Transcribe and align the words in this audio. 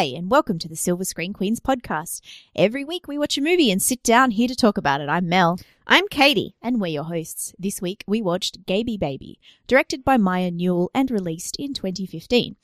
Hi, 0.00 0.06
and 0.16 0.30
welcome 0.30 0.58
to 0.60 0.66
the 0.66 0.76
Silver 0.76 1.04
Screen 1.04 1.34
Queens 1.34 1.60
podcast. 1.60 2.22
Every 2.56 2.86
week 2.86 3.06
we 3.06 3.18
watch 3.18 3.36
a 3.36 3.42
movie 3.42 3.70
and 3.70 3.82
sit 3.82 4.02
down 4.02 4.30
here 4.30 4.48
to 4.48 4.56
talk 4.56 4.78
about 4.78 5.02
it. 5.02 5.10
I'm 5.10 5.28
Mel. 5.28 5.58
I'm 5.86 6.08
Katie. 6.08 6.54
And 6.62 6.80
we're 6.80 6.86
your 6.86 7.04
hosts. 7.04 7.52
This 7.58 7.82
week 7.82 8.02
we 8.06 8.22
watched 8.22 8.64
Gayby 8.64 8.96
Baby, 8.96 9.38
directed 9.66 10.02
by 10.02 10.16
Maya 10.16 10.50
Newell 10.50 10.90
and 10.94 11.10
released 11.10 11.54
in 11.56 11.74
2015. 11.74 12.56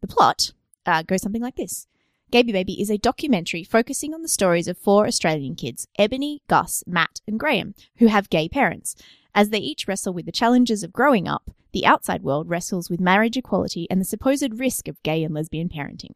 The 0.00 0.06
plot 0.06 0.52
uh, 0.86 1.02
goes 1.02 1.22
something 1.22 1.42
like 1.42 1.56
this. 1.56 1.88
Gayby 2.30 2.52
Baby 2.52 2.80
is 2.80 2.88
a 2.88 2.98
documentary 2.98 3.64
focusing 3.64 4.14
on 4.14 4.22
the 4.22 4.28
stories 4.28 4.68
of 4.68 4.78
four 4.78 5.08
Australian 5.08 5.56
kids, 5.56 5.88
Ebony, 5.98 6.40
Gus, 6.46 6.84
Matt, 6.86 7.20
and 7.26 7.40
Graham, 7.40 7.74
who 7.96 8.06
have 8.06 8.30
gay 8.30 8.48
parents. 8.48 8.94
As 9.34 9.50
they 9.50 9.58
each 9.58 9.88
wrestle 9.88 10.12
with 10.12 10.24
the 10.24 10.30
challenges 10.30 10.84
of 10.84 10.92
growing 10.92 11.26
up, 11.26 11.50
the 11.72 11.84
outside 11.84 12.22
world 12.22 12.48
wrestles 12.48 12.88
with 12.88 13.00
marriage 13.00 13.36
equality 13.36 13.88
and 13.90 14.00
the 14.00 14.04
supposed 14.04 14.60
risk 14.60 14.86
of 14.86 15.02
gay 15.02 15.24
and 15.24 15.34
lesbian 15.34 15.68
parenting. 15.68 16.12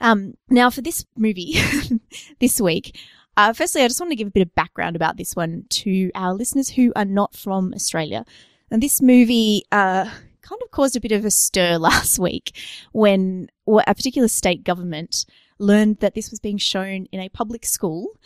Um, 0.00 0.34
now, 0.48 0.70
for 0.70 0.80
this 0.80 1.04
movie 1.16 1.56
this 2.40 2.60
week, 2.60 2.98
uh, 3.36 3.52
firstly, 3.52 3.82
I 3.82 3.88
just 3.88 4.00
want 4.00 4.10
to 4.10 4.16
give 4.16 4.28
a 4.28 4.32
bit 4.32 4.42
of 4.42 4.54
background 4.54 4.96
about 4.96 5.16
this 5.16 5.36
one 5.36 5.64
to 5.70 6.10
our 6.14 6.34
listeners 6.34 6.70
who 6.70 6.92
are 6.96 7.04
not 7.04 7.36
from 7.36 7.72
Australia. 7.74 8.24
And 8.70 8.82
this 8.82 9.00
movie 9.00 9.62
uh, 9.70 10.10
kind 10.42 10.62
of 10.62 10.70
caused 10.70 10.96
a 10.96 11.00
bit 11.00 11.12
of 11.12 11.24
a 11.24 11.30
stir 11.30 11.78
last 11.78 12.18
week 12.18 12.56
when 12.92 13.48
a 13.66 13.94
particular 13.94 14.28
state 14.28 14.64
government 14.64 15.24
learned 15.58 15.98
that 16.00 16.14
this 16.14 16.30
was 16.30 16.40
being 16.40 16.58
shown 16.58 17.06
in 17.06 17.20
a 17.20 17.28
public 17.28 17.64
school 17.64 18.18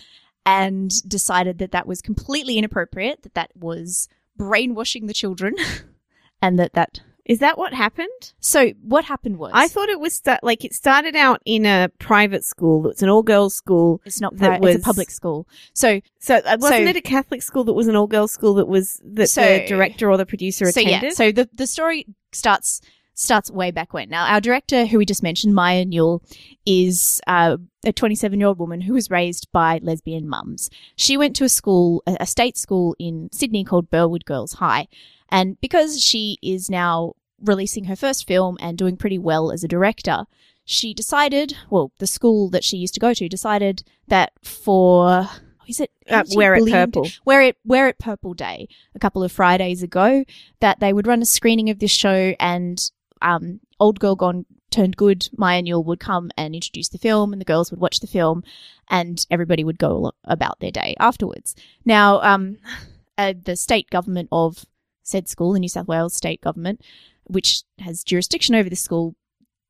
and 0.44 0.90
decided 1.08 1.58
that 1.58 1.72
that 1.72 1.86
was 1.86 2.02
completely 2.02 2.58
inappropriate, 2.58 3.22
that 3.22 3.34
that 3.34 3.50
was 3.54 4.08
brainwashing 4.36 5.06
the 5.06 5.14
children, 5.14 5.54
and 6.42 6.58
that 6.58 6.72
that 6.72 7.00
is 7.24 7.38
that 7.38 7.56
what 7.56 7.72
happened? 7.72 8.32
So 8.40 8.70
what 8.82 9.04
happened 9.04 9.38
was 9.38 9.52
I 9.54 9.68
thought 9.68 9.88
it 9.88 10.00
was 10.00 10.16
st- 10.16 10.42
like 10.42 10.64
it 10.64 10.74
started 10.74 11.14
out 11.14 11.40
in 11.44 11.66
a 11.66 11.88
private 11.98 12.44
school. 12.44 12.88
It's 12.88 13.02
an 13.02 13.08
all 13.08 13.22
girls 13.22 13.54
school. 13.54 14.00
It's 14.04 14.20
not 14.20 14.36
that 14.38 14.60
was, 14.60 14.76
it's 14.76 14.84
a 14.84 14.84
public 14.84 15.10
school. 15.10 15.46
So 15.72 16.00
so 16.18 16.36
uh, 16.36 16.56
wasn't 16.60 16.84
so, 16.84 16.90
it 16.90 16.96
a 16.96 17.00
Catholic 17.00 17.42
school 17.42 17.64
that 17.64 17.74
was 17.74 17.86
an 17.86 17.94
all 17.94 18.08
girls 18.08 18.32
school 18.32 18.54
that 18.54 18.66
was 18.66 19.00
that 19.04 19.28
so, 19.28 19.40
the 19.40 19.66
director 19.66 20.10
or 20.10 20.16
the 20.16 20.26
producer 20.26 20.64
so 20.66 20.80
attended? 20.80 21.10
Yeah, 21.10 21.10
so 21.10 21.30
the 21.30 21.48
the 21.54 21.66
story 21.66 22.06
starts 22.32 22.80
starts 23.14 23.50
way 23.50 23.70
back 23.70 23.92
when. 23.92 24.08
Now, 24.08 24.26
our 24.26 24.40
director, 24.40 24.86
who 24.86 24.98
we 24.98 25.06
just 25.06 25.22
mentioned, 25.22 25.54
Maya 25.54 25.84
Newell, 25.84 26.22
is 26.66 27.20
uh, 27.26 27.56
a 27.84 27.92
27 27.92 28.38
year 28.38 28.48
old 28.48 28.58
woman 28.58 28.80
who 28.80 28.94
was 28.94 29.10
raised 29.10 29.48
by 29.52 29.80
lesbian 29.82 30.28
mums. 30.28 30.70
She 30.96 31.16
went 31.16 31.36
to 31.36 31.44
a 31.44 31.48
school, 31.48 32.02
a 32.06 32.26
state 32.26 32.56
school 32.56 32.96
in 32.98 33.28
Sydney 33.32 33.64
called 33.64 33.90
Burwood 33.90 34.24
Girls 34.24 34.54
High. 34.54 34.88
And 35.32 35.58
because 35.62 36.04
she 36.04 36.38
is 36.42 36.68
now 36.68 37.14
releasing 37.42 37.84
her 37.84 37.96
first 37.96 38.28
film 38.28 38.58
and 38.60 38.76
doing 38.76 38.98
pretty 38.98 39.18
well 39.18 39.50
as 39.50 39.64
a 39.64 39.68
director, 39.68 40.26
she 40.64 40.92
decided, 40.92 41.56
well, 41.70 41.90
the 41.98 42.06
school 42.06 42.50
that 42.50 42.62
she 42.62 42.76
used 42.76 42.94
to 42.94 43.00
go 43.00 43.14
to 43.14 43.28
decided 43.28 43.82
that 44.08 44.32
for 44.42 45.28
is 45.66 45.80
it 45.80 45.90
uh, 46.10 46.22
wear 46.34 46.54
it 46.54 46.70
purple. 46.70 47.08
Wear 47.24 47.40
it 47.40 47.56
wear 47.64 47.88
it 47.88 47.98
purple 47.98 48.34
day 48.34 48.68
a 48.94 48.98
couple 48.98 49.24
of 49.24 49.32
fridays 49.32 49.82
ago 49.82 50.24
that 50.60 50.80
they 50.80 50.92
would 50.92 51.06
run 51.06 51.22
a 51.22 51.26
screening 51.26 51.70
of 51.70 51.78
this 51.78 51.90
show 51.90 52.34
and 52.38 52.90
um, 53.22 53.60
old 53.80 53.98
girl 53.98 54.14
gone 54.14 54.44
turned 54.70 54.96
good 54.96 55.28
maya 55.36 55.62
newell 55.62 55.84
would 55.84 56.00
come 56.00 56.30
and 56.36 56.54
introduce 56.54 56.88
the 56.88 56.98
film 56.98 57.32
and 57.32 57.40
the 57.40 57.46
girls 57.46 57.70
would 57.70 57.80
watch 57.80 58.00
the 58.00 58.06
film 58.06 58.42
and 58.88 59.26
everybody 59.30 59.64
would 59.64 59.78
go 59.78 60.12
about 60.24 60.60
their 60.60 60.70
day 60.70 60.94
afterwards. 60.98 61.54
Now 61.84 62.20
um, 62.20 62.58
uh, 63.18 63.34
the 63.42 63.56
state 63.56 63.88
government 63.88 64.28
of 64.32 64.66
said 65.12 65.28
school, 65.28 65.52
the 65.52 65.60
New 65.60 65.68
South 65.68 65.86
Wales 65.86 66.14
state 66.14 66.40
government, 66.40 66.80
which 67.24 67.62
has 67.78 68.02
jurisdiction 68.02 68.54
over 68.54 68.68
the 68.68 68.76
school, 68.76 69.14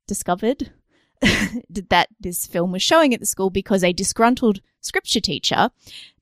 discovered 0.06 0.72
that 1.70 2.08
this 2.18 2.46
film 2.46 2.72
was 2.72 2.82
showing 2.82 3.12
at 3.12 3.20
the 3.20 3.26
school 3.26 3.50
because 3.50 3.84
a 3.84 3.92
disgruntled 3.92 4.60
scripture 4.80 5.20
teacher 5.20 5.70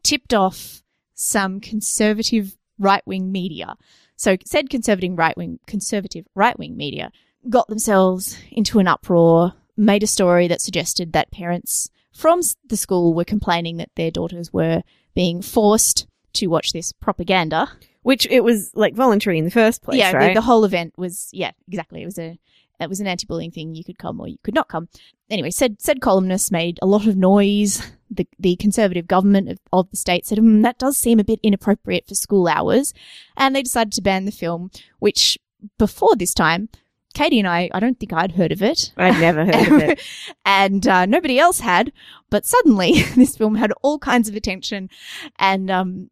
tipped 0.02 0.34
off 0.34 0.82
some 1.14 1.60
conservative 1.60 2.56
right 2.78 3.06
wing 3.06 3.30
media. 3.30 3.76
So 4.16 4.36
said 4.44 4.68
conservative 4.68 5.16
right 5.16 5.36
wing 5.36 5.60
conservative 5.66 6.26
right 6.34 6.58
wing 6.58 6.76
media 6.76 7.12
got 7.48 7.68
themselves 7.68 8.36
into 8.50 8.78
an 8.78 8.88
uproar, 8.88 9.54
made 9.76 10.02
a 10.02 10.06
story 10.06 10.46
that 10.48 10.60
suggested 10.60 11.12
that 11.12 11.30
parents 11.30 11.90
from 12.12 12.40
the 12.66 12.76
school 12.76 13.14
were 13.14 13.24
complaining 13.24 13.78
that 13.78 13.90
their 13.96 14.10
daughters 14.10 14.52
were 14.52 14.82
being 15.14 15.40
forced 15.40 16.06
to 16.34 16.48
watch 16.48 16.72
this 16.72 16.92
propaganda 16.92 17.70
which 18.02 18.26
it 18.30 18.42
was 18.42 18.70
like 18.74 18.94
voluntary 18.94 19.38
in 19.38 19.44
the 19.44 19.50
first 19.50 19.82
place. 19.82 19.98
Yeah, 19.98 20.12
right? 20.12 20.28
the, 20.28 20.34
the, 20.40 20.46
whole 20.46 20.64
event 20.64 20.94
was 20.96 21.28
yeah, 21.32 21.52
exactly. 21.68 22.02
It 22.02 22.06
was 22.06 22.18
a 22.18 22.38
it 22.80 22.88
was 22.88 23.00
an 23.00 23.06
anti-bullying 23.06 23.50
thing. 23.50 23.74
You 23.74 23.84
could 23.84 23.98
come 23.98 24.20
or 24.20 24.28
you 24.28 24.38
could 24.42 24.54
not 24.54 24.68
come. 24.68 24.88
Anyway, 25.28 25.50
said 25.50 25.80
said 25.80 26.00
columnists 26.00 26.50
made 26.50 26.78
a 26.82 26.86
lot 26.86 27.06
of 27.06 27.16
noise. 27.16 27.92
The 28.10 28.26
the 28.38 28.56
conservative 28.56 29.06
government 29.06 29.48
of, 29.48 29.58
of 29.72 29.90
the 29.90 29.96
state 29.96 30.26
said 30.26 30.38
mm, 30.38 30.62
that 30.62 30.78
does 30.78 30.96
seem 30.96 31.20
a 31.20 31.24
bit 31.24 31.40
inappropriate 31.42 32.08
for 32.08 32.14
school 32.14 32.48
hours, 32.48 32.92
and 33.36 33.54
they 33.54 33.62
decided 33.62 33.92
to 33.94 34.02
ban 34.02 34.24
the 34.24 34.32
film. 34.32 34.70
Which 34.98 35.38
before 35.78 36.16
this 36.16 36.34
time. 36.34 36.68
Katie 37.12 37.40
and 37.40 37.48
I, 37.48 37.68
I 37.74 37.80
don't 37.80 37.98
think 37.98 38.12
I'd 38.12 38.32
heard 38.32 38.52
of 38.52 38.62
it. 38.62 38.92
I'd 38.96 39.20
never 39.20 39.44
heard 39.44 39.66
of 39.66 39.82
it. 39.82 40.00
and 40.44 40.86
uh, 40.86 41.06
nobody 41.06 41.40
else 41.40 41.58
had. 41.58 41.92
But 42.30 42.46
suddenly, 42.46 43.02
this 43.16 43.36
film 43.36 43.56
had 43.56 43.72
all 43.82 43.98
kinds 43.98 44.28
of 44.28 44.36
attention. 44.36 44.88
And 45.36 45.72
um, 45.72 46.10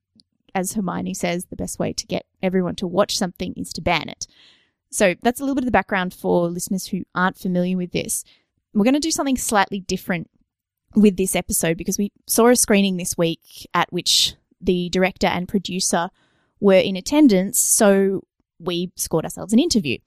as 0.59 0.73
Hermione 0.73 1.15
says, 1.15 1.47
the 1.47 1.57
best 1.57 1.79
way 1.79 1.93
to 1.93 2.07
get 2.07 2.27
everyone 2.43 2.75
to 2.77 2.87
watch 2.87 3.17
something 3.17 3.55
is 3.57 3.73
to 3.75 3.81
ban 3.81 4.09
it. 4.09 4.27
So 4.91 5.15
that's 5.23 5.41
a 5.41 5.45
little 5.45 5.55
bit 5.55 5.63
of 5.63 5.67
the 5.67 5.73
background 5.73 6.13
for 6.13 6.49
listeners 6.49 6.87
who 6.87 7.05
aren't 7.15 7.39
familiar 7.39 7.77
with 7.77 7.93
this. 7.93 8.25
We're 8.75 8.85
going 8.85 8.95
to 8.95 9.01
do 9.01 9.11
something 9.11 9.37
slightly 9.37 9.81
different 9.81 10.31
with 10.95 11.17
this 11.17 11.37
episode 11.37 11.77
because 11.77 11.99
we 11.99 12.11
saw 12.27 12.49
a 12.49 12.57
screening 12.57 12.97
this 12.97 13.17
week 13.17 13.69
at 13.73 13.93
which 13.93 14.35
the 14.61 14.89
director 14.89 15.27
and 15.27 15.47
producer 15.47 16.09
were 16.61 16.75
in 16.75 16.97
attendance. 16.97 17.59
So 17.59 18.23
we 18.59 18.91
scored 18.97 19.25
ourselves 19.25 19.53
an 19.53 19.61
interview. 19.61 19.99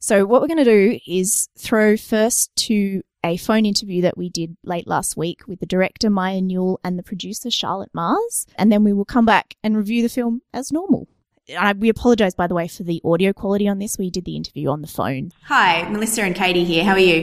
So 0.00 0.26
what 0.26 0.40
we're 0.40 0.48
going 0.48 0.64
to 0.64 0.64
do 0.64 0.98
is 1.06 1.48
throw 1.56 1.96
first 1.96 2.54
to 2.66 3.02
a 3.24 3.36
phone 3.36 3.66
interview 3.66 4.02
that 4.02 4.16
we 4.16 4.28
did 4.28 4.56
late 4.64 4.86
last 4.86 5.16
week 5.16 5.46
with 5.46 5.60
the 5.60 5.66
director 5.66 6.10
Maya 6.10 6.40
Newell 6.40 6.80
and 6.82 6.98
the 6.98 7.02
producer 7.02 7.50
Charlotte 7.50 7.90
Mars, 7.92 8.46
and 8.56 8.72
then 8.72 8.84
we 8.84 8.92
will 8.92 9.04
come 9.04 9.26
back 9.26 9.56
and 9.62 9.76
review 9.76 10.02
the 10.02 10.08
film 10.08 10.42
as 10.52 10.72
normal. 10.72 11.08
I, 11.58 11.72
we 11.72 11.88
apologise, 11.88 12.34
by 12.34 12.46
the 12.46 12.54
way, 12.54 12.68
for 12.68 12.82
the 12.82 13.00
audio 13.04 13.32
quality 13.32 13.66
on 13.68 13.78
this. 13.78 13.98
We 13.98 14.10
did 14.10 14.24
the 14.24 14.36
interview 14.36 14.68
on 14.68 14.82
the 14.82 14.88
phone. 14.88 15.32
Hi, 15.44 15.88
Melissa 15.88 16.22
and 16.22 16.34
Katie 16.34 16.64
here. 16.64 16.84
How 16.84 16.92
are 16.92 16.98
you? 16.98 17.22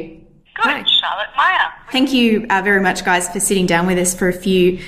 Good, 0.56 0.72
Hi. 0.72 0.84
Charlotte 0.84 1.30
Maya. 1.38 1.69
Thank 1.91 2.12
you 2.12 2.46
uh, 2.50 2.62
very 2.64 2.81
much, 2.81 3.06
guys, 3.06 3.29
for 3.29 3.40
sitting 3.40 3.66
down 3.66 3.88
with 3.88 3.97
us 3.97 4.16
for 4.16 4.28
a 4.28 4.34
few 4.34 4.79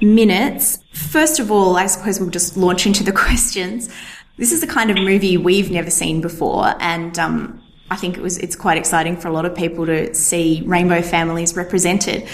minutes. 0.00 0.82
First 0.92 1.38
of 1.38 1.50
all, 1.50 1.76
I 1.76 1.86
suppose 1.86 2.20
we'll 2.20 2.30
just 2.30 2.56
launch 2.56 2.86
into 2.86 3.04
the 3.04 3.12
questions. 3.24 3.88
This 4.36 4.52
is 4.52 4.60
the 4.60 4.66
kind 4.66 4.90
of 4.90 4.96
movie 4.96 5.36
we've 5.36 5.70
never 5.70 5.90
seen 5.90 6.20
before, 6.20 6.74
and 6.80 7.18
um, 7.18 7.61
I 7.92 7.96
think 7.96 8.16
it 8.16 8.22
was 8.22 8.38
it's 8.38 8.56
quite 8.56 8.78
exciting 8.78 9.18
for 9.18 9.28
a 9.28 9.32
lot 9.32 9.44
of 9.44 9.54
people 9.54 9.84
to 9.84 10.14
see 10.14 10.62
rainbow 10.64 11.02
families 11.02 11.54
represented. 11.54 12.26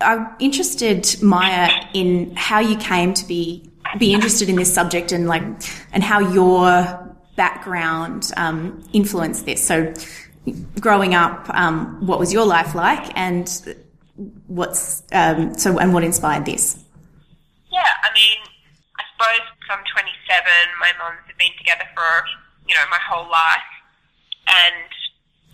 I'm 0.00 0.30
interested, 0.38 1.14
Maya, 1.20 1.70
in 1.92 2.34
how 2.36 2.60
you 2.60 2.74
came 2.78 3.12
to 3.12 3.26
be 3.26 3.70
be 3.98 4.14
interested 4.14 4.48
in 4.48 4.56
this 4.56 4.72
subject 4.72 5.12
and 5.12 5.26
like 5.26 5.42
and 5.92 6.02
how 6.02 6.20
your 6.20 6.72
background 7.36 8.32
um, 8.38 8.82
influenced 8.94 9.44
this. 9.44 9.62
So, 9.62 9.92
growing 10.80 11.14
up, 11.14 11.50
um, 11.50 12.06
what 12.06 12.18
was 12.18 12.32
your 12.32 12.46
life 12.46 12.74
like, 12.74 13.14
and 13.14 13.46
what's 14.46 15.02
um, 15.12 15.52
so 15.52 15.78
and 15.78 15.92
what 15.92 16.02
inspired 16.02 16.46
this? 16.46 16.82
Yeah, 17.70 17.92
I 18.04 18.08
mean, 18.14 18.38
I 18.98 19.02
suppose 19.12 19.46
I'm 19.68 19.84
27. 19.92 20.48
My 20.80 20.92
mums 20.98 21.20
have 21.26 21.36
been 21.36 21.52
together 21.58 21.84
for 21.94 22.24
you 22.66 22.74
know 22.74 22.84
my 22.90 22.98
whole 23.06 23.30
life 23.30 23.77
and 24.48 24.88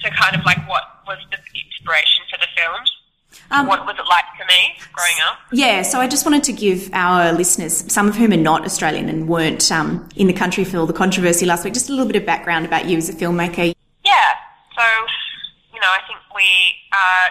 so 0.01 0.11
kind 0.11 0.37
of 0.37 0.45
like 0.45 0.59
what 0.69 0.83
was 1.07 1.19
the 1.31 1.39
inspiration 1.59 2.25
for 2.31 2.39
the 2.39 2.47
film? 2.57 2.81
Um, 3.51 3.67
what 3.67 3.85
was 3.85 3.97
it 3.99 4.07
like 4.09 4.25
for 4.39 4.47
me 4.47 4.79
growing 4.93 5.17
up? 5.29 5.39
Yeah, 5.53 5.83
so 5.83 6.01
I 6.01 6.07
just 6.07 6.25
wanted 6.25 6.45
to 6.45 6.53
give 6.53 6.91
our 6.93 7.33
listeners, 7.33 7.91
some 7.93 8.09
of 8.09 8.17
whom 8.17 8.33
are 8.33 8.37
not 8.37 8.65
Australian 8.65 9.09
and 9.09 9.29
weren't 9.29 9.71
um, 9.73 10.09
in 10.17 10.29
the 10.29 10.33
country 10.33 10.65
for 10.65 10.79
all 10.79 10.87
the 10.87 10.93
controversy 10.93 11.45
last 11.45 11.65
week, 11.65 11.75
just 11.75 11.89
a 11.89 11.93
little 11.93 12.07
bit 12.07 12.17
of 12.17 12.25
background 12.25 12.65
about 12.65 12.87
you 12.87 12.97
as 12.97 13.09
a 13.09 13.13
filmmaker. 13.13 13.75
Yeah, 14.05 14.31
so, 14.77 14.83
you 15.73 15.81
know, 15.81 15.91
I 15.91 16.01
think 16.07 16.21
we, 16.35 16.47
uh, 16.93 17.29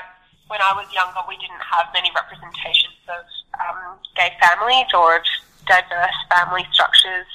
when 0.47 0.59
I 0.61 0.73
was 0.73 0.87
younger, 0.93 1.19
we 1.27 1.37
didn't 1.37 1.63
have 1.63 1.87
many 1.93 2.11
representations 2.15 2.99
of 3.07 3.23
um, 3.59 3.97
gay 4.15 4.31
families 4.41 4.87
or 4.93 5.17
of 5.17 5.23
diverse 5.65 6.19
family 6.35 6.65
structures 6.71 7.25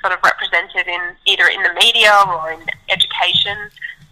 sort 0.00 0.12
of 0.12 0.20
represented 0.22 0.86
in 0.86 1.16
either 1.26 1.48
in 1.48 1.62
the 1.62 1.74
media 1.74 2.12
or 2.28 2.52
in 2.52 2.60
education 2.90 3.56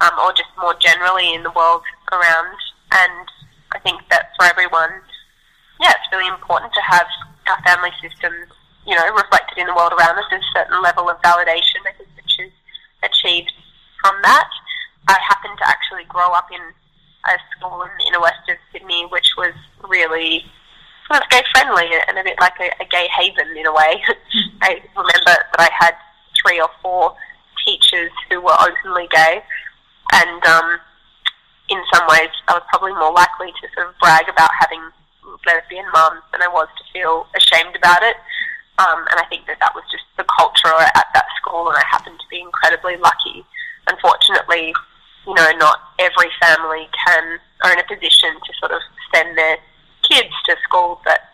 um, 0.01 0.13
or 0.19 0.33
just 0.33 0.51
more 0.59 0.75
generally 0.81 1.35
in 1.35 1.43
the 1.43 1.51
world 1.53 1.83
around. 2.13 2.57
And 2.93 3.27
I 3.73 3.79
think 3.81 4.01
that 4.11 4.31
for 4.37 4.47
everyone, 4.47 4.91
yeah, 5.81 5.93
it's 5.97 6.11
really 6.13 6.29
important 6.29 6.73
to 6.75 6.83
have 6.83 7.07
our 7.49 7.61
family 7.63 7.91
systems, 8.01 8.49
you 8.87 8.95
know, 8.95 9.07
reflected 9.15 9.59
in 9.59 9.67
the 9.67 9.75
world 9.75 9.93
around 9.93 10.19
us. 10.19 10.25
There's 10.31 10.43
a 10.43 10.59
certain 10.59 10.83
level 10.83 11.09
of 11.09 11.21
validation, 11.23 11.83
I 11.87 11.93
think, 11.97 12.09
which 12.17 12.39
is 12.39 12.53
achieved 13.03 13.53
from 14.01 14.15
that. 14.23 14.49
I 15.09 15.19
happened 15.29 15.59
to 15.59 15.69
actually 15.69 16.05
grow 16.09 16.33
up 16.33 16.49
in 16.51 16.61
a 16.61 17.37
school 17.57 17.83
in 17.83 17.91
the 17.99 18.05
inner 18.09 18.21
west 18.21 18.49
of 18.49 18.57
Sydney, 18.73 19.07
which 19.11 19.29
was 19.37 19.53
really 19.89 20.45
sort 21.09 21.23
of 21.23 21.29
gay 21.29 21.43
friendly 21.53 21.89
and 22.09 22.19
a 22.19 22.25
bit 22.25 22.37
like 22.41 22.57
a, 22.61 22.71
a 22.81 22.87
gay 22.89 23.09
haven 23.17 23.57
in 23.57 23.67
a 23.67 23.73
way. 23.73 24.01
I 24.63 24.81
remember 24.97 25.35
that 25.53 25.59
I 25.59 25.69
had 25.73 25.95
three 26.41 26.61
or 26.61 26.69
four 26.83 27.17
teachers 27.65 28.13
who 28.31 28.41
were 28.41 28.57
openly 28.61 29.09
gay, 29.11 29.43
and 30.13 30.45
um, 30.45 30.79
in 31.69 31.81
some 31.93 32.07
ways, 32.09 32.31
I 32.49 32.55
was 32.55 32.63
probably 32.69 32.93
more 32.93 33.13
likely 33.13 33.53
to 33.53 33.65
sort 33.75 33.89
of 33.89 33.99
brag 33.99 34.29
about 34.29 34.51
having 34.61 34.83
lesbian 35.47 35.87
mums 35.93 36.23
than 36.33 36.43
I 36.43 36.49
was 36.49 36.69
to 36.79 36.85
feel 36.93 37.27
ashamed 37.37 37.77
about 37.77 38.03
it. 38.03 38.17
Um, 38.79 39.07
and 39.11 39.21
I 39.21 39.27
think 39.31 39.47
that 39.47 39.59
that 39.61 39.75
was 39.75 39.85
just 39.91 40.05
the 40.19 40.27
culture 40.27 40.75
at 40.75 41.07
that 41.15 41.27
school, 41.41 41.69
and 41.69 41.77
I 41.79 41.85
happened 41.91 42.19
to 42.19 42.29
be 42.29 42.41
incredibly 42.41 42.97
lucky. 42.97 43.47
Unfortunately, 43.87 44.75
you 45.27 45.35
know, 45.35 45.51
not 45.57 45.95
every 45.99 46.29
family 46.43 46.89
can 47.07 47.39
are 47.63 47.73
in 47.73 47.79
a 47.79 47.87
position 47.87 48.35
to 48.35 48.51
sort 48.59 48.73
of 48.73 48.83
send 49.15 49.39
their 49.39 49.57
kids 50.03 50.35
to 50.47 50.57
schools 50.65 50.99
that 51.07 51.31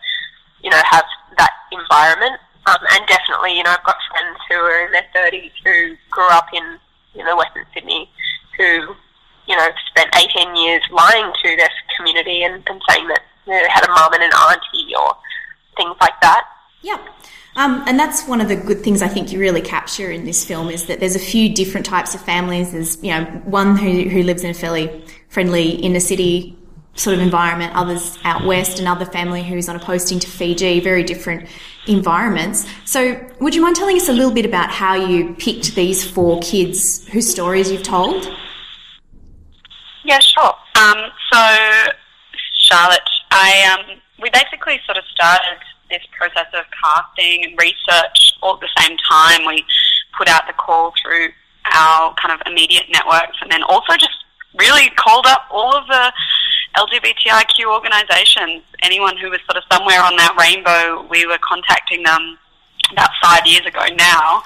you 0.63 0.69
know 0.69 0.81
have 0.85 1.05
that 1.37 1.51
environment. 1.71 2.39
Um, 2.67 2.77
and 2.91 3.07
definitely, 3.07 3.57
you 3.57 3.63
know, 3.63 3.71
I've 3.71 3.83
got 3.83 3.97
friends 4.11 4.37
who 4.49 4.55
are 4.55 4.85
in 4.85 4.91
their 4.91 5.05
30s 5.15 5.51
who 5.63 5.95
grew 6.11 6.29
up 6.29 6.47
in 6.53 6.77
you 7.15 7.23
know 7.23 7.35
Western 7.35 7.65
Sydney 7.73 8.09
who 8.57 8.95
you 9.47 9.55
know 9.55 9.69
spent 9.87 10.15
18 10.15 10.55
years 10.55 10.81
lying 10.91 11.31
to 11.43 11.55
their 11.57 11.69
community 11.97 12.43
and, 12.43 12.63
and 12.67 12.81
saying 12.89 13.07
that 13.07 13.21
they 13.47 13.65
had 13.69 13.83
a 13.83 13.89
mum 13.89 14.13
and 14.13 14.23
an 14.23 14.31
auntie 14.31 14.93
or 14.95 15.15
things 15.75 15.95
like 15.99 16.19
that. 16.21 16.45
Yeah. 16.81 16.97
Um, 17.55 17.83
and 17.85 17.99
that's 17.99 18.27
one 18.27 18.39
of 18.39 18.47
the 18.47 18.55
good 18.55 18.81
things 18.81 19.01
I 19.01 19.09
think 19.09 19.31
you 19.31 19.39
really 19.39 19.61
capture 19.61 20.09
in 20.09 20.23
this 20.23 20.45
film 20.45 20.69
is 20.69 20.85
that 20.85 21.01
there's 21.01 21.17
a 21.17 21.19
few 21.19 21.53
different 21.53 21.85
types 21.85 22.15
of 22.15 22.21
families. 22.21 22.71
There's, 22.71 23.03
you 23.03 23.11
know, 23.11 23.25
one 23.43 23.75
who, 23.75 24.07
who 24.07 24.23
lives 24.23 24.45
in 24.45 24.51
a 24.51 24.53
fairly 24.53 25.03
friendly 25.27 25.71
inner 25.71 25.99
city 25.99 26.57
sort 26.95 27.15
of 27.15 27.21
environment, 27.21 27.73
others 27.75 28.17
out 28.23 28.45
west, 28.45 28.79
another 28.79 29.05
family 29.05 29.43
who's 29.43 29.67
on 29.67 29.75
a 29.75 29.79
posting 29.79 30.19
to 30.19 30.27
Fiji, 30.27 30.79
very 30.79 31.03
different 31.03 31.49
environments. 31.87 32.67
So, 32.85 33.19
would 33.39 33.55
you 33.55 33.61
mind 33.61 33.75
telling 33.75 33.97
us 33.97 34.09
a 34.09 34.13
little 34.13 34.31
bit 34.31 34.45
about 34.45 34.69
how 34.69 34.95
you 34.95 35.33
picked 35.35 35.75
these 35.75 36.09
four 36.09 36.39
kids 36.41 37.07
whose 37.07 37.29
stories 37.29 37.71
you've 37.71 37.83
told? 37.83 38.27
Yeah, 40.03 40.19
sure. 40.19 40.53
Um, 40.75 41.11
so, 41.31 41.55
Charlotte, 42.55 43.09
I 43.31 43.77
um, 43.77 44.01
we 44.21 44.29
basically 44.29 44.79
sort 44.85 44.97
of 44.97 45.03
started 45.13 45.57
this 45.89 46.01
process 46.17 46.47
of 46.53 46.65
casting 46.71 47.43
and 47.43 47.57
research 47.59 48.33
all 48.41 48.55
at 48.55 48.61
the 48.61 48.69
same 48.79 48.97
time. 49.09 49.45
We 49.45 49.65
put 50.17 50.27
out 50.27 50.43
the 50.47 50.53
call 50.53 50.93
through 51.01 51.29
our 51.65 52.13
kind 52.15 52.33
of 52.33 52.41
immediate 52.45 52.85
networks 52.89 53.37
and 53.41 53.51
then 53.51 53.63
also 53.63 53.93
just 53.93 54.25
really 54.57 54.89
called 54.91 55.25
up 55.27 55.45
all 55.49 55.75
of 55.75 55.87
the 55.87 56.13
LGBTIQ 56.77 57.65
organisations. 57.71 58.63
Anyone 58.81 59.17
who 59.17 59.29
was 59.29 59.39
sort 59.49 59.57
of 59.57 59.63
somewhere 59.71 60.01
on 60.01 60.15
that 60.17 60.35
rainbow, 60.39 61.07
we 61.09 61.25
were 61.25 61.39
contacting 61.41 62.03
them 62.03 62.37
about 62.91 63.09
five 63.21 63.45
years 63.45 63.65
ago 63.65 63.85
now 63.95 64.41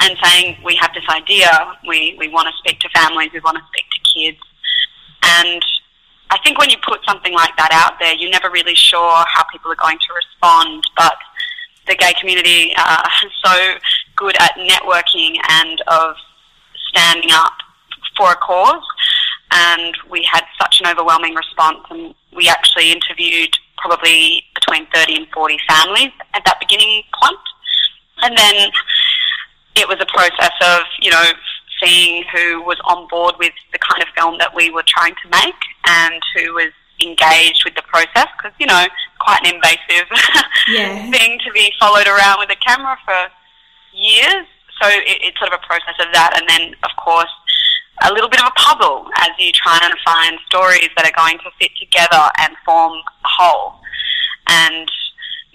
and 0.00 0.16
saying, 0.22 0.58
we 0.64 0.76
have 0.76 0.92
this 0.94 1.04
idea, 1.10 1.50
we, 1.86 2.16
we 2.18 2.28
want 2.28 2.48
to 2.48 2.54
speak 2.58 2.78
to 2.80 2.88
families, 2.90 3.30
we 3.32 3.40
want 3.40 3.56
to 3.56 3.64
speak 3.66 3.84
to 3.90 4.00
kids. 4.00 4.38
And 5.22 5.62
I 6.30 6.38
think 6.44 6.58
when 6.58 6.70
you 6.70 6.76
put 6.86 7.00
something 7.04 7.32
like 7.32 7.56
that 7.56 7.70
out 7.72 7.98
there, 7.98 8.14
you're 8.14 8.30
never 8.30 8.50
really 8.50 8.74
sure 8.74 9.24
how 9.26 9.44
people 9.50 9.72
are 9.72 9.76
going 9.76 9.98
to 9.98 10.14
respond. 10.14 10.84
But 10.96 11.16
the 11.88 11.96
gay 11.96 12.12
community 12.20 12.72
uh, 12.76 13.08
is 13.24 13.32
so 13.44 13.74
good 14.16 14.36
at 14.40 14.54
networking 14.54 15.36
and 15.48 15.80
of 15.88 16.16
standing 16.90 17.30
up 17.32 17.54
for 18.18 18.32
a 18.32 18.36
cause. 18.36 18.84
And 19.50 19.96
we 20.10 20.28
had 20.30 20.44
such 20.60 20.80
an 20.80 20.86
overwhelming 20.88 21.34
response, 21.34 21.78
and 21.88 22.14
we 22.36 22.48
actually 22.48 22.92
interviewed 22.92 23.56
probably 23.78 24.44
between 24.54 24.86
30 24.92 25.16
and 25.16 25.26
40 25.32 25.58
families 25.66 26.12
at 26.34 26.44
that 26.44 26.60
beginning 26.60 27.02
point. 27.18 27.38
And 28.22 28.36
then 28.36 28.70
it 29.76 29.88
was 29.88 29.96
a 30.00 30.06
process 30.06 30.52
of, 30.60 30.82
you 31.00 31.10
know, 31.10 31.32
seeing 31.82 32.24
who 32.34 32.62
was 32.62 32.76
on 32.84 33.08
board 33.08 33.36
with 33.38 33.52
the 33.72 33.78
kind 33.78 34.02
of 34.02 34.08
film 34.16 34.36
that 34.38 34.54
we 34.54 34.70
were 34.70 34.84
trying 34.86 35.14
to 35.22 35.28
make 35.30 35.60
and 35.86 36.20
who 36.34 36.54
was 36.54 36.72
engaged 37.02 37.62
with 37.64 37.74
the 37.74 37.82
process 37.82 38.26
because 38.36 38.52
you 38.58 38.66
know 38.66 38.86
quite 39.20 39.38
an 39.46 39.54
invasive 39.54 40.08
yeah. 40.68 41.10
thing 41.10 41.38
to 41.44 41.52
be 41.52 41.72
followed 41.78 42.06
around 42.06 42.38
with 42.38 42.50
a 42.50 42.56
camera 42.56 42.98
for 43.04 43.30
years. 43.94 44.46
So 44.82 44.88
it, 44.88 45.18
it's 45.22 45.38
sort 45.38 45.52
of 45.52 45.60
a 45.62 45.66
process 45.66 45.94
of 46.00 46.12
that, 46.12 46.38
and 46.38 46.48
then 46.48 46.74
of 46.82 46.90
course 47.02 47.30
a 48.02 48.12
little 48.12 48.28
bit 48.28 48.40
of 48.40 48.46
a 48.46 48.58
puzzle 48.58 49.06
as 49.16 49.30
you 49.38 49.50
try 49.52 49.78
and 49.82 49.94
find 50.04 50.38
stories 50.46 50.90
that 50.96 51.06
are 51.06 51.16
going 51.16 51.38
to 51.38 51.50
fit 51.58 51.70
together 51.78 52.30
and 52.38 52.54
form 52.64 52.92
a 52.92 53.28
whole. 53.28 53.80
And 54.48 54.88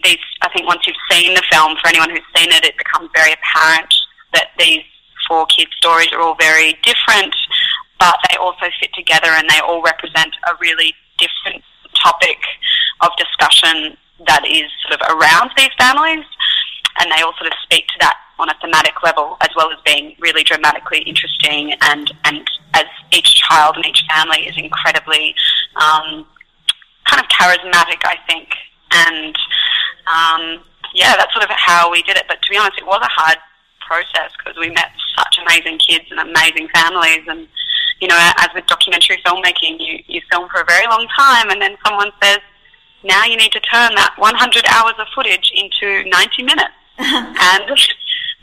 these, 0.03 0.19
I 0.41 0.49
think, 0.49 0.67
once 0.67 0.85
you've 0.85 0.95
seen 1.09 1.33
the 1.33 1.43
film, 1.51 1.77
for 1.81 1.87
anyone 1.87 2.09
who's 2.09 2.27
seen 2.35 2.51
it, 2.51 2.65
it 2.65 2.77
becomes 2.77 3.09
very 3.15 3.33
apparent 3.33 3.93
that 4.33 4.51
these 4.59 4.83
four 5.27 5.45
kids' 5.47 5.71
stories 5.77 6.11
are 6.11 6.19
all 6.19 6.35
very 6.39 6.77
different, 6.83 7.35
but 7.99 8.17
they 8.29 8.37
also 8.37 8.67
fit 8.79 8.93
together 8.93 9.29
and 9.29 9.49
they 9.49 9.59
all 9.59 9.81
represent 9.81 10.35
a 10.49 10.55
really 10.59 10.93
different 11.17 11.63
topic 12.01 12.37
of 13.01 13.11
discussion 13.17 13.95
that 14.27 14.45
is 14.45 14.69
sort 14.87 14.99
of 14.99 15.15
around 15.15 15.51
these 15.55 15.71
families. 15.77 16.25
And 16.99 17.11
they 17.11 17.23
all 17.23 17.33
sort 17.39 17.47
of 17.47 17.57
speak 17.63 17.87
to 17.87 17.97
that 18.01 18.17
on 18.43 18.49
a 18.49 18.55
thematic 18.61 19.01
level, 19.03 19.37
as 19.41 19.49
well 19.55 19.71
as 19.71 19.79
being 19.85 20.15
really 20.19 20.43
dramatically 20.43 20.99
interesting. 20.99 21.73
And, 21.81 22.11
and 22.25 22.45
as 22.73 22.85
each 23.11 23.35
child 23.35 23.77
and 23.77 23.85
each 23.85 24.03
family 24.11 24.45
is 24.45 24.57
incredibly 24.57 25.33
um, 25.77 26.27
kind 27.07 27.23
of 27.23 27.27
charismatic, 27.31 28.03
I 28.03 28.17
think. 28.27 28.49
And 28.91 29.35
um, 30.05 30.63
yeah, 30.93 31.15
that's 31.15 31.33
sort 31.33 31.43
of 31.43 31.51
how 31.55 31.89
we 31.89 32.03
did 32.03 32.17
it. 32.17 32.25
But 32.27 32.41
to 32.41 32.49
be 32.49 32.57
honest, 32.57 32.77
it 32.77 32.85
was 32.85 32.99
a 33.01 33.09
hard 33.09 33.37
process 33.79 34.31
because 34.37 34.59
we 34.59 34.69
met 34.69 34.91
such 35.17 35.39
amazing 35.39 35.79
kids 35.79 36.05
and 36.11 36.19
amazing 36.19 36.67
families. 36.75 37.23
And, 37.27 37.47
you 38.01 38.07
know, 38.07 38.17
as 38.19 38.49
with 38.53 38.67
documentary 38.67 39.21
filmmaking, 39.25 39.79
you, 39.79 40.03
you 40.07 40.21
film 40.29 40.49
for 40.49 40.61
a 40.61 40.65
very 40.65 40.87
long 40.87 41.07
time 41.15 41.49
and 41.49 41.61
then 41.61 41.77
someone 41.85 42.11
says, 42.21 42.39
now 43.03 43.25
you 43.25 43.35
need 43.35 43.51
to 43.51 43.59
turn 43.59 43.95
that 43.95 44.13
100 44.17 44.65
hours 44.67 44.93
of 44.99 45.07
footage 45.13 45.51
into 45.55 46.07
90 46.09 46.43
minutes. 46.43 46.75
and 46.99 47.67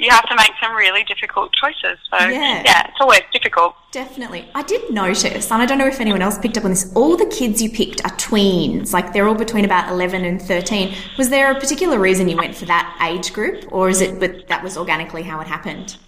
you 0.00 0.10
have 0.10 0.26
to 0.28 0.34
make 0.34 0.52
some 0.62 0.74
really 0.74 1.04
difficult 1.04 1.52
choices. 1.52 1.98
So, 2.10 2.18
yeah. 2.18 2.62
yeah, 2.64 2.88
it's 2.88 2.96
always 3.00 3.20
difficult. 3.32 3.74
Definitely. 3.92 4.48
I 4.54 4.62
did 4.62 4.90
notice, 4.90 5.50
and 5.50 5.60
I 5.60 5.66
don't 5.66 5.76
know 5.76 5.86
if 5.86 6.00
anyone 6.00 6.22
else 6.22 6.38
picked 6.38 6.56
up 6.56 6.64
on 6.64 6.70
this, 6.70 6.90
all 6.94 7.16
the 7.16 7.26
kids 7.26 7.60
you 7.60 7.70
picked 7.70 8.02
are 8.04 8.16
tweens. 8.16 8.92
Like, 8.92 9.12
they're 9.12 9.28
all 9.28 9.34
between 9.34 9.64
about 9.66 9.90
11 9.90 10.24
and 10.24 10.40
13. 10.40 10.94
Was 11.18 11.28
there 11.28 11.50
a 11.52 11.54
particular 11.54 11.98
reason 11.98 12.28
you 12.28 12.36
went 12.36 12.56
for 12.56 12.64
that 12.64 12.96
age 13.02 13.32
group, 13.34 13.70
or 13.70 13.90
is 13.90 14.00
it 14.00 14.18
but 14.18 14.48
that 14.48 14.62
was 14.64 14.78
organically 14.78 15.22
how 15.22 15.38
it 15.40 15.46
happened? 15.46 15.98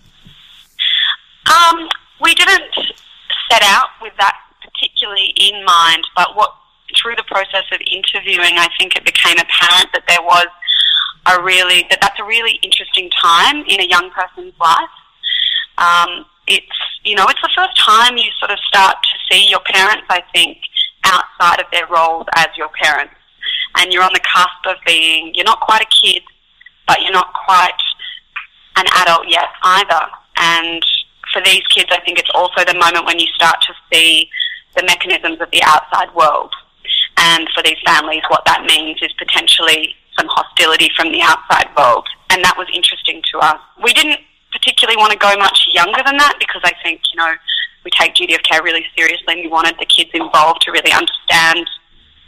Um, 1.47 1.89
we 2.23 2.35
didn't 2.35 2.73
set 3.51 3.63
out 3.63 3.89
with 4.01 4.15
that 4.19 4.37
particularly 4.63 5.35
in 5.37 5.65
mind, 5.65 6.07
but 6.17 6.35
what 6.35 6.55
through 7.01 7.17
the 7.17 7.25
process 7.25 7.65
of 7.73 7.81
interviewing, 7.91 8.59
I 8.59 8.69
think 8.79 8.97
it 8.97 9.05
became 9.05 9.37
apparent 9.39 9.89
that 9.93 10.05
there 10.09 10.23
was 10.23 10.47
a 11.27 11.43
really 11.43 11.87
that 11.91 12.01
that's 12.01 12.19
a 12.19 12.25
really 12.25 12.59
interesting 12.63 13.11
time 13.11 13.65
in 13.67 13.81
a 13.81 13.87
young 13.87 14.11
person's 14.11 14.55
life. 14.61 14.95
Um, 15.79 16.27
it's 16.47 16.67
you 17.05 17.15
know 17.15 17.27
it's 17.29 17.41
the 17.43 17.51
first 17.55 17.77
time 17.79 18.17
you 18.17 18.31
sort 18.39 18.51
of 18.51 18.59
start 18.61 18.97
to 19.03 19.35
see 19.35 19.49
your 19.49 19.61
parents. 19.61 20.05
I 20.09 20.23
think 20.33 20.59
outside 21.05 21.61
of 21.61 21.67
their 21.73 21.87
roles 21.87 22.27
as 22.37 22.49
your 22.57 22.71
parents, 22.83 23.15
and 23.77 23.93
you're 23.93 24.03
on 24.03 24.13
the 24.13 24.21
cusp 24.21 24.67
of 24.67 24.77
being 24.87 25.33
you're 25.35 25.45
not 25.45 25.61
quite 25.61 25.83
a 25.83 25.87
kid, 25.87 26.23
but 26.87 27.01
you're 27.03 27.13
not 27.13 27.33
quite 27.35 27.81
an 28.77 28.87
adult 28.93 29.29
yet 29.29 29.49
either. 29.63 30.07
And 30.37 30.85
for 31.33 31.43
these 31.43 31.63
kids, 31.69 31.89
I 31.91 32.01
think 32.01 32.19
it's 32.19 32.31
also 32.35 32.65
the 32.65 32.75
moment 32.75 33.07
when 33.07 33.19
you 33.19 33.27
start 33.35 33.57
to 33.63 33.75
see 33.93 34.29
the 34.77 34.83
mechanisms 34.85 35.41
of 35.41 35.51
the 35.51 35.63
outside 35.63 36.15
world. 36.15 36.53
And 37.17 37.49
for 37.55 37.63
these 37.63 37.77
families, 37.85 38.23
what 38.29 38.45
that 38.47 38.65
means 38.65 38.99
is 39.03 39.13
potentially 39.19 39.95
some 40.17 40.29
hostility 40.29 40.91
from 40.97 41.13
the 41.13 41.23
outside 41.23 41.69
world. 41.77 42.07
And 42.31 42.45
that 42.45 42.57
was 42.57 42.69
interesting 42.73 43.23
to 43.33 43.39
us. 43.39 43.61
We 43.83 43.93
didn't 43.93 44.21
particularly 44.53 44.97
want 44.97 45.13
to 45.13 45.19
go 45.19 45.35
much 45.37 45.67
younger 45.73 46.03
than 46.05 46.17
that 46.19 46.37
because 46.39 46.61
I 46.65 46.73
think, 46.83 47.01
you 47.13 47.19
know, 47.19 47.33
we 47.85 47.91
take 47.91 48.15
duty 48.15 48.35
of 48.35 48.43
care 48.43 48.63
really 48.63 48.85
seriously 48.97 49.35
and 49.35 49.43
we 49.43 49.49
wanted 49.49 49.77
the 49.79 49.87
kids 49.87 50.11
involved 50.15 50.63
to 50.63 50.71
really 50.71 50.93
understand 50.93 51.67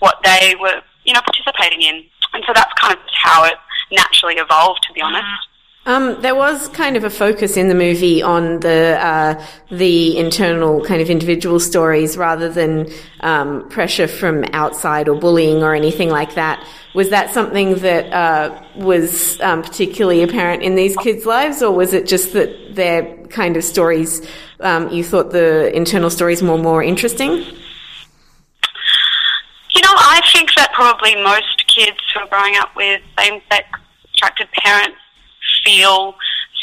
what 0.01 0.19
they 0.25 0.55
were, 0.61 0.83
you 1.05 1.13
know, 1.13 1.21
participating 1.21 1.83
in. 1.83 2.05
And 2.33 2.43
so 2.47 2.53
that's 2.53 2.73
kind 2.75 2.93
of 2.93 3.01
how 3.23 3.45
it 3.45 3.55
naturally 3.93 4.35
evolved, 4.35 4.83
to 4.89 4.93
be 4.93 5.01
honest. 5.01 5.49
Um, 5.87 6.21
there 6.23 6.35
was 6.35 6.69
kind 6.69 6.97
of 6.97 7.05
a 7.05 7.11
focus 7.11 7.59
in 7.59 7.69
the 7.69 7.75
movie 7.75 8.23
on 8.23 8.61
the 8.61 8.99
uh, 8.99 9.45
the 9.71 10.17
internal 10.17 10.83
kind 10.83 11.03
of 11.03 11.11
individual 11.11 11.61
stories 11.61 12.17
rather 12.17 12.49
than 12.49 12.91
um, 13.21 13.69
pressure 13.69 14.09
from 14.09 14.45
outside 14.53 15.09
or 15.09 15.19
bullying 15.19 15.63
or 15.63 15.75
anything 15.75 16.09
like 16.09 16.35
that. 16.37 16.67
Was 16.95 17.11
that 17.11 17.35
something 17.35 17.75
that 17.81 18.11
uh, 18.13 18.63
was 18.77 19.39
um, 19.41 19.63
particularly 19.63 20.23
apparent 20.23 20.63
in 20.63 20.75
these 20.75 20.97
kids' 20.97 21.27
lives, 21.27 21.63
or 21.63 21.75
was 21.75 21.93
it 21.93 22.07
just 22.07 22.33
that 22.33 22.75
their 22.75 23.17
kind 23.27 23.57
of 23.57 23.65
stories 23.65 24.27
um, 24.61 24.89
you 24.89 25.05
thought 25.05 25.33
the 25.33 25.75
internal 25.77 26.09
stories 26.09 26.43
were 26.43 26.57
more 26.57 26.83
interesting? 26.83 27.33
You 29.71 29.83
know, 29.83 29.93
I 29.97 30.21
think 30.33 30.45
think 30.45 30.57
that 30.57 30.73
probably 30.73 31.15
most 31.23 31.65
kids 31.69 31.99
who 32.13 32.21
are 32.21 32.27
growing 32.29 32.57
up 32.57 32.75
with 32.77 33.01
same-sex 33.19 33.69
attracted 34.15 34.49
parents 34.53 34.99
feel 35.65 36.15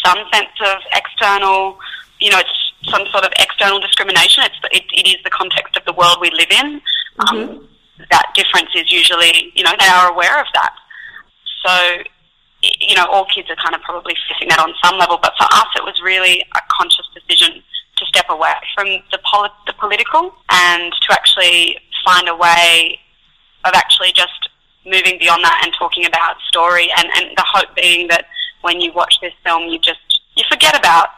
some 0.05 0.17
sense 0.34 0.55
of 0.65 0.77
external, 0.93 1.77
you 2.20 2.29
know, 2.29 2.39
it's 2.39 2.89
some 2.89 3.05
sort 3.08 3.24
of 3.24 3.31
external 3.39 3.79
discrimination. 3.79 4.43
It's 4.43 4.55
it, 4.72 4.84
it 4.93 5.08
is 5.08 5.17
the 5.24 5.29
context 5.29 5.77
of 5.77 5.86
the 5.86 5.93
world 5.93 6.17
we 6.22 6.31
live 6.31 6.51
in. 6.51 6.81
Um, 7.20 7.38
mm-hmm. 7.38 7.58
Um, 7.58 7.67
that 8.10 8.31
difference 8.34 8.70
is 8.75 8.91
usually, 8.91 9.51
you 9.55 9.63
know, 9.63 9.74
they 9.79 9.88
are 9.88 10.12
aware 10.12 10.39
of 10.39 10.48
that. 10.55 10.74
So, 11.63 12.03
you 12.79 12.96
know, 12.96 13.05
all 13.05 13.25
kids 13.25 13.50
are 13.50 13.55
kind 13.55 13.75
of 13.75 13.81
probably 13.81 14.15
facing 14.27 14.50
that 14.50 14.60
on 14.60 14.74
some 14.84 14.98
level. 14.98 15.20
But 15.22 15.34
for 15.38 15.46
us, 15.46 15.67
it 15.75 15.84
was 15.84 16.01
really 16.03 16.43
a 16.55 16.62
conscious 16.72 17.05
decision 17.13 17.62
to 17.98 18.05
step 18.08 18.25
away 18.29 18.53
from 18.74 18.88
the, 19.12 19.20
poli- 19.31 19.50
the 19.67 19.74
political 19.74 20.34
and 20.50 20.91
to 20.91 21.13
actually 21.13 21.77
find 22.03 22.27
a 22.27 22.36
way 22.36 23.00
of 23.65 23.74
actually 23.75 24.12
just 24.13 24.50
moving 24.86 25.20
beyond 25.20 25.43
that 25.43 25.62
and 25.63 25.74
talking 25.77 26.05
about 26.05 26.36
story 26.48 26.89
and, 26.98 27.08
and 27.15 27.38
the 27.38 27.46
hope 27.46 27.75
being 27.75 28.08
that 28.08 28.25
when 28.62 28.82
you 28.82 28.91
watch 28.94 29.15
this 29.22 29.34
film 29.44 29.63
you 29.63 29.80
just 29.80 30.22
you 30.36 30.44
forget 30.50 30.77
about 30.77 31.10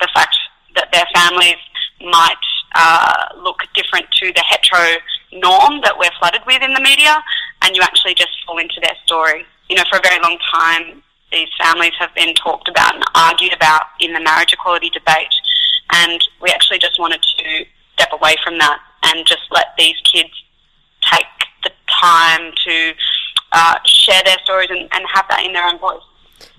the 0.00 0.08
fact 0.14 0.36
that 0.74 0.90
their 0.92 1.06
families 1.14 1.60
might 2.00 2.44
uh, 2.74 3.26
look 3.42 3.58
different 3.74 4.06
to 4.10 4.32
the 4.32 4.42
hetero 4.42 4.98
norm 5.32 5.80
that 5.82 5.96
we're 5.98 6.10
flooded 6.18 6.40
with 6.46 6.62
in 6.62 6.72
the 6.72 6.80
media 6.80 7.22
and 7.62 7.76
you 7.76 7.82
actually 7.82 8.14
just 8.14 8.30
fall 8.46 8.58
into 8.58 8.80
their 8.82 8.96
story. 9.04 9.44
You 9.68 9.76
know, 9.76 9.84
for 9.90 9.98
a 9.98 10.02
very 10.02 10.20
long 10.22 10.38
time 10.52 11.02
these 11.32 11.48
families 11.58 11.92
have 11.98 12.14
been 12.14 12.34
talked 12.34 12.68
about 12.68 12.94
and 12.94 13.04
argued 13.14 13.54
about 13.54 13.82
in 14.00 14.12
the 14.12 14.20
marriage 14.20 14.52
equality 14.52 14.90
debate 14.90 15.32
and 15.92 16.22
we 16.42 16.50
actually 16.50 16.78
just 16.78 16.98
wanted 16.98 17.22
to 17.22 17.64
step 17.94 18.12
away 18.12 18.34
from 18.44 18.58
that 18.58 18.80
and 19.04 19.26
just 19.26 19.42
let 19.50 19.68
these 19.78 19.96
kids 20.04 20.30
take 21.10 21.24
the 21.64 21.70
time 21.88 22.52
to 22.66 22.92
uh, 23.52 23.76
share 23.86 24.22
their 24.24 24.36
stories 24.44 24.68
and, 24.70 24.88
and 24.92 25.04
have 25.12 25.24
that 25.30 25.44
in 25.44 25.52
their 25.52 25.66
own 25.66 25.78
voice. 25.78 26.02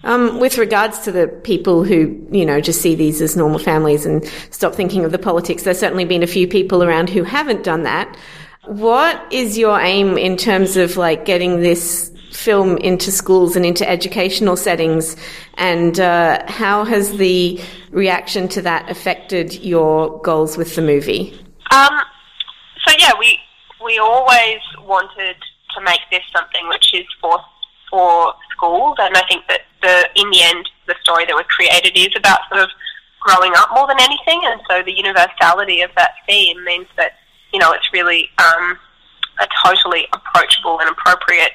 Um, 0.03 0.39
with 0.39 0.57
regards 0.57 0.99
to 0.99 1.11
the 1.11 1.27
people 1.27 1.83
who, 1.83 2.27
you 2.31 2.45
know, 2.45 2.59
just 2.59 2.81
see 2.81 2.93
these 2.95 3.21
as 3.21 3.37
normal 3.37 3.59
families 3.59 4.05
and 4.05 4.25
stop 4.51 4.75
thinking 4.75 5.05
of 5.05 5.11
the 5.11 5.19
politics, 5.19 5.63
there's 5.63 5.79
certainly 5.79 6.05
been 6.05 6.23
a 6.23 6.27
few 6.27 6.47
people 6.47 6.83
around 6.83 7.09
who 7.09 7.23
haven't 7.23 7.63
done 7.63 7.83
that. 7.83 8.17
What 8.65 9.21
is 9.31 9.57
your 9.57 9.79
aim 9.79 10.17
in 10.17 10.37
terms 10.37 10.77
of 10.77 10.97
like 10.97 11.25
getting 11.25 11.61
this 11.61 12.11
film 12.31 12.77
into 12.77 13.11
schools 13.11 13.55
and 13.55 13.65
into 13.65 13.87
educational 13.89 14.57
settings? 14.57 15.15
And 15.55 15.99
uh, 15.99 16.43
how 16.47 16.83
has 16.85 17.17
the 17.17 17.61
reaction 17.91 18.47
to 18.49 18.61
that 18.63 18.89
affected 18.89 19.53
your 19.63 20.21
goals 20.21 20.57
with 20.57 20.75
the 20.75 20.81
movie? 20.81 21.39
Um, 21.71 22.01
so 22.85 22.95
yeah, 22.99 23.11
we 23.19 23.39
we 23.83 23.97
always 23.99 24.59
wanted 24.81 25.35
to 25.75 25.81
make 25.81 25.99
this 26.11 26.21
something 26.35 26.67
which 26.69 26.93
is 26.93 27.05
for 27.21 27.39
for 27.89 28.33
schools, 28.55 28.95
and 28.99 29.15
I 29.15 29.23
think 29.27 29.47
that 29.47 29.61
the 29.83 30.09
in 30.15 30.29
the 30.31 30.41
end 30.41 30.65
the 30.87 30.95
story 31.03 31.25
that 31.25 31.35
was 31.35 31.45
created 31.47 31.93
is 31.95 32.15
about 32.15 32.39
sort 32.49 32.61
of 32.63 32.69
growing 33.21 33.53
up 33.55 33.69
more 33.75 33.87
than 33.87 33.99
anything, 33.99 34.41
and 34.43 34.59
so 34.69 34.81
the 34.83 34.91
universality 34.91 35.81
of 35.81 35.91
that 35.95 36.11
theme 36.27 36.63
means 36.63 36.87
that 36.97 37.13
you 37.53 37.59
know 37.59 37.71
it's 37.71 37.91
really 37.93 38.29
um, 38.39 38.77
a 39.39 39.47
totally 39.65 40.07
approachable 40.13 40.79
and 40.79 40.89
appropriate 40.89 41.51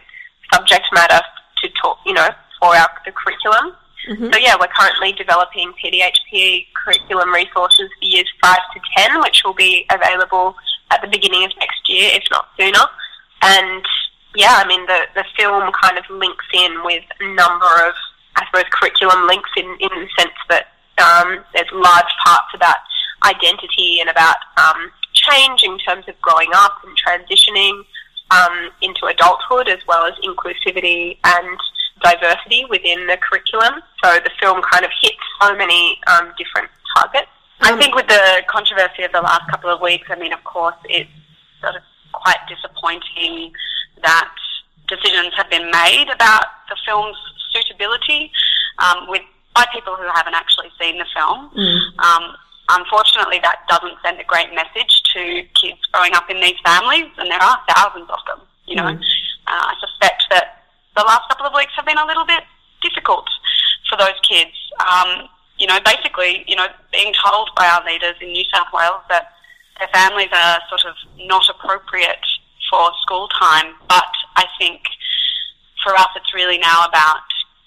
subject 0.53 0.87
matter 0.93 1.21
to 1.63 1.69
talk, 1.83 1.99
you 2.07 2.13
know, 2.15 2.29
for 2.61 2.75
our 2.77 2.89
the 3.05 3.13
curriculum. 3.13 3.75
Mm-hmm. 4.09 4.33
So 4.33 4.39
yeah, 4.39 4.57
we're 4.59 4.73
currently 4.73 5.13
developing 5.13 5.73
PDHPE 5.83 6.69
curriculum 6.75 7.31
resources 7.33 7.91
for 7.99 8.05
years 8.05 8.29
five 8.41 8.61
to 8.75 8.81
ten, 8.97 9.21
which 9.21 9.43
will 9.45 9.55
be 9.55 9.87
available 9.91 10.57
at 10.91 11.03
the 11.03 11.09
beginning 11.09 11.45
of 11.45 11.51
next 11.59 11.89
year, 11.89 12.11
if 12.15 12.25
not 12.31 12.49
sooner. 12.59 12.85
And 13.43 13.85
yeah, 14.35 14.55
I 14.57 14.67
mean 14.67 14.87
the 14.87 15.01
the 15.15 15.25
film 15.37 15.71
kind 15.83 15.99
of 15.99 16.05
links 16.11 16.47
in 16.55 16.85
with 16.85 17.05
a 17.21 17.35
number 17.35 17.71
of 17.87 17.95
I 18.39 18.47
suppose 18.47 18.65
curriculum 18.71 19.27
links 19.27 19.51
in 19.57 19.67
in 19.81 19.91
the 19.91 20.09
sense 20.19 20.39
that 20.49 20.69
um, 21.03 21.45
there's 21.55 21.71
large 21.73 22.13
parts 22.25 22.55
about 22.55 22.77
identity 23.25 23.99
and 24.01 24.09
about 24.09 24.37
um, 24.57 24.91
change 25.13 25.63
in 25.63 25.79
terms 25.79 26.07
of 26.09 26.21
growing 26.21 26.51
up 26.55 26.79
and 26.85 26.95
transitioning 26.97 27.83
um, 28.31 28.71
into 28.83 29.07
adulthood, 29.07 29.69
as 29.69 29.81
well 29.87 30.07
as 30.07 30.15
inclusivity 30.25 31.19
and 31.25 31.59
diversity 32.03 32.65
within 32.71 33.07
the 33.07 33.17
curriculum. 33.17 33.83
So 34.05 34.19
the 34.23 34.31
film 34.41 34.63
kind 34.71 34.85
of 34.85 34.91
hits 35.01 35.19
so 35.41 35.57
many 35.57 35.99
um, 36.07 36.33
different 36.39 36.69
targets. 36.97 37.29
I 37.61 37.77
think 37.77 37.95
with 37.97 38.07
the 38.07 38.43
controversy 38.47 39.03
of 39.03 39.13
the 39.13 39.21
last 39.21 39.51
couple 39.51 39.71
of 39.71 39.81
weeks, 39.81 40.07
I 40.11 40.17
mean, 40.17 40.33
of 40.33 40.45
course, 40.45 40.77
it's 40.85 41.11
sort 41.61 41.75
of 41.75 41.83
quite 42.13 42.39
disappointing 42.49 43.53
that 44.03 44.33
decisions 44.89 45.33
have 45.37 45.49
been 45.51 45.71
made 45.71 46.09
about 46.13 46.45
the 46.69 46.77
film's 46.85 47.17
suitability 47.53 48.33
um, 48.79 49.09
with 49.09 49.23
by 49.55 49.67
people 49.73 49.97
who 49.97 50.07
haven't 50.15 50.35
actually 50.35 50.71
seen 50.81 50.99
the 50.99 51.07
film. 51.15 51.51
Mm. 51.51 51.99
Um, 51.99 52.37
unfortunately, 52.71 53.41
that 53.43 53.67
doesn't 53.69 53.97
send 54.05 54.21
a 54.21 54.25
great 54.25 54.55
message 54.55 55.03
to 55.15 55.43
kids 55.55 55.81
growing 55.93 56.15
up 56.15 56.31
in 56.31 56.41
these 56.41 56.59
families, 56.65 57.11
and 57.19 57.31
there 57.31 57.43
are 57.43 57.59
thousands 57.75 58.09
of 58.11 58.21
them. 58.27 58.41
You 58.67 58.77
know, 58.77 58.91
mm. 58.95 59.01
uh, 59.47 59.65
I 59.73 59.75
suspect 59.81 60.23
that 60.31 60.63
the 60.97 61.03
last 61.03 61.29
couple 61.29 61.47
of 61.47 61.55
weeks 61.55 61.73
have 61.77 61.87
been 61.87 61.99
a 61.99 62.07
little 62.07 62.27
bit 62.27 62.45
difficult 62.83 63.29
for 63.89 63.97
those 63.97 64.19
kids. 64.23 64.55
Um, 64.79 65.29
you 65.59 65.67
know, 65.67 65.79
basically, 65.85 66.45
you 66.47 66.55
know, 66.55 66.67
being 66.93 67.13
told 67.25 67.51
by 67.57 67.67
our 67.67 67.85
leaders 67.85 68.15
in 68.21 68.31
New 68.33 68.45
South 68.55 68.69
Wales 68.73 69.03
that 69.09 69.33
their 69.79 69.89
families 69.89 70.31
are 70.33 70.59
sort 70.69 70.85
of 70.87 70.95
not 71.27 71.49
appropriate 71.49 72.23
for 72.71 72.91
school 73.03 73.29
time. 73.29 73.75
But 73.89 74.13
I 74.37 74.47
think 74.59 74.83
for 75.83 75.95
us, 75.95 76.09
it's 76.17 76.35
really 76.35 76.59
now 76.59 76.85
about 76.87 77.23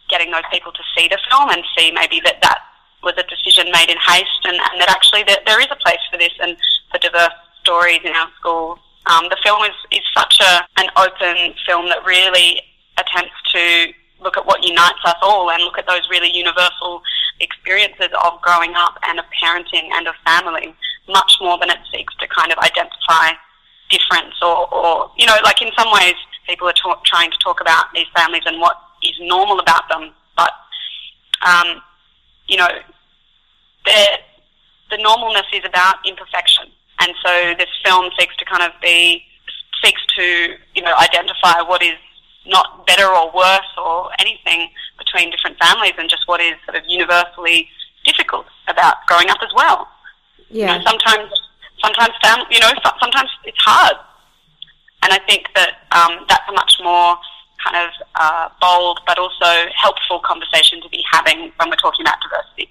getting 0.10 0.32
those 0.32 0.48
people 0.52 0.72
to 0.72 0.84
see 0.96 1.08
the 1.08 1.18
film 1.30 1.50
and 1.50 1.64
see 1.78 1.92
maybe 1.92 2.20
that 2.26 2.42
that 2.42 2.60
was 3.04 3.14
a 3.18 3.24
decision 3.24 3.72
made 3.72 3.90
in 3.90 3.98
haste 3.98 4.44
and, 4.46 4.56
and 4.56 4.82
that 4.82 4.90
actually 4.90 5.24
that 5.24 5.42
there 5.46 5.60
is 5.60 5.68
a 5.72 5.76
place 5.76 6.04
for 6.12 6.18
this 6.18 6.34
and 6.40 6.56
for 6.92 7.00
diverse 7.00 7.34
stories 7.62 8.00
in 8.04 8.12
our 8.14 8.30
schools. 8.38 8.80
Um, 9.08 9.26
the 9.30 9.38
film 9.42 9.64
is, 9.64 9.76
is 9.92 10.06
such 10.14 10.38
a, 10.40 10.62
an 10.78 10.90
open 10.98 11.56
film 11.66 11.90
that 11.90 12.06
really 12.06 12.62
attempts 12.98 13.34
to 13.54 13.94
look 14.22 14.38
at 14.38 14.46
what 14.46 14.64
unites 14.64 15.02
us 15.06 15.18
all 15.24 15.50
and 15.50 15.64
look 15.64 15.80
at 15.80 15.88
those 15.88 16.08
really 16.12 16.30
universal 16.30 17.02
experiences 17.40 18.10
of 18.24 18.40
growing 18.42 18.74
up 18.76 19.00
and 19.08 19.18
of 19.18 19.26
parenting 19.42 19.90
and 19.94 20.08
of 20.08 20.14
family 20.24 20.76
much 21.08 21.38
more 21.42 21.58
than 21.58 21.72
it 21.72 21.80
seeks 21.92 22.16
to 22.18 22.28
kind 22.28 22.52
of 22.52 22.58
identify 22.60 23.34
difference 23.92 24.36
or, 24.42 24.74
or 24.74 25.12
you 25.18 25.26
know, 25.26 25.36
like 25.44 25.62
in 25.62 25.72
some 25.78 25.92
ways 25.92 26.16
people 26.48 26.68
are 26.68 26.74
ta- 26.74 27.02
trying 27.06 27.30
to 27.30 27.38
talk 27.38 27.62
about 27.62 27.86
these 27.94 28.08
families 28.16 28.44
and 28.46 28.60
what 28.60 28.78
is 29.04 29.16
normal 29.20 29.60
about 29.60 29.88
them, 29.90 30.12
but 30.36 30.54
um, 31.46 31.82
you 32.48 32.58
know, 32.58 32.70
the 33.86 34.98
normalness 34.98 35.50
is 35.54 35.64
about 35.66 35.96
imperfection. 36.06 36.66
And 37.00 37.14
so 37.24 37.54
this 37.58 37.70
film 37.84 38.12
seeks 38.20 38.36
to 38.38 38.46
kind 38.46 38.62
of 38.62 38.72
be, 38.82 39.24
seeks 39.84 40.06
to, 40.18 40.56
you 40.76 40.82
know, 40.84 40.96
identify 40.98 41.62
what 41.62 41.82
is 41.82 41.98
not 42.46 42.86
better 42.86 43.08
or 43.08 43.32
worse 43.34 43.72
or 43.78 44.12
anything 44.20 44.70
between 44.98 45.32
different 45.32 45.58
families 45.58 45.94
and 45.98 46.10
just 46.10 46.28
what 46.28 46.42
is 46.42 46.54
sort 46.66 46.78
of 46.78 46.84
universally 46.88 47.70
difficult 48.04 48.46
about 48.68 48.96
growing 49.08 49.30
up 49.30 49.38
as 49.42 49.50
well. 49.56 49.88
Yeah. 50.50 50.74
You 50.74 50.80
know, 50.80 50.86
sometimes, 50.86 51.32
sometimes, 51.84 52.14
fam- 52.24 52.46
you 52.50 52.60
know, 52.60 52.72
sometimes 53.00 53.30
it's 53.46 53.58
hard. 53.64 53.96
And 55.04 55.14
I 55.14 55.20
think 55.28 55.48
that 55.56 55.72
um, 55.92 56.26
that's 56.30 56.48
a 56.48 56.54
much 56.54 56.76
more 56.84 57.18
kind 57.64 57.76
of 57.76 57.92
uh, 58.16 58.50
bold 58.60 59.00
but 59.06 59.18
also 59.18 59.70
helpful 59.76 60.20
conversation 60.20 60.82
to 60.82 60.90
be 60.90 61.04
having 61.12 61.52
when 61.58 61.70
we're 61.70 61.76
talking 61.76 62.06
about 62.06 62.18
diversity. 62.22 62.70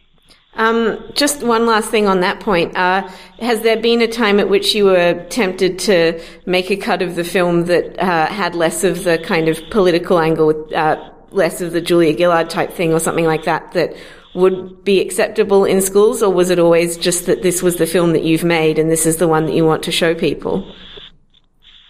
Um, 0.54 1.12
just 1.14 1.42
one 1.44 1.64
last 1.64 1.90
thing 1.90 2.08
on 2.08 2.20
that 2.20 2.40
point. 2.40 2.76
Uh, 2.76 3.08
has 3.38 3.62
there 3.62 3.76
been 3.76 4.02
a 4.02 4.08
time 4.08 4.40
at 4.40 4.48
which 4.48 4.74
you 4.74 4.84
were 4.86 5.24
tempted 5.30 5.78
to 5.80 6.20
make 6.44 6.70
a 6.70 6.76
cut 6.76 7.02
of 7.02 7.14
the 7.14 7.24
film 7.24 7.66
that 7.66 7.98
uh, 7.98 8.26
had 8.26 8.54
less 8.54 8.82
of 8.82 9.04
the 9.04 9.18
kind 9.18 9.48
of 9.48 9.60
political 9.70 10.18
angle, 10.18 10.68
uh, 10.74 10.96
less 11.30 11.60
of 11.60 11.72
the 11.72 11.80
Julia 11.80 12.16
Gillard 12.16 12.50
type 12.50 12.72
thing 12.72 12.92
or 12.92 12.98
something 12.98 13.24
like 13.24 13.44
that, 13.44 13.72
that 13.72 13.94
would 14.34 14.84
be 14.84 15.00
acceptable 15.00 15.64
in 15.64 15.80
schools, 15.80 16.22
or 16.22 16.32
was 16.32 16.50
it 16.50 16.58
always 16.58 16.96
just 16.96 17.26
that 17.26 17.42
this 17.42 17.62
was 17.62 17.76
the 17.76 17.86
film 17.86 18.12
that 18.12 18.22
you've 18.22 18.44
made 18.44 18.78
and 18.78 18.90
this 18.90 19.06
is 19.06 19.16
the 19.16 19.28
one 19.28 19.46
that 19.46 19.54
you 19.54 19.64
want 19.64 19.82
to 19.82 19.92
show 19.92 20.14
people? 20.14 20.64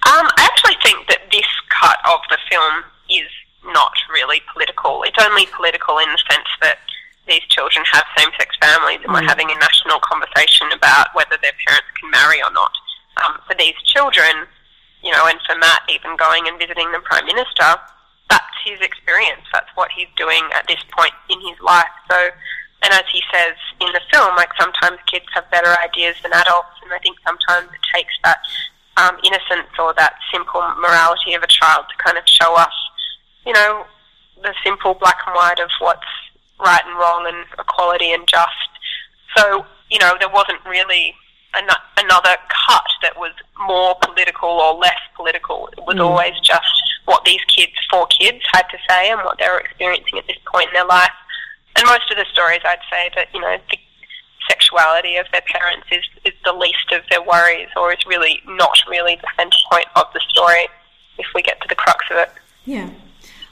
Um, 0.06 0.26
I 0.36 0.48
actually 0.50 0.76
think 0.82 1.06
that 1.08 1.20
this 1.30 1.46
cut 1.68 1.98
of 2.08 2.20
the 2.30 2.38
film 2.50 2.84
is 3.10 3.28
not 3.66 3.92
really 4.12 4.40
political. 4.52 5.02
It's 5.02 5.22
only 5.22 5.46
political 5.46 5.98
in 5.98 6.08
the 6.10 6.22
sense 6.30 6.48
that 6.62 6.78
these 7.28 7.44
children 7.48 7.84
have 7.92 8.04
same-sex 8.16 8.56
families, 8.60 9.00
and 9.04 9.12
mm. 9.12 9.20
we're 9.20 9.28
having 9.28 9.50
a 9.50 9.54
national 9.60 10.00
conversation 10.00 10.72
about 10.72 11.08
whether 11.14 11.36
their 11.42 11.52
parents 11.66 11.88
can 12.00 12.10
marry 12.10 12.42
or 12.42 12.50
not. 12.52 12.72
Um, 13.24 13.38
for 13.46 13.54
these 13.54 13.76
children, 13.84 14.48
you 15.04 15.12
know, 15.12 15.26
and 15.26 15.38
for 15.46 15.56
Matt 15.56 15.82
even 15.88 16.16
going 16.16 16.48
and 16.48 16.58
visiting 16.58 16.90
the 16.92 17.00
Prime 17.00 17.26
Minister, 17.26 17.76
that's 18.30 18.56
his 18.64 18.80
experience. 18.80 19.42
That's 19.52 19.68
what 19.74 19.90
he's 19.90 20.08
doing 20.16 20.42
at 20.54 20.66
this 20.68 20.80
point 20.96 21.12
in 21.28 21.40
his 21.42 21.58
life. 21.60 21.90
So, 22.10 22.30
and 22.82 22.94
as 22.94 23.04
he 23.12 23.20
says 23.34 23.54
in 23.80 23.92
the 23.92 24.00
film, 24.12 24.34
like 24.36 24.50
sometimes 24.58 24.98
kids 25.10 25.26
have 25.34 25.50
better 25.50 25.76
ideas 25.82 26.16
than 26.22 26.32
adults, 26.32 26.80
and 26.82 26.92
I 26.92 26.98
think 26.98 27.18
sometimes 27.26 27.68
it 27.68 27.84
takes 27.92 28.14
that 28.24 28.40
um, 28.96 29.18
innocence 29.24 29.74
or 29.78 29.92
that 29.94 30.14
simple 30.32 30.62
morality 30.80 31.34
of 31.34 31.42
a 31.42 31.50
child 31.50 31.86
to 31.90 31.96
kind 32.02 32.16
of 32.16 32.24
show 32.26 32.56
us, 32.56 32.72
you 33.44 33.52
know, 33.52 33.84
the 34.42 34.54
simple 34.64 34.94
black 34.94 35.18
and 35.26 35.34
white 35.34 35.58
of 35.60 35.70
what's 35.80 36.08
right 36.58 36.80
and 36.86 36.96
wrong 36.96 37.26
and 37.26 37.44
equality 37.58 38.12
and 38.12 38.26
just. 38.26 38.70
So, 39.36 39.66
you 39.90 39.98
know, 39.98 40.14
there 40.18 40.28
wasn't 40.28 40.64
really 40.66 41.14
an- 41.54 41.68
another 41.98 42.36
cut 42.48 42.86
that 43.02 43.16
was 43.16 43.32
more 43.66 43.94
political 44.02 44.48
or 44.48 44.74
less 44.74 45.00
political. 45.16 45.68
It 45.76 45.84
was 45.86 45.96
mm. 45.96 46.06
always 46.06 46.38
just 46.42 46.64
what 47.04 47.24
these 47.24 47.40
kids, 47.54 47.72
four 47.90 48.06
kids, 48.06 48.44
had 48.52 48.64
to 48.70 48.78
say 48.88 49.10
and 49.10 49.20
what 49.24 49.38
they 49.38 49.48
were 49.48 49.60
experiencing 49.60 50.18
at 50.18 50.26
this 50.26 50.38
point 50.52 50.68
in 50.68 50.74
their 50.74 50.86
life. 50.86 51.10
And 51.76 51.86
most 51.86 52.10
of 52.10 52.16
the 52.16 52.26
stories, 52.32 52.60
I'd 52.64 52.78
say 52.90 53.10
that, 53.14 53.28
you 53.32 53.40
know, 53.40 53.56
the 53.70 53.78
sexuality 54.48 55.16
of 55.16 55.26
their 55.32 55.42
parents 55.42 55.86
is, 55.92 56.04
is 56.24 56.34
the 56.44 56.52
least 56.52 56.92
of 56.92 57.02
their 57.10 57.22
worries 57.22 57.68
or 57.76 57.92
is 57.92 58.04
really 58.06 58.40
not 58.46 58.76
really 58.88 59.16
the 59.16 59.28
centre 59.36 59.58
point 59.70 59.86
of 59.96 60.06
the 60.12 60.20
story 60.28 60.66
if 61.18 61.26
we 61.34 61.42
get 61.42 61.60
to 61.60 61.68
the 61.68 61.74
crux 61.74 62.04
of 62.10 62.16
it. 62.16 62.30
Yeah. 62.64 62.90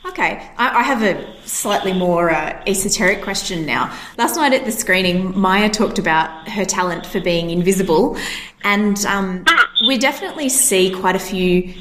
Okay, 0.06 0.48
I, 0.56 0.78
I 0.78 0.82
have 0.82 1.02
a 1.02 1.46
slightly 1.46 1.92
more 1.92 2.30
uh, 2.30 2.62
esoteric 2.66 3.22
question 3.22 3.66
now. 3.66 3.94
Last 4.16 4.36
night 4.36 4.52
at 4.52 4.64
the 4.64 4.72
screening, 4.72 5.38
Maya 5.38 5.68
talked 5.68 5.98
about 5.98 6.48
her 6.48 6.64
talent 6.64 7.04
for 7.04 7.20
being 7.20 7.50
invisible, 7.50 8.16
and 8.62 9.04
um, 9.06 9.44
we 9.86 9.98
definitely 9.98 10.48
see 10.48 10.90
quite 10.90 11.16
a 11.16 11.20
few 11.20 11.74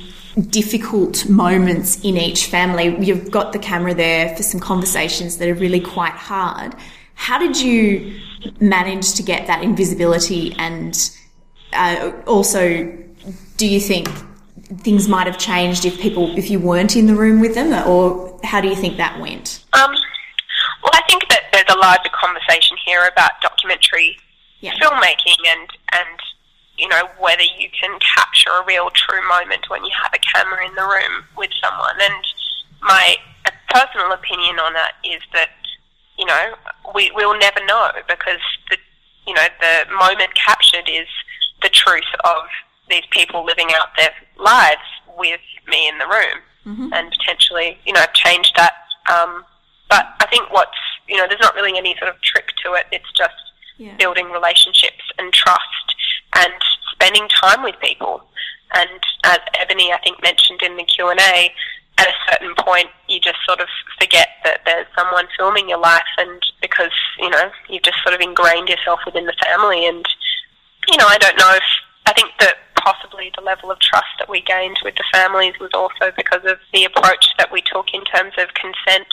difficult 0.49 1.27
moments 1.29 2.03
in 2.03 2.17
each 2.17 2.45
family. 2.45 2.95
You've 3.03 3.31
got 3.31 3.53
the 3.53 3.59
camera 3.59 3.93
there 3.93 4.35
for 4.35 4.43
some 4.43 4.59
conversations 4.59 5.37
that 5.37 5.47
are 5.47 5.55
really 5.55 5.79
quite 5.79 6.13
hard. 6.13 6.75
How 7.13 7.39
did 7.39 7.59
you 7.59 8.19
manage 8.59 9.13
to 9.13 9.23
get 9.23 9.47
that 9.47 9.63
invisibility, 9.63 10.53
and 10.57 11.11
uh, 11.73 12.11
also, 12.25 12.91
do 13.57 13.67
you 13.67 13.79
think 13.79 14.09
things 14.79 15.07
might 15.07 15.27
have 15.27 15.37
changed 15.37 15.85
if 15.85 15.99
people 15.99 16.37
if 16.37 16.49
you 16.49 16.59
weren't 16.59 16.95
in 16.95 17.05
the 17.07 17.15
room 17.15 17.39
with 17.39 17.55
them 17.55 17.73
or 17.87 18.37
how 18.43 18.59
do 18.61 18.67
you 18.67 18.75
think 18.75 18.97
that 18.97 19.19
went 19.19 19.63
Um, 19.73 19.91
well, 20.83 20.91
I 20.93 21.01
think 21.09 21.27
that 21.29 21.43
there's 21.53 21.73
a 21.75 21.79
larger 21.79 22.09
conversation 22.13 22.77
here 22.85 23.07
about 23.11 23.31
documentary 23.41 24.17
Yeah. 24.59 24.73
filmmaking 24.73 25.37
and 25.47 25.69
and 25.93 26.19
you 26.77 26.87
know 26.87 27.03
whether 27.19 27.43
you 27.43 27.69
can 27.79 27.97
capture 27.99 28.51
a 28.51 28.65
real 28.65 28.89
true 28.91 29.25
moment 29.27 29.69
when 29.69 29.83
you 29.85 29.91
have 30.03 30.13
a 30.13 30.19
camera 30.19 30.65
in 30.67 30.75
the 30.75 30.83
room 30.83 31.23
with 31.37 31.49
someone. 31.63 31.95
And 32.01 32.23
my 32.81 33.15
personal 33.69 34.11
opinion 34.11 34.59
on 34.59 34.73
that 34.73 34.93
is 35.03 35.21
that 35.33 35.49
you 36.17 36.25
know 36.25 36.53
we 36.93 37.11
we'll 37.15 37.37
never 37.39 37.63
know 37.65 37.91
because 38.07 38.41
the 38.69 38.77
you 39.25 39.33
know 39.33 39.47
the 39.59 39.85
moment 39.95 40.31
captured 40.35 40.87
is 40.89 41.07
the 41.61 41.69
truth 41.69 42.11
of 42.23 42.43
these 42.89 43.05
people 43.11 43.43
living 43.45 43.67
out 43.75 43.89
their 43.97 44.11
lives 44.37 44.81
with 45.17 45.39
me 45.67 45.87
in 45.87 45.97
the 45.97 46.05
room 46.07 46.39
and 46.93 47.09
potentially 47.11 47.77
you 47.85 47.93
know 47.93 48.03
change 48.13 48.51
that. 48.57 48.73
Um, 49.09 49.45
but 49.89 50.05
I 50.19 50.25
think 50.27 50.51
what's 50.51 50.77
you 51.07 51.15
know 51.17 51.25
there's 51.27 51.39
not 51.41 51.55
really 51.55 51.77
any 51.77 51.95
sort 51.97 52.09
of 52.13 52.21
trick 52.21 52.49
to 52.65 52.73
it. 52.73 52.85
It's 52.91 53.11
just 53.15 53.33
Yeah. 53.77 53.95
building 53.95 54.31
relationships 54.31 55.03
and 55.17 55.31
trust 55.31 55.87
and 56.35 56.51
spending 56.91 57.27
time 57.29 57.63
with 57.63 57.79
people. 57.79 58.23
And 58.73 58.89
as 59.23 59.39
Ebony, 59.59 59.93
I 59.93 59.97
think, 60.03 60.21
mentioned 60.21 60.61
in 60.61 60.75
the 60.75 60.83
Q 60.83 61.07
and 61.09 61.19
A, 61.21 61.53
at 61.99 62.07
a 62.09 62.13
certain 62.31 62.53
point, 62.55 62.89
you 63.07 63.19
just 63.21 63.37
sort 63.47 63.61
of 63.61 63.67
forget 63.99 64.29
that 64.43 64.61
there's 64.65 64.87
someone 64.97 65.27
filming 65.37 65.69
your 65.69 65.79
life, 65.79 66.11
and 66.17 66.41
because 66.61 66.91
you 67.17 67.29
know 67.29 67.49
you've 67.69 67.83
just 67.83 67.97
sort 68.03 68.13
of 68.13 68.19
ingrained 68.19 68.67
yourself 68.67 68.99
within 69.05 69.25
the 69.25 69.33
family. 69.45 69.87
And 69.87 70.05
you 70.91 70.97
know, 70.97 71.07
I 71.07 71.17
don't 71.17 71.37
know 71.39 71.53
if 71.53 71.63
I 72.07 72.13
think 72.13 72.31
that 72.39 72.55
possibly 72.75 73.31
the 73.35 73.43
level 73.43 73.69
of 73.69 73.79
trust 73.79 74.07
that 74.17 74.29
we 74.29 74.39
gained 74.41 74.79
with 74.81 74.95
the 74.95 75.03
families 75.11 75.53
was 75.59 75.71
also 75.73 76.09
because 76.15 76.39
of 76.45 76.57
the 76.73 76.85
approach 76.85 77.27
that 77.37 77.51
we 77.51 77.61
took 77.61 77.93
in 77.93 78.01
terms 78.05 78.31
of 78.37 78.47
consent 78.53 79.07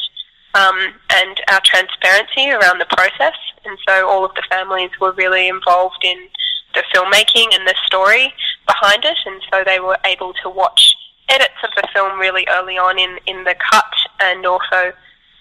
um, 0.55 0.95
and 1.11 1.41
our 1.51 1.61
transparency 1.65 2.51
around 2.51 2.79
the 2.79 2.87
process. 2.87 3.35
And 3.65 3.77
so 3.87 4.09
all 4.09 4.25
of 4.25 4.33
the 4.37 4.45
families 4.49 4.91
were 5.01 5.11
really 5.13 5.49
involved 5.49 6.05
in 6.05 6.29
the 6.75 6.85
filmmaking 6.95 7.51
and 7.53 7.67
the 7.67 7.75
story 7.85 8.33
behind 8.65 9.05
it. 9.05 9.19
And 9.27 9.43
so 9.51 9.65
they 9.67 9.81
were 9.81 9.99
able 10.05 10.33
to 10.45 10.49
watch 10.49 10.95
edits 11.29 11.59
of 11.65 11.71
the 11.75 11.89
film 11.93 12.21
really 12.21 12.47
early 12.49 12.79
on 12.79 12.97
in, 12.99 13.19
in 13.27 13.43
the 13.43 13.57
cut 13.73 13.93
and 14.21 14.47
also 14.47 14.93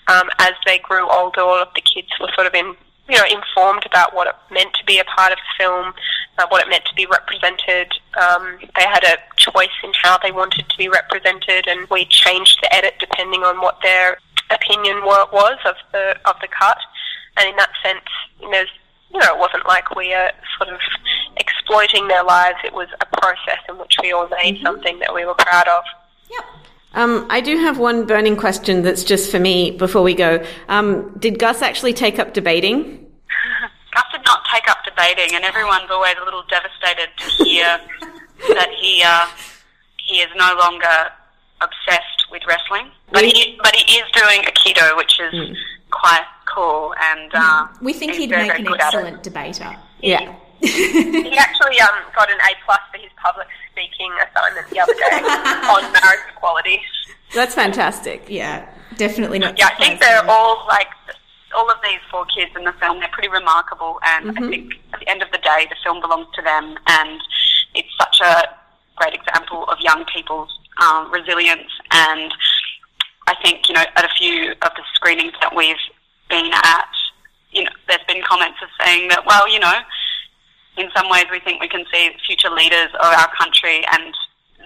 um, 0.07 0.29
as 0.39 0.53
they 0.65 0.79
grew 0.79 1.07
older, 1.09 1.41
all 1.41 1.61
of 1.61 1.69
the 1.75 1.81
kids 1.81 2.09
were 2.19 2.29
sort 2.35 2.47
of 2.47 2.53
in, 2.53 2.75
you 3.09 3.17
know, 3.17 3.23
informed 3.29 3.85
about 3.85 4.15
what 4.15 4.27
it 4.27 4.35
meant 4.51 4.73
to 4.75 4.85
be 4.85 4.99
a 4.99 5.03
part 5.03 5.31
of 5.31 5.37
the 5.37 5.63
film, 5.63 5.93
uh, 6.37 6.45
what 6.49 6.65
it 6.65 6.69
meant 6.69 6.85
to 6.85 6.95
be 6.95 7.05
represented. 7.05 7.91
Um, 8.19 8.59
they 8.77 8.83
had 8.83 9.03
a 9.03 9.17
choice 9.35 9.75
in 9.83 9.91
how 10.01 10.17
they 10.17 10.31
wanted 10.31 10.69
to 10.69 10.77
be 10.77 10.87
represented, 10.87 11.67
and 11.67 11.87
we 11.89 12.05
changed 12.05 12.59
the 12.61 12.73
edit 12.73 12.95
depending 12.99 13.43
on 13.43 13.59
what 13.61 13.79
their 13.81 14.17
opinion 14.49 15.03
was 15.03 15.57
of 15.65 15.75
the 15.91 16.15
of 16.25 16.35
the 16.41 16.47
cut. 16.47 16.77
And 17.37 17.49
in 17.49 17.55
that 17.57 17.71
sense, 17.83 18.05
you 18.39 18.49
know, 18.49 18.63
you 19.11 19.19
know, 19.19 19.35
it 19.35 19.39
wasn't 19.39 19.65
like 19.67 19.95
we 19.95 20.13
are 20.13 20.31
sort 20.57 20.69
of 20.69 20.79
exploiting 21.37 22.07
their 22.07 22.23
lives. 22.23 22.57
It 22.63 22.73
was 22.73 22.87
a 23.01 23.05
process 23.17 23.59
in 23.67 23.77
which 23.79 23.95
we 24.01 24.13
all 24.13 24.29
made 24.29 24.61
something 24.63 24.99
that 24.99 25.13
we 25.13 25.25
were 25.25 25.35
proud 25.35 25.67
of. 25.67 25.83
yep 26.31 26.45
Um, 26.93 27.25
I 27.29 27.41
do 27.41 27.58
have 27.58 27.79
one 27.79 28.06
burning 28.06 28.36
question 28.36 28.84
that's 28.84 29.03
just 29.03 29.32
for 29.32 29.39
me 29.39 29.71
before 29.71 30.03
we 30.03 30.13
go. 30.13 30.45
Um, 30.69 31.15
did 31.17 31.39
Gus 31.39 31.62
actually 31.62 31.93
take 31.93 32.19
up 32.19 32.34
debating? 32.34 32.99
Gus 33.93 34.03
did 34.12 34.21
not 34.25 34.43
take 34.53 34.67
up 34.69 34.77
debating, 34.86 35.36
and 35.36 35.43
everyone's 35.43 35.89
always 35.89 36.15
a 36.21 36.23
little 36.23 36.43
devastated 36.49 37.10
to 37.17 37.43
hear 37.43 37.79
that 38.56 38.69
he 38.79 39.01
uh, 39.06 39.27
he 39.97 40.17
is 40.17 40.29
no 40.36 40.56
longer 40.60 41.12
obsessed 41.62 42.25
with 42.32 42.43
wrestling. 42.47 42.91
But 43.12 43.23
he 43.25 43.58
but 43.63 43.75
he 43.75 43.97
is 43.97 44.06
doing 44.13 44.41
Aikido, 44.41 44.95
which 44.97 45.19
is 45.19 45.58
quite 45.89 46.25
cool, 46.53 46.93
and 46.99 47.32
uh, 47.34 47.67
we 47.82 47.93
think 47.93 48.12
he's 48.13 48.21
he'd 48.21 48.29
very, 48.29 48.43
make 48.43 48.51
very 48.51 48.60
an 48.60 48.71
good 48.71 48.82
at 48.82 48.93
it. 48.93 48.97
excellent 48.97 49.23
debater 49.23 49.75
Yeah. 50.01 50.36
He 50.63 51.38
actually 51.38 51.80
um, 51.82 51.89
got 52.15 52.30
an 52.32 52.38
A 52.38 52.56
plus 52.65 52.80
for 52.91 52.97
his 52.97 53.12
public 53.21 53.47
speaking 53.71 54.12
assignment 54.21 54.69
the 54.69 54.80
other 54.80 54.93
day 54.93 55.19
on 55.69 55.91
marriage 55.91 56.26
equality. 56.36 56.82
That's 57.34 57.56
fantastic. 57.56 58.26
yeah 58.30 58.69
definitely 58.97 59.39
not 59.39 59.58
Yeah, 59.58 59.67
I 59.67 59.76
think 59.76 59.99
they're 59.99 60.26
all 60.30 60.65
like 60.67 60.88
all 61.56 61.69
of 61.69 61.78
these 61.84 61.99
four 62.10 62.26
kids 62.26 62.52
in 62.56 62.63
the 62.63 62.73
film. 62.73 62.99
They're 62.99 63.10
pretty 63.10 63.30
remarkable, 63.30 63.99
and 64.04 64.38
I 64.38 64.49
think 64.49 64.73
at 64.93 64.99
the 64.99 65.10
end 65.10 65.21
of 65.21 65.32
the 65.32 65.38
day, 65.38 65.67
the 65.69 65.76
film 65.84 66.02
belongs 66.02 66.28
to 66.36 66.41
them, 66.41 66.78
and 66.88 67.21
it's 67.76 67.89
such 67.99 68.21
a 68.21 68.49
great 68.95 69.13
example 69.13 69.65
of 69.65 69.80
young 69.80 70.06
people's 70.06 70.49
um, 70.82 71.12
resilience. 71.12 71.69
And 71.91 72.34
I 73.28 73.36
think 73.43 73.67
you 73.67 73.76
know 73.76 73.84
at 73.95 74.06
a 74.06 74.10
few 74.17 74.52
of 74.52 74.71
the 74.76 74.84
screenings 74.95 75.34
that 75.41 75.56
we've 75.56 75.76
been 76.30 76.52
at, 76.54 76.89
you 77.52 77.63
know, 77.63 77.71
there's 77.88 78.04
been 78.08 78.23
comments 78.23 78.58
of 78.63 78.69
saying 78.84 79.10
that 79.10 79.26
well, 79.26 79.47
you 79.52 79.60
know, 79.60 79.78
in 80.77 80.89
some 80.95 81.09
ways 81.09 81.25
we 81.31 81.39
think 81.39 81.62
we 81.62 81.67
can 81.67 81.86
see 81.93 82.09
future 82.25 82.49
leaders 82.49 82.89
of 82.95 83.13
our 83.13 83.29
country, 83.36 83.83
and 83.91 84.13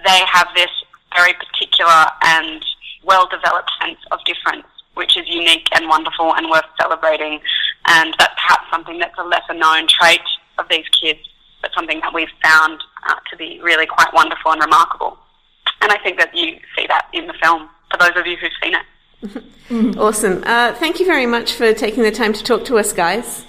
they 0.04 0.20
have 0.26 0.48
this 0.54 0.70
very 1.14 1.34
particular 1.34 2.06
and 2.22 2.64
well 3.04 3.28
developed 3.28 3.70
sense 3.80 3.98
of 4.10 4.18
difference, 4.24 4.66
which 4.94 5.16
is 5.16 5.24
unique 5.26 5.68
and 5.74 5.88
wonderful 5.88 6.34
and 6.34 6.50
worth 6.50 6.64
celebrating. 6.80 7.40
And 7.86 8.14
that's 8.18 8.34
perhaps 8.34 8.70
something 8.70 8.98
that's 8.98 9.18
a 9.18 9.24
lesser 9.24 9.54
known 9.54 9.86
trait 9.88 10.20
of 10.58 10.66
these 10.68 10.86
kids, 11.00 11.20
but 11.62 11.70
something 11.74 12.00
that 12.00 12.12
we've 12.12 12.28
found 12.42 12.82
uh, 13.08 13.14
to 13.30 13.36
be 13.36 13.60
really 13.62 13.86
quite 13.86 14.12
wonderful 14.12 14.52
and 14.52 14.60
remarkable. 14.60 15.18
And 15.80 15.92
I 15.92 15.98
think 16.02 16.18
that 16.18 16.34
you 16.34 16.58
see 16.76 16.86
that 16.88 17.06
in 17.12 17.26
the 17.26 17.34
film 17.42 17.68
for 17.90 17.98
those 17.98 18.16
of 18.16 18.26
you 18.26 18.36
who've 18.36 18.50
seen 18.62 18.74
it. 18.74 19.44
Awesome. 19.98 20.42
Uh, 20.46 20.72
thank 20.76 20.98
you 20.98 21.04
very 21.04 21.26
much 21.26 21.52
for 21.52 21.74
taking 21.74 22.02
the 22.02 22.10
time 22.10 22.32
to 22.32 22.42
talk 22.42 22.64
to 22.64 22.78
us, 22.78 22.94
guys. 22.94 23.44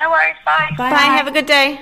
No 0.00 0.10
worries, 0.10 0.36
bye. 0.44 0.70
Bye. 0.76 0.90
Have 0.90 1.26
a 1.26 1.32
good 1.32 1.46
day. 1.46 1.80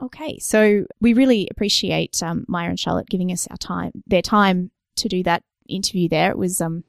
Okay, 0.00 0.38
so 0.38 0.84
we 1.00 1.12
really 1.12 1.48
appreciate 1.50 2.22
um, 2.22 2.44
Maya 2.48 2.68
and 2.68 2.78
Charlotte 2.78 3.08
giving 3.08 3.32
us 3.32 3.46
our 3.50 3.56
time, 3.56 3.90
their 4.06 4.22
time 4.22 4.70
to 4.96 5.08
do 5.08 5.22
that 5.24 5.42
interview. 5.68 6.08
There, 6.08 6.30
it 6.30 6.38
was 6.38 6.60
um, 6.60 6.84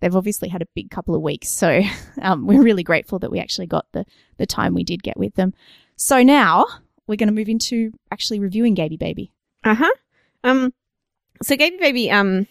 they've 0.00 0.14
obviously 0.16 0.48
had 0.48 0.60
a 0.62 0.66
big 0.74 0.90
couple 0.90 1.14
of 1.14 1.22
weeks, 1.22 1.48
so 1.48 1.80
um, 2.22 2.46
we're 2.46 2.62
really 2.62 2.82
grateful 2.82 3.18
that 3.20 3.30
we 3.30 3.38
actually 3.38 3.66
got 3.68 3.86
the 3.92 4.04
the 4.38 4.46
time 4.46 4.74
we 4.74 4.84
did 4.84 5.02
get 5.02 5.16
with 5.16 5.34
them. 5.36 5.54
So 5.96 6.22
now 6.22 6.66
we're 7.06 7.16
going 7.16 7.28
to 7.28 7.34
move 7.34 7.48
into 7.48 7.92
actually 8.10 8.40
reviewing 8.40 8.74
Gayby 8.74 8.98
Baby. 8.98 9.30
Uh 9.64 9.74
huh. 9.76 9.92
Um, 10.44 10.74
so 11.42 11.56
Gayby 11.56 11.78
Baby, 11.78 12.10
um, 12.10 12.46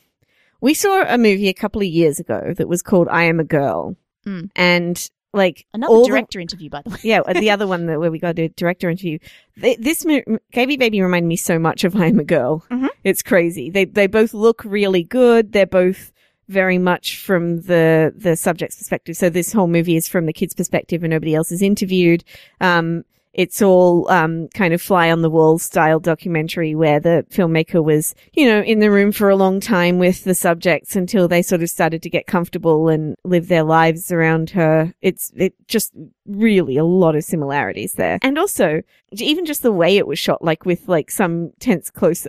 we 0.61 0.73
saw 0.73 1.03
a 1.05 1.17
movie 1.17 1.49
a 1.49 1.53
couple 1.53 1.81
of 1.81 1.87
years 1.87 2.19
ago 2.19 2.53
that 2.57 2.67
was 2.69 2.81
called 2.81 3.07
I 3.09 3.23
Am 3.23 3.39
a 3.39 3.43
Girl, 3.45 3.95
Mm. 4.25 4.49
and 4.55 5.09
like 5.37 5.65
Another 5.73 5.93
all 5.93 6.01
the- 6.03 6.09
director 6.09 6.39
interview, 6.39 6.69
by 6.69 6.81
the 6.83 6.89
way. 6.89 6.97
yeah, 7.03 7.21
the 7.33 7.49
other 7.51 7.67
one 7.67 7.85
that 7.85 7.99
where 7.99 8.11
we 8.11 8.19
got 8.19 8.37
a 8.39 8.49
director 8.49 8.89
interview. 8.89 9.19
Th- 9.61 9.77
This 9.77 10.03
Gayby 10.03 10.77
Baby 10.77 11.01
reminded 11.01 11.27
me 11.27 11.35
so 11.37 11.57
much 11.59 11.83
of 11.83 11.95
I 11.95 12.07
Am 12.07 12.19
a 12.19 12.23
Girl. 12.23 12.65
Mhm. 12.71 12.89
It's 13.03 13.21
crazy. 13.23 13.69
They 13.69 13.85
they 13.85 14.07
both 14.07 14.33
look 14.33 14.63
really 14.65 15.03
good. 15.03 15.53
They're 15.53 15.65
both 15.65 16.11
very 16.49 16.77
much 16.77 17.17
from 17.19 17.61
the 17.61 18.13
the 18.15 18.35
subject's 18.35 18.77
perspective. 18.77 19.17
So 19.17 19.29
this 19.29 19.51
whole 19.53 19.67
movie 19.67 19.95
is 19.97 20.07
from 20.07 20.25
the 20.25 20.33
kid's 20.33 20.53
perspective, 20.53 21.03
and 21.03 21.11
nobody 21.11 21.35
else 21.35 21.51
is 21.51 21.61
interviewed. 21.61 22.23
Um, 22.61 23.03
it's 23.37 23.61
all 23.61 24.09
um, 24.09 24.47
kind 24.49 24.73
of 24.73 24.81
fly 24.81 25.11
on 25.11 25.21
the 25.21 25.29
wall 25.29 25.59
style 25.59 25.99
documentary 25.99 26.73
where 26.75 26.99
the 26.99 27.23
filmmaker 27.29 27.83
was, 27.83 28.15
you 28.33 28.45
know, 28.47 28.61
in 28.61 28.79
the 28.79 28.91
room 28.91 29.11
for 29.11 29.29
a 29.29 29.35
long 29.35 29.59
time 29.59 29.99
with 29.99 30.23
the 30.23 30.33
subjects 30.35 30.95
until 30.95 31.27
they 31.27 31.43
sort 31.43 31.61
of 31.61 31.69
started 31.69 32.01
to 32.01 32.09
get 32.09 32.25
comfortable 32.27 32.89
and 32.89 33.15
live 33.23 33.47
their 33.47 33.63
lives 33.63 34.11
around 34.11 34.49
her. 34.49 34.93
It's 35.01 35.31
it 35.35 35.53
just 35.67 35.93
really 36.25 36.77
a 36.77 36.83
lot 36.83 37.15
of 37.15 37.23
similarities 37.23 37.93
there, 37.93 38.17
and 38.23 38.37
also 38.37 38.81
even 39.11 39.45
just 39.45 39.61
the 39.61 39.71
way 39.71 39.97
it 39.97 40.07
was 40.07 40.19
shot, 40.19 40.43
like 40.43 40.65
with 40.65 40.87
like 40.89 41.11
some 41.11 41.51
tense 41.59 41.89
close. 41.89 42.27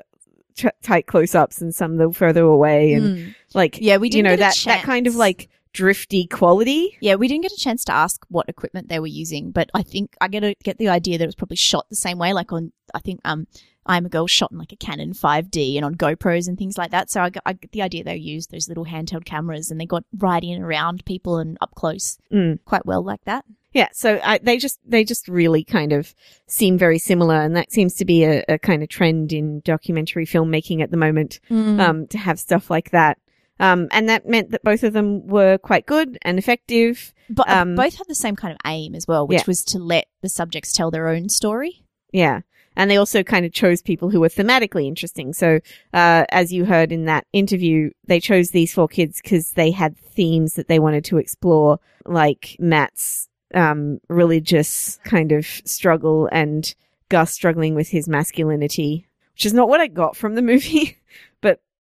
T- 0.57 0.69
tight 0.83 1.07
close-ups 1.07 1.61
and 1.61 1.73
some 1.73 1.99
the 1.99 2.11
further 2.13 2.43
away 2.43 2.93
and 2.93 3.07
Mm. 3.17 3.35
like 3.55 3.79
Yeah, 3.81 3.99
we 3.99 4.11
you 4.11 4.25
know 4.25 4.35
that 4.35 4.57
that 4.65 4.83
kind 4.83 5.07
of 5.07 5.15
like 5.15 5.49
drifty 5.73 6.27
quality 6.27 6.97
Yeah, 7.01 7.17
we 7.17 7.29
didn't 7.29 7.43
get 7.43 7.53
a 7.53 7.57
chance 7.57 7.85
to 7.85 7.93
ask 7.93 8.25
what 8.29 8.49
equipment 8.49 8.89
they 8.89 8.99
were 9.01 9.07
using, 9.07 9.51
but 9.51 9.71
I 9.75 9.83
think 9.83 10.15
I 10.21 10.29
get 10.29 10.45
a, 10.45 10.55
get 10.63 10.79
the 10.79 10.89
idea 10.89 11.19
that 11.19 11.25
it 11.25 11.29
was 11.29 11.35
probably 11.35 11.57
shot 11.57 11.87
the 11.89 11.97
same 11.97 12.19
way. 12.19 12.33
Like 12.33 12.53
on, 12.53 12.73
I 12.95 13.01
think 13.01 13.21
um, 13.25 13.47
I'm 13.87 14.07
a 14.07 14.09
girl 14.11 14.27
shot 14.27 14.53
in 14.53 14.59
like 14.59 14.73
a 14.73 14.77
Canon 14.77 15.13
5D 15.13 15.77
and 15.77 15.85
on 15.85 15.95
GoPros 15.95 16.49
and 16.49 16.59
things 16.59 16.77
like 16.77 16.91
that. 16.91 17.11
So 17.11 17.23
I, 17.23 17.31
I 17.47 17.53
get 17.55 17.73
the 17.73 17.83
idea 17.83 18.05
they 18.05 18.17
used 18.17 18.51
those 18.51 18.69
little 18.69 18.85
handheld 18.85 19.25
cameras 19.25 19.71
and 19.71 19.81
they 19.81 19.87
got 19.87 20.05
right 20.17 20.43
in 20.43 20.63
around 20.63 21.05
people 21.05 21.39
and 21.39 21.57
up 21.61 21.75
close 21.75 22.19
Mm. 22.33 22.59
quite 22.65 22.85
well 22.85 23.03
like 23.03 23.25
that. 23.25 23.45
Yeah, 23.73 23.89
so 23.93 24.19
I, 24.25 24.39
they 24.39 24.57
just 24.57 24.81
they 24.87 25.05
just 25.05 25.29
really 25.29 25.63
kind 25.63 25.93
of 25.93 26.15
seem 26.47 26.79
very 26.79 26.99
similar, 26.99 27.35
and 27.43 27.55
that 27.55 27.71
seems 27.71 27.95
to 27.97 28.07
be 28.07 28.25
a, 28.25 28.43
a 28.49 28.59
kind 28.59 28.83
of 28.83 28.89
trend 28.89 29.31
in 29.31 29.61
documentary 29.61 30.25
filmmaking 30.25 30.83
at 30.83 30.91
the 30.91 30.97
moment. 30.97 31.39
Mm. 31.51 31.79
Um, 31.79 32.07
to 32.09 32.19
have 32.19 32.41
stuff 32.41 32.71
like 32.71 32.91
that, 32.93 33.19
um, 33.61 33.89
and 33.91 34.09
that 34.09 34.29
meant 34.29 34.51
that 34.51 34.63
both 34.63 34.83
of 34.83 34.93
them 34.93 35.27
were 35.27 35.59
quite 35.59 35.87
good 35.87 36.19
and 36.23 36.39
effective. 36.39 37.13
But 37.31 37.49
um, 37.51 37.75
both 37.75 37.97
had 37.97 38.07
the 38.09 38.15
same 38.15 38.37
kind 38.37 38.53
of 38.53 38.59
aim 38.67 38.95
as 38.95 39.07
well, 39.07 39.27
which 39.27 39.39
Yeah. 39.41 39.45
was 39.47 39.65
to 39.67 39.79
let 39.79 40.07
the 40.23 40.29
subjects 40.29 40.73
tell 40.73 40.91
their 40.91 41.09
own 41.09 41.29
story. 41.29 41.85
Yeah. 42.13 42.41
And 42.77 42.89
they 42.91 42.97
also 42.97 43.25
kind 43.25 43.45
of 43.45 43.53
chose 43.53 43.83
people 43.83 44.09
who 44.11 44.21
were 44.21 44.29
thematically 44.29 44.87
interesting. 44.87 45.33
So, 45.33 45.59
uh, 45.93 46.25
as 46.31 46.53
you 46.53 46.65
heard 46.65 46.93
in 46.93 47.07
that 47.07 47.27
interview, 47.33 47.91
they 48.07 48.21
chose 48.21 48.51
these 48.51 48.73
four 48.73 48.87
kids 48.87 49.21
because 49.21 49.51
they 49.53 49.73
had 49.73 49.97
themes 49.99 50.55
that 50.55 50.69
they 50.69 50.79
wanted 50.79 51.05
to 51.07 51.19
explore, 51.19 51.81
like 52.07 52.55
Matt's, 52.61 53.29
um, 53.53 53.99
religious 54.09 55.01
kind 55.05 55.33
of 55.33 55.45
struggle 55.65 56.29
and 56.31 56.73
Gus 57.09 57.33
struggling 57.33 57.75
with 57.75 57.89
his 57.89 58.07
masculinity, 58.09 59.09
which 59.35 59.45
is 59.47 59.55
not 59.55 59.69
what 59.69 59.81
I 59.81 59.89
got 59.89 60.17
from 60.17 60.35
the 60.37 60.43
movie. 60.53 60.98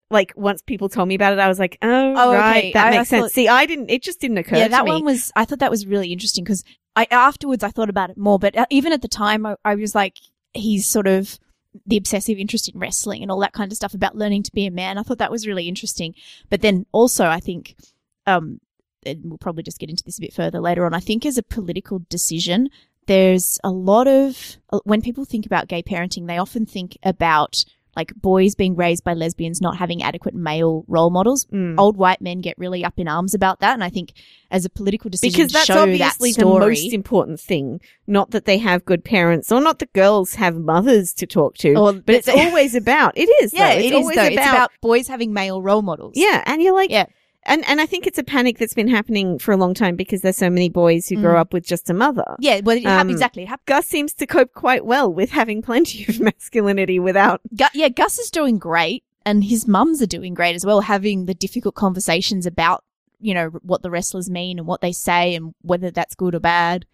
Like 0.09 0.33
once 0.35 0.61
people 0.61 0.89
told 0.89 1.07
me 1.07 1.15
about 1.15 1.33
it, 1.33 1.39
I 1.39 1.47
was 1.47 1.59
like, 1.59 1.77
oh, 1.81 2.13
Oh, 2.15 2.33
right. 2.33 2.57
okay. 2.57 2.71
That 2.73 2.85
I- 2.85 2.89
I 2.95 2.97
makes 2.99 3.09
sense. 3.09 3.23
thought- 3.25 3.31
See, 3.31 3.47
I 3.47 3.65
didn't, 3.65 3.89
it 3.89 4.01
just 4.01 4.19
didn't 4.21 4.37
occur 4.37 4.57
yeah, 4.57 4.67
that 4.69 4.85
me. 4.85 4.91
one 4.91 5.03
was. 5.05 5.31
I 5.35 5.45
thought 5.45 5.59
that 5.59 5.71
was 5.71 5.85
really 5.85 6.11
interesting 6.13 6.43
because 6.43 6.63
I 6.95 7.07
afterwards 7.11 7.63
I 7.63 7.69
thought 7.69 7.89
about 7.89 8.09
it 8.09 8.17
more, 8.17 8.39
but 8.39 8.55
uh, 8.57 8.65
even 8.69 8.93
at 8.93 9.01
the 9.01 9.07
time 9.07 9.45
I, 9.45 9.55
I 9.65 9.75
was 9.75 9.93
like, 9.93 10.17
he's 10.53 10.85
sort 10.87 11.07
of 11.07 11.37
the 11.85 11.97
obsessive 11.97 12.39
interest 12.39 12.67
in 12.69 12.79
wrestling 12.79 13.21
and 13.21 13.29
all 13.31 13.39
that 13.41 13.53
kind 13.53 13.71
of 13.71 13.75
stuff 13.75 13.93
about 13.93 14.15
learning 14.15 14.41
to 14.43 14.51
be 14.51 14.65
a 14.65 14.71
man. 14.71 14.97
I 14.97 15.03
thought 15.03 15.19
that 15.19 15.29
was 15.31 15.45
really 15.45 15.67
interesting. 15.67 16.15
But 16.49 16.61
then 16.61 16.85
also 16.91 17.27
I 17.27 17.39
think, 17.39 17.75
um, 18.25 18.59
and 19.05 19.21
we'll 19.25 19.37
probably 19.37 19.61
just 19.63 19.77
get 19.79 19.89
into 19.89 20.03
this 20.03 20.17
a 20.17 20.21
bit 20.21 20.33
further 20.33 20.59
later 20.59 20.85
on. 20.85 20.93
I 20.93 20.99
think 20.99 21.25
as 21.25 21.37
a 21.37 21.43
political 21.43 22.01
decision, 22.09 22.69
there's 23.05 23.59
a 23.63 23.69
lot 23.69 24.07
of 24.07 24.57
uh, 24.71 24.79
when 24.85 25.01
people 25.01 25.23
think 25.25 25.45
about 25.45 25.67
gay 25.67 25.83
parenting, 25.83 26.27
they 26.27 26.37
often 26.39 26.65
think 26.65 26.97
about 27.03 27.63
like 27.97 28.13
boys 28.15 28.55
being 28.55 28.75
raised 28.75 29.03
by 29.03 29.13
lesbians 29.13 29.59
not 29.59 29.75
having 29.75 30.01
adequate 30.03 30.35
male 30.35 30.85
role 30.87 31.09
models. 31.09 31.45
Mm. 31.47 31.75
Old 31.77 31.97
white 31.97 32.21
men 32.21 32.39
get 32.39 32.57
really 32.57 32.85
up 32.85 32.93
in 32.97 33.07
arms 33.09 33.33
about 33.33 33.59
that, 33.59 33.73
and 33.73 33.83
I 33.83 33.89
think 33.89 34.13
as 34.49 34.63
a 34.63 34.69
political 34.69 35.09
decision 35.09 35.35
because 35.37 35.51
that's 35.51 35.69
obviously 35.69 36.31
that 36.31 36.39
the 36.39 36.45
most 36.45 36.93
important 36.93 37.39
thing. 37.41 37.81
Not 38.05 38.31
that 38.31 38.45
they 38.45 38.59
have 38.59 38.85
good 38.85 39.03
parents, 39.03 39.51
or 39.51 39.59
not 39.59 39.79
that 39.79 39.91
girls 39.91 40.35
have 40.35 40.55
mothers 40.55 41.13
to 41.15 41.27
talk 41.27 41.57
to, 41.57 41.73
Or 41.75 41.91
but 41.91 42.15
it's 42.15 42.29
always 42.29 42.73
about. 42.75 43.17
It 43.17 43.27
is, 43.43 43.53
yeah, 43.53 43.73
though. 43.73 43.79
it 43.79 43.85
it's 43.87 43.95
always 43.95 44.15
though. 44.15 44.23
it's 44.23 44.35
about 44.37 44.71
boys 44.81 45.07
having 45.09 45.33
male 45.33 45.61
role 45.61 45.81
models. 45.81 46.13
yeah, 46.15 46.43
and 46.45 46.61
you're 46.61 46.73
like, 46.75 46.89
Yeah. 46.91 47.07
And 47.47 47.63
and 47.67 47.81
I 47.81 47.85
think 47.87 48.05
it's 48.05 48.19
a 48.19 48.23
panic 48.23 48.57
that's 48.59 48.73
been 48.75 48.87
happening 48.87 49.39
for 49.39 49.51
a 49.51 49.57
long 49.57 49.73
time 49.73 49.95
because 49.95 50.21
there's 50.21 50.37
so 50.37 50.49
many 50.49 50.69
boys 50.69 51.07
who 51.07 51.15
grow 51.21 51.33
Mm. 51.35 51.39
up 51.39 51.53
with 51.53 51.65
just 51.65 51.89
a 51.89 51.93
mother. 51.93 52.35
yeah. 52.39 52.61
Well, 52.63 52.77
Um, 52.85 53.09
exactly. 53.09 53.49
Gus 53.65 53.85
seems 53.87 54.13
to 54.15 54.27
cope 54.27 54.53
quite 54.53 54.85
well 54.85 55.11
with 55.11 55.31
having 55.31 55.61
plenty 55.61 56.05
of 56.07 56.19
masculinity 56.29 56.99
without. 56.99 57.41
Gu- 57.55 57.65
yeah, 57.73 57.89
Gus 57.89 58.19
is 58.19 58.29
doing 58.29 58.57
great, 58.59 59.03
and 59.25 59.43
his 59.43 59.67
mums 59.67 60.01
are 60.01 60.05
doing 60.07 60.33
great 60.35 60.55
as 60.55 60.65
well, 60.65 60.81
having 60.81 61.25
the 61.25 61.33
difficult 61.33 61.75
conversations 61.75 62.45
about 62.45 62.83
you 63.19 63.33
know 63.33 63.47
what 63.63 63.81
the 63.81 63.89
wrestlers 63.89 64.29
mean 64.29 64.59
and 64.59 64.67
what 64.67 64.81
they 64.81 64.91
say 64.91 65.33
and 65.33 65.55
whether 65.63 65.89
that's 65.89 66.13
good 66.13 66.35
or 66.35 66.39
bad. 66.39 66.85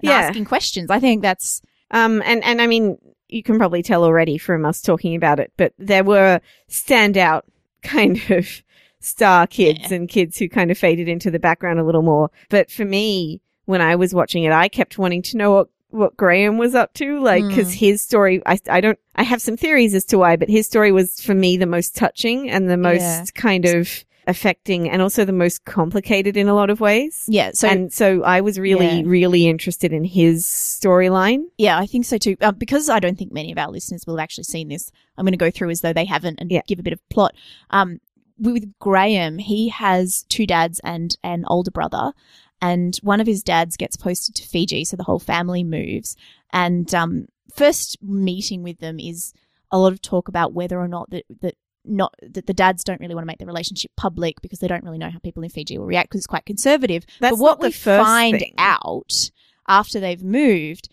Yeah. 0.00 0.12
asking 0.12 0.44
questions. 0.46 0.90
I 0.90 0.98
think 1.00 1.22
that's 1.22 1.62
Um, 1.90 2.22
and 2.26 2.42
and 2.44 2.60
I 2.60 2.66
mean, 2.66 2.98
you 3.28 3.42
can 3.42 3.58
probably 3.58 3.82
tell 3.82 4.04
already 4.04 4.38
from 4.38 4.64
us 4.64 4.80
talking 4.82 5.14
about 5.14 5.38
it, 5.38 5.52
but 5.56 5.72
there 5.78 6.02
were 6.04 6.40
standout 6.68 7.42
kind 7.82 8.20
of 8.30 8.62
star 9.00 9.46
kids 9.46 9.90
and 9.92 10.08
kids 10.08 10.38
who 10.38 10.48
kind 10.48 10.70
of 10.70 10.78
faded 10.78 11.08
into 11.08 11.30
the 11.30 11.38
background 11.38 11.78
a 11.78 11.84
little 11.84 12.02
more. 12.02 12.30
But 12.50 12.70
for 12.70 12.84
me, 12.84 13.40
when 13.66 13.80
I 13.80 13.96
was 13.96 14.14
watching 14.14 14.44
it, 14.44 14.52
I 14.52 14.68
kept 14.68 14.98
wanting 14.98 15.22
to 15.22 15.36
know 15.36 15.52
what 15.52 15.68
what 15.90 16.14
Graham 16.18 16.58
was 16.58 16.74
up 16.74 16.92
to, 16.94 17.18
like, 17.18 17.42
Mm. 17.42 17.48
because 17.48 17.72
his 17.72 18.02
story, 18.02 18.42
I, 18.44 18.58
I 18.68 18.82
don't, 18.82 18.98
I 19.16 19.22
have 19.22 19.40
some 19.40 19.56
theories 19.56 19.94
as 19.94 20.04
to 20.06 20.18
why, 20.18 20.36
but 20.36 20.50
his 20.50 20.66
story 20.66 20.92
was 20.92 21.18
for 21.18 21.34
me 21.34 21.56
the 21.56 21.64
most 21.64 21.96
touching 21.96 22.50
and 22.50 22.68
the 22.68 22.76
most 22.76 23.00
Yeah. 23.00 23.24
kind 23.34 23.64
of 23.64 24.04
affecting 24.26 24.90
and 24.90 25.00
also 25.00 25.24
the 25.24 25.32
most 25.32 25.64
complicated 25.64 26.36
in 26.36 26.46
a 26.46 26.54
lot 26.54 26.68
of 26.68 26.78
ways. 26.80 27.24
yeah. 27.26 27.52
So 27.54 27.66
and 27.68 27.90
so 27.90 28.22
I 28.22 28.42
was 28.42 28.58
really, 28.58 28.98
Yeah. 28.98 29.02
really 29.06 29.46
interested 29.46 29.90
in 29.94 30.04
his 30.04 30.44
storyline. 30.44 31.44
Yeah, 31.56 31.78
I 31.78 31.86
think 31.86 32.04
so 32.04 32.18
too. 32.18 32.36
Um, 32.42 32.56
because 32.56 32.90
I 32.90 33.00
don't 33.00 33.18
think 33.18 33.32
many 33.32 33.50
of 33.50 33.56
our 33.56 33.70
listeners 33.70 34.04
will 34.06 34.18
have 34.18 34.22
actually 34.24 34.44
seen 34.44 34.68
this, 34.68 34.92
I'm 35.16 35.24
going 35.24 35.32
to 35.32 35.38
go 35.38 35.50
through 35.50 35.70
as 35.70 35.80
though 35.80 35.94
they 35.94 36.04
haven't 36.04 36.38
and 36.40 36.50
Yeah. 36.50 36.60
give 36.66 36.78
a 36.78 36.82
bit 36.82 36.92
of 36.92 37.08
plot. 37.08 37.34
Um, 37.70 38.00
with 38.38 38.78
Graham, 38.78 39.38
he 39.38 39.68
has 39.68 40.24
two 40.28 40.46
dads 40.46 40.80
and 40.84 41.16
an 41.22 41.44
older 41.48 41.70
brother, 41.70 42.12
and 42.60 42.96
one 43.02 43.20
of 43.20 43.26
his 43.26 43.42
dads 43.42 43.76
gets 43.76 43.96
posted 43.96 44.34
to 44.36 44.46
Fiji, 44.46 44.84
so 44.84 44.96
the 44.96 45.04
whole 45.04 45.18
family 45.18 45.62
moves. 45.64 46.16
And 46.52 46.92
um, 46.94 47.26
first 47.54 48.02
meeting 48.02 48.62
with 48.62 48.78
them 48.78 48.98
is 48.98 49.32
a 49.70 49.78
lot 49.78 49.92
of 49.92 50.02
talk 50.02 50.28
about 50.28 50.52
whether 50.52 50.78
or 50.78 50.88
not 50.88 51.10
that 51.10 51.24
that 51.40 51.54
not 51.84 52.14
that 52.22 52.46
the 52.46 52.54
dads 52.54 52.84
don't 52.84 53.00
really 53.00 53.14
want 53.14 53.22
to 53.22 53.26
make 53.26 53.38
the 53.38 53.46
relationship 53.46 53.90
public 53.96 54.40
because 54.42 54.58
they 54.58 54.68
don't 54.68 54.84
really 54.84 54.98
know 54.98 55.10
how 55.10 55.18
people 55.20 55.42
in 55.42 55.48
Fiji 55.48 55.78
will 55.78 55.86
react 55.86 56.10
because 56.10 56.20
it's 56.20 56.26
quite 56.26 56.44
conservative. 56.44 57.04
That's 57.20 57.36
but 57.36 57.42
what 57.42 57.60
we 57.60 57.72
find 57.72 58.38
thing. 58.38 58.54
out 58.58 59.30
after 59.66 60.00
they've 60.00 60.22
moved 60.22 60.88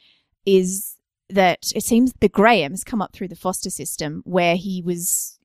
is 0.45 0.97
that 1.29 1.71
it 1.75 1.83
seems 1.83 2.13
the 2.19 2.29
Graham 2.29 2.71
has 2.71 2.83
come 2.83 3.01
up 3.01 3.13
through 3.13 3.29
the 3.29 3.35
foster 3.35 3.69
system 3.69 4.21
where 4.25 4.55
he 4.55 4.81
was. 4.81 5.39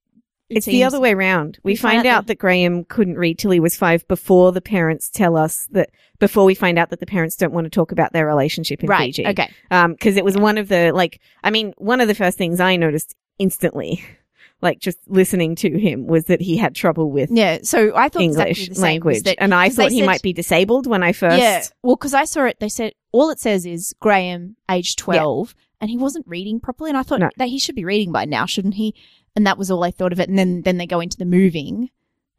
It 0.51 0.59
It's 0.59 0.67
the 0.67 0.85
other 0.85 1.01
way 1.01 1.13
around. 1.15 1.59
We, 1.63 1.73
we 1.73 1.77
find 1.77 2.07
out 2.07 2.27
that 2.27 2.39
Graham 2.39 2.85
couldn't 2.85 3.17
read 3.17 3.39
till 3.39 3.51
he 3.53 3.61
was 3.61 3.77
five 3.77 4.07
before 4.09 4.53
the 4.53 4.61
parents 4.61 5.09
tell 5.09 5.37
us 5.37 5.67
that, 5.71 5.91
before 6.19 6.45
we 6.45 6.55
find 6.55 6.79
out 6.79 6.91
that 6.91 7.01
the 7.01 7.07
parents 7.07 7.37
don't 7.37 7.53
want 7.53 7.65
to 7.65 7.71
talk 7.71 7.93
about 7.93 8.13
their 8.13 8.27
relationship 8.27 8.83
in 8.83 8.89
Right. 8.89 9.15
Fiji. 9.15 9.27
Okay. 9.29 9.51
Um, 9.71 9.97
cause 9.97 10.17
it 10.17 10.25
was 10.25 10.37
one 10.37 10.59
of 10.59 10.69
the, 10.69 10.93
like, 10.93 11.21
I 11.45 11.51
mean, 11.51 11.73
one 11.79 12.01
of 12.01 12.09
the 12.09 12.15
first 12.15 12.37
things 12.37 12.61
I 12.61 12.77
noticed 12.77 13.15
instantly, 13.39 14.05
like 14.63 14.79
just 14.81 14.99
listening 15.07 15.55
to 15.57 15.79
him 15.79 16.07
was 16.07 16.25
that 16.27 16.41
he 16.43 16.57
had 16.57 16.75
trouble 16.75 17.11
with 17.11 17.31
Yeah. 17.31 17.59
So 17.63 17.97
I 17.97 18.09
thought 18.11 18.23
English 18.23 18.69
exactly 18.69 18.83
language. 18.83 19.23
that- 19.23 19.41
and 19.41 19.55
I 19.55 19.71
thought 19.71 19.91
he 19.93 20.01
said- 20.01 20.07
might 20.07 20.23
be 20.23 20.33
disabled 20.35 20.87
when 20.87 21.03
I 21.03 21.13
first. 21.13 21.39
Yeah. 21.39 21.63
Well, 21.83 21.97
because 21.97 22.13
I 22.13 22.25
saw 22.25 22.45
it, 22.45 22.59
they 22.61 22.69
said 22.69 22.93
all 23.13 23.31
it 23.31 23.41
says 23.41 23.65
is 23.67 23.95
Graham, 24.01 24.57
age 24.71 24.97
twelve, 24.97 25.55
and 25.81 25.91
he 25.91 25.97
wasn't 25.97 26.27
reading 26.27 26.61
properly, 26.61 26.91
and 26.91 26.97
I 26.99 27.03
thought 27.03 27.21
No. 27.21 27.31
that 27.37 27.49
he 27.49 27.59
should 27.59 27.75
be 27.75 27.85
reading 27.85 28.13
by 28.13 28.25
now, 28.25 28.47
shouldn't 28.47 28.75
he? 28.75 28.95
And 29.37 29.47
that 29.47 29.59
was 29.59 29.71
all 29.71 29.85
I 29.85 29.91
thought 29.91 30.13
of 30.13 30.21
it. 30.21 30.29
And 30.29 30.39
then 30.39 30.63
then 30.63 30.77
they 30.79 30.87
go 30.87 31.01
into 31.01 31.17
the 31.17 31.25
moving, 31.25 31.91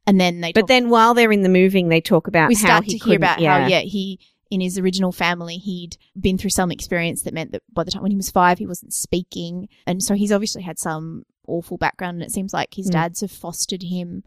and 0.06 0.20
then 0.20 0.42
they 0.42 0.52
But 0.52 0.68
then 0.68 0.90
while 0.90 1.14
they're 1.14 1.32
in 1.32 1.42
the 1.44 1.50
moving, 1.50 1.90
they 1.90 2.02
talk 2.02 2.28
about 2.28 2.50
we 2.50 2.56
how 2.56 2.62
start 2.66 2.86
to 2.88 2.98
hear 2.98 3.16
about 3.18 3.38
how 3.42 3.68
yeah 3.68 3.80
he 3.82 4.20
in 4.50 4.60
his 4.60 4.78
original 4.78 5.14
family 5.14 5.56
he'd 5.56 5.96
been 6.20 6.38
through 6.38 6.50
some 6.50 6.72
experience 6.72 7.22
that 7.22 7.34
meant 7.34 7.54
that 7.54 7.64
by 7.72 7.86
the 7.86 7.92
time 7.92 8.02
when 8.02 8.12
he 8.12 8.18
was 8.18 8.30
five 8.30 8.58
he 8.58 8.68
wasn't 8.68 8.94
speaking 8.94 9.70
and 9.88 10.04
so 10.04 10.14
he's 10.14 10.30
obviously 10.30 10.62
had 10.62 10.78
some 10.78 11.24
awful 11.48 11.78
background 11.78 12.16
and 12.16 12.24
it 12.24 12.34
seems 12.34 12.52
like 12.54 12.74
his 12.74 12.90
Mm. 12.90 12.92
dads 12.92 13.22
have 13.22 13.32
fostered 13.32 13.82
him 13.84 14.24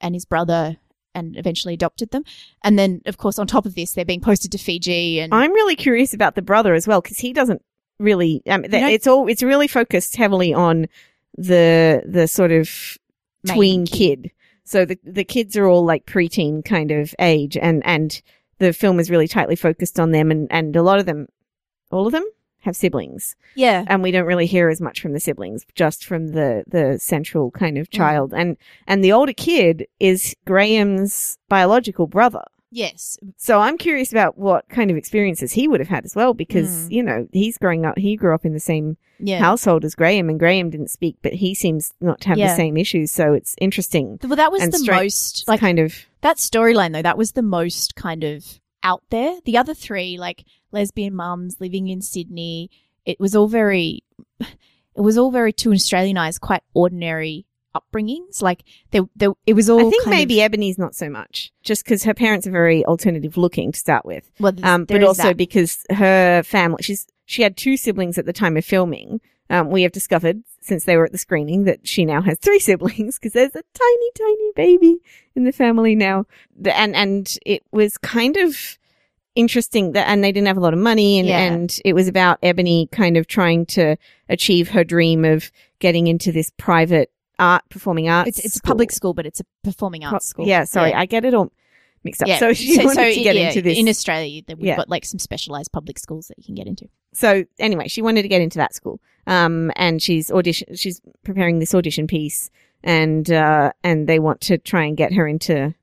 and 0.00 0.16
his 0.16 0.24
brother 0.24 0.78
and 1.14 1.36
eventually 1.36 1.74
adopted 1.74 2.10
them 2.10 2.24
and 2.64 2.76
then 2.76 3.02
of 3.06 3.18
course 3.18 3.38
on 3.38 3.46
top 3.46 3.66
of 3.66 3.76
this 3.76 3.92
they're 3.92 4.04
being 4.04 4.20
posted 4.20 4.50
to 4.50 4.58
Fiji 4.58 5.20
and 5.20 5.32
I'm 5.32 5.52
really 5.52 5.76
curious 5.76 6.12
about 6.12 6.34
the 6.34 6.42
brother 6.42 6.74
as 6.74 6.88
well 6.88 7.00
because 7.00 7.18
he 7.18 7.32
doesn't 7.32 7.62
really. 7.98 8.42
Um, 8.46 8.62
th- 8.62 8.72
know- 8.72 8.88
it's 8.88 9.06
all. 9.06 9.28
It's 9.28 9.42
really 9.42 9.68
focused 9.68 10.16
heavily 10.16 10.54
on 10.54 10.86
the 11.36 12.02
the 12.06 12.26
sort 12.26 12.52
of 12.52 12.98
tween 13.46 13.86
kid. 13.86 14.24
kid. 14.24 14.32
So 14.64 14.84
the 14.84 14.98
the 15.02 15.24
kids 15.24 15.56
are 15.56 15.66
all 15.66 15.84
like 15.84 16.06
preteen 16.06 16.64
kind 16.64 16.90
of 16.90 17.14
age, 17.18 17.56
and 17.56 17.82
and 17.86 18.20
the 18.58 18.72
film 18.72 19.00
is 19.00 19.10
really 19.10 19.28
tightly 19.28 19.56
focused 19.56 19.98
on 19.98 20.10
them, 20.10 20.30
and 20.30 20.46
and 20.50 20.76
a 20.76 20.82
lot 20.82 20.98
of 20.98 21.06
them, 21.06 21.26
all 21.90 22.06
of 22.06 22.12
them 22.12 22.24
have 22.62 22.74
siblings, 22.74 23.36
yeah 23.54 23.84
and 23.86 24.02
we 24.02 24.10
don't 24.10 24.26
really 24.26 24.44
hear 24.44 24.68
as 24.68 24.80
much 24.80 25.00
from 25.00 25.12
the 25.12 25.20
siblings, 25.20 25.64
just 25.74 26.04
from 26.04 26.28
the 26.32 26.64
the 26.66 26.98
central 26.98 27.50
kind 27.52 27.78
of 27.78 27.88
child, 27.88 28.34
and 28.34 28.56
and 28.86 29.02
the 29.02 29.12
older 29.12 29.32
kid 29.32 29.86
is 30.00 30.34
Graham's 30.44 31.38
biological 31.48 32.06
brother. 32.06 32.42
Yes. 32.70 33.16
So 33.36 33.58
I'm 33.60 33.78
curious 33.78 34.12
about 34.12 34.36
what 34.36 34.68
kind 34.68 34.90
of 34.90 34.96
experiences 34.96 35.52
he 35.52 35.66
would 35.68 35.80
have 35.80 35.88
had 35.88 36.04
as 36.04 36.14
well, 36.14 36.34
because 36.34 36.68
Mm. 36.68 36.90
you 36.90 37.02
know 37.02 37.28
he's 37.32 37.56
growing 37.58 37.86
up. 37.86 37.96
He 37.98 38.14
grew 38.16 38.34
up 38.34 38.44
in 38.44 38.52
the 38.52 38.60
same 38.60 38.96
Yeah. 39.18 39.38
household 39.38 39.84
as 39.84 39.94
Graham, 39.94 40.28
and 40.28 40.38
Graham 40.38 40.70
didn't 40.70 40.90
speak, 40.90 41.16
but 41.22 41.32
he 41.32 41.54
seems 41.54 41.92
not 42.00 42.20
to 42.22 42.28
have 42.28 42.38
the 42.38 42.54
same 42.54 42.76
issues. 42.76 43.10
So 43.10 43.32
it's 43.32 43.54
interesting. 43.60 44.18
Well, 44.22 44.36
that 44.36 44.52
was 44.52 44.68
the 44.68 44.78
straight- 44.78 44.96
most 44.96 45.48
like 45.48 45.60
kind 45.60 45.78
of 45.78 45.94
that 46.20 46.36
storyline 46.36 46.92
though. 46.92 47.02
That 47.02 47.18
was 47.18 47.32
the 47.32 47.42
most 47.42 47.94
kind 47.96 48.22
of 48.22 48.60
out 48.82 49.02
there. 49.10 49.38
The 49.44 49.56
other 49.56 49.74
three, 49.74 50.18
like 50.18 50.44
lesbian 50.70 51.14
mums 51.14 51.56
living 51.60 51.88
in 51.88 52.00
Sydney, 52.02 52.70
it 53.06 53.18
was 53.18 53.34
all 53.34 53.48
very, 53.48 54.04
it 54.40 55.00
was 55.00 55.16
all 55.16 55.30
very 55.30 55.52
too 55.52 55.70
Australianized, 55.70 56.40
quite 56.40 56.62
ordinary 56.74 57.46
upbringings. 57.74 58.42
Like 58.42 58.64
there, 58.90 59.02
there, 59.16 59.30
it 59.46 59.54
was 59.54 59.68
all. 59.70 59.86
I 59.86 59.90
think 59.90 60.06
maybe 60.06 60.40
of, 60.40 60.44
Ebony's 60.46 60.78
not 60.78 60.94
so 60.94 61.08
much, 61.08 61.52
just 61.62 61.84
because 61.84 62.04
her 62.04 62.14
parents 62.14 62.46
are 62.46 62.50
very 62.50 62.84
alternative 62.86 63.36
looking 63.36 63.72
to 63.72 63.78
start 63.78 64.04
with. 64.04 64.30
well, 64.40 64.52
Um, 64.62 64.84
but 64.84 65.02
also 65.02 65.24
that. 65.28 65.36
because 65.36 65.84
her 65.90 66.42
family, 66.42 66.78
she's 66.82 67.06
she 67.24 67.42
had 67.42 67.56
two 67.56 67.76
siblings 67.76 68.16
at 68.18 68.26
the 68.26 68.32
time 68.32 68.56
of 68.56 68.64
filming. 68.64 69.20
Um, 69.50 69.70
we 69.70 69.82
have 69.82 69.92
discovered 69.92 70.42
since 70.60 70.84
they 70.84 70.96
were 70.98 71.06
at 71.06 71.12
the 71.12 71.18
screening 71.18 71.64
that 71.64 71.86
she 71.88 72.04
now 72.04 72.20
has 72.20 72.38
three 72.38 72.58
siblings 72.68 73.18
because 73.18 73.32
there's 73.32 73.54
a 73.56 73.62
tiny, 73.74 74.10
tiny 74.18 74.52
baby 74.54 74.96
in 75.34 75.44
the 75.44 75.52
family 75.52 75.94
now, 75.94 76.26
and 76.64 76.94
and 76.94 77.38
it 77.46 77.62
was 77.72 77.96
kind 77.98 78.36
of 78.36 78.78
interesting 79.34 79.92
that, 79.92 80.08
and 80.08 80.24
they 80.24 80.32
didn't 80.32 80.48
have 80.48 80.56
a 80.56 80.60
lot 80.60 80.72
of 80.74 80.80
money, 80.80 81.18
and 81.18 81.28
Yeah. 81.28 81.38
and 81.40 81.78
it 81.84 81.92
was 81.94 82.08
about 82.08 82.38
Ebony 82.42 82.88
kind 82.92 83.16
of 83.16 83.26
trying 83.26 83.66
to 83.66 83.96
achieve 84.28 84.68
her 84.70 84.84
dream 84.84 85.24
of 85.24 85.50
getting 85.78 86.06
into 86.08 86.32
this 86.32 86.50
private 86.56 87.10
art 87.38 87.62
performing 87.70 88.08
arts. 88.08 88.28
it's 88.28 88.38
it's 88.44 88.56
a 88.58 88.62
public 88.62 88.92
school, 88.92 89.14
but 89.14 89.26
it's 89.26 89.40
a 89.40 89.44
performing 89.64 90.04
arts 90.04 90.26
school. 90.26 90.46
Yeah, 90.46 90.64
sorry, 90.64 90.94
I 90.94 91.06
get 91.06 91.24
it 91.24 91.34
all 91.34 91.52
mixed 92.04 92.22
up. 92.22 92.28
Yeah. 92.28 92.38
So 92.38 92.52
she 92.52 92.78
wanted 92.84 93.14
to 93.14 93.22
get 93.22 93.36
yeah, 93.36 93.48
into 93.48 93.62
this 93.62 93.78
in 93.78 93.88
Australia. 93.88 94.42
We've 94.48 94.60
Yeah. 94.60 94.76
got 94.76 94.88
like 94.88 95.04
some 95.04 95.18
specialized 95.18 95.72
public 95.72 95.98
schools 95.98 96.28
that 96.28 96.38
you 96.38 96.44
can 96.44 96.54
get 96.54 96.66
into. 96.66 96.88
so 97.12 97.44
anyway, 97.58 97.88
she 97.88 98.02
wanted 98.02 98.22
to 98.22 98.28
get 98.28 98.40
into 98.40 98.58
that 98.58 98.74
school. 98.74 99.00
Um, 99.26 99.70
and 99.76 100.00
she's 100.00 100.30
audition, 100.30 100.74
she's 100.74 101.00
preparing 101.24 101.58
this 101.58 101.74
audition 101.74 102.06
piece 102.06 102.50
and, 102.82 103.30
uh, 103.30 103.72
and 103.84 104.08
they 104.08 104.18
want 104.18 104.40
to 104.42 104.56
try 104.56 104.84
and 104.84 104.96
get 104.96 105.12
her 105.12 105.26
into, 105.26 105.74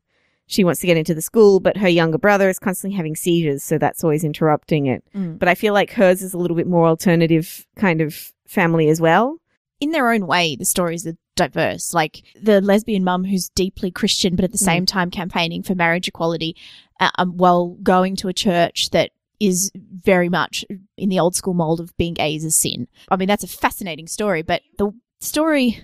she 0.47 0.63
wants 0.63 0.79
to 0.81 0.87
get 0.87 0.97
into 0.97 1.13
the 1.13 1.21
school, 1.21 1.59
but 1.59 1.77
her 1.77 1.87
younger 1.89 2.17
brother 2.17 2.49
is 2.49 2.57
constantly 2.57 2.95
having 2.95 3.15
seizures. 3.15 3.63
So 3.63 3.77
that's 3.77 4.03
always 4.03 4.23
interrupting 4.23 4.87
it. 4.87 5.03
Mm. 5.15 5.37
But 5.37 5.47
I 5.47 5.53
feel 5.55 5.73
like 5.73 5.91
hers 5.91 6.23
is 6.23 6.33
a 6.33 6.37
little 6.39 6.57
bit 6.57 6.65
more 6.67 6.87
alternative 6.87 7.67
kind 7.75 8.01
of 8.01 8.33
family 8.47 8.87
as 8.89 8.99
well. 9.01 9.37
In 9.85 9.91
their 9.91 10.11
own 10.11 10.25
way, 10.27 10.55
the 10.55 10.65
stories 10.65 11.05
are 11.05 11.15
diverse. 11.35 11.93
Like 11.93 12.23
the 12.41 12.59
lesbian 12.59 13.03
mum 13.03 13.23
who's 13.23 13.49
deeply 13.49 13.91
Christian, 13.91 14.35
but 14.35 14.43
at 14.45 14.51
the 14.51 14.57
Mm. 14.57 14.65
same 14.65 14.85
time 14.85 15.11
campaigning 15.11 15.63
for 15.63 15.75
marriage 15.75 16.07
equality, 16.07 16.55
uh, 16.99 17.11
um, 17.19 17.37
while 17.37 17.77
going 17.83 18.15
to 18.17 18.27
a 18.27 18.33
church 18.33 18.89
that 18.89 19.11
is 19.39 19.71
very 19.75 20.29
much 20.29 20.65
in 20.97 21.09
the 21.09 21.19
old 21.19 21.35
school 21.35 21.53
mold 21.53 21.79
of 21.79 21.95
being 21.97 22.13
gay 22.15 22.35
is 22.35 22.43
a 22.45 22.51
sin. 22.51 22.87
I 23.09 23.15
mean, 23.17 23.27
that's 23.27 23.43
a 23.43 23.47
fascinating 23.47 24.07
story, 24.07 24.41
but 24.41 24.61
the 24.77 24.91
story, 25.19 25.81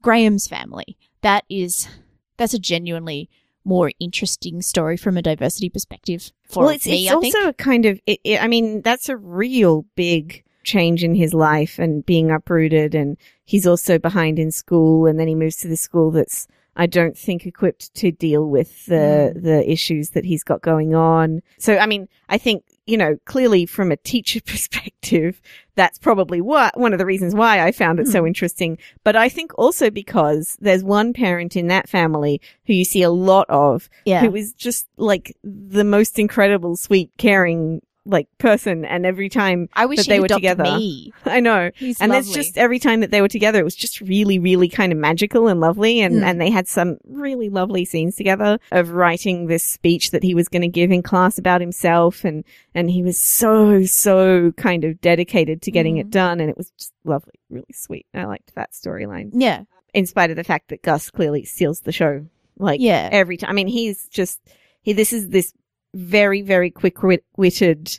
Graham's 0.00 0.46
family, 0.46 0.96
that 1.22 1.44
is, 1.48 1.88
that's 2.36 2.54
a 2.54 2.58
genuinely 2.58 3.28
more 3.64 3.90
interesting 3.98 4.62
story 4.62 4.96
from 4.96 5.16
a 5.16 5.22
diversity 5.22 5.68
perspective 5.68 6.32
for 6.48 6.64
well, 6.64 6.74
it's, 6.74 6.86
me, 6.86 7.06
it's 7.06 7.14
also 7.14 7.48
a 7.48 7.52
kind 7.52 7.84
of, 7.84 7.98
it, 8.06 8.20
it, 8.22 8.42
I 8.42 8.46
mean, 8.46 8.80
that's 8.82 9.08
a 9.08 9.16
real 9.16 9.86
big 9.96 10.44
change 10.64 11.04
in 11.04 11.14
his 11.14 11.32
life 11.34 11.78
and 11.78 12.04
being 12.04 12.30
uprooted. 12.30 12.94
And 12.94 13.16
he's 13.44 13.66
also 13.66 13.98
behind 13.98 14.38
in 14.38 14.50
school. 14.50 15.06
And 15.06 15.18
then 15.20 15.28
he 15.28 15.34
moves 15.34 15.56
to 15.58 15.68
the 15.68 15.76
school 15.76 16.10
that's, 16.10 16.48
I 16.76 16.86
don't 16.86 17.16
think 17.16 17.46
equipped 17.46 17.94
to 17.94 18.10
deal 18.10 18.48
with 18.48 18.86
the, 18.86 19.32
Mm. 19.36 19.42
the 19.44 19.70
issues 19.70 20.10
that 20.10 20.24
he's 20.24 20.42
got 20.42 20.60
going 20.62 20.94
on. 20.94 21.40
So, 21.58 21.78
I 21.78 21.86
mean, 21.86 22.08
I 22.28 22.36
think, 22.38 22.64
you 22.86 22.96
know, 22.96 23.16
clearly 23.26 23.64
from 23.64 23.92
a 23.92 23.96
teacher 23.96 24.40
perspective, 24.44 25.40
that's 25.76 25.98
probably 26.00 26.40
what, 26.40 26.76
one 26.78 26.92
of 26.92 26.98
the 26.98 27.06
reasons 27.06 27.32
why 27.34 27.64
I 27.64 27.70
found 27.70 28.00
it 28.00 28.06
Hmm. 28.06 28.10
so 28.10 28.26
interesting. 28.26 28.78
But 29.04 29.14
I 29.14 29.28
think 29.28 29.52
also 29.56 29.88
because 29.88 30.56
there's 30.60 30.82
one 30.82 31.12
parent 31.12 31.54
in 31.56 31.68
that 31.68 31.88
family 31.88 32.40
who 32.66 32.72
you 32.72 32.84
see 32.84 33.02
a 33.02 33.10
lot 33.10 33.46
of 33.48 33.88
Yeah. 34.04 34.22
who 34.22 34.34
is 34.34 34.52
just 34.52 34.88
like 34.96 35.36
the 35.44 35.84
most 35.84 36.18
incredible, 36.18 36.76
sweet, 36.76 37.10
caring, 37.18 37.82
like 38.06 38.28
person. 38.38 38.84
And 38.84 39.06
every 39.06 39.28
time 39.28 39.68
I 39.72 39.86
wish 39.86 39.98
that 40.00 40.08
they 40.08 40.20
were 40.20 40.28
together. 40.28 40.64
me. 40.64 41.12
I 41.24 41.40
know. 41.40 41.70
He's 41.74 42.00
and 42.00 42.12
lovely. 42.12 42.26
it's 42.28 42.34
just 42.34 42.58
every 42.58 42.78
time 42.78 43.00
that 43.00 43.10
they 43.10 43.20
were 43.20 43.28
together, 43.28 43.58
it 43.58 43.64
was 43.64 43.74
just 43.74 44.00
really, 44.02 44.38
really 44.38 44.68
kind 44.68 44.92
of 44.92 44.98
magical 44.98 45.48
and 45.48 45.60
lovely. 45.60 46.00
And, 46.00 46.16
Mm. 46.16 46.22
and 46.24 46.40
they 46.40 46.50
had 46.50 46.68
some 46.68 46.98
really 47.08 47.48
lovely 47.48 47.84
scenes 47.84 48.16
together 48.16 48.58
of 48.72 48.90
writing 48.90 49.46
this 49.46 49.64
speech 49.64 50.10
that 50.10 50.22
he 50.22 50.34
was 50.34 50.48
going 50.48 50.62
to 50.62 50.68
give 50.68 50.90
in 50.92 51.02
class 51.02 51.38
about 51.38 51.60
himself. 51.60 52.24
And, 52.24 52.44
and 52.74 52.90
he 52.90 53.02
was 53.02 53.18
so, 53.20 53.84
so 53.84 54.52
kind 54.56 54.84
of 54.84 55.00
dedicated 55.00 55.62
to 55.62 55.70
getting 55.70 55.96
it 55.96 56.08
Mm. 56.08 56.10
done. 56.10 56.40
And 56.40 56.50
it 56.50 56.56
was 56.58 56.70
just 56.78 56.92
lovely, 57.04 57.34
really 57.48 57.72
sweet. 57.72 58.06
I 58.12 58.24
liked 58.24 58.54
that 58.54 58.72
storyline 58.72 59.30
yeah. 59.32 59.62
in 59.94 60.04
spite 60.06 60.30
of 60.30 60.36
the 60.36 60.44
fact 60.44 60.68
that 60.68 60.82
Gus 60.82 61.10
clearly 61.10 61.44
steals 61.44 61.80
the 61.80 61.92
show. 61.92 62.26
Like 62.58 62.80
Yeah. 62.80 63.08
every 63.10 63.36
time. 63.36 63.50
I 63.50 63.52
mean, 63.54 63.66
he's 63.66 64.06
just 64.08 64.40
he. 64.82 64.92
This 64.92 65.12
is 65.12 65.30
this 65.30 65.52
very 65.94 66.42
very 66.42 66.70
quick 66.70 66.98
witted, 67.36 67.98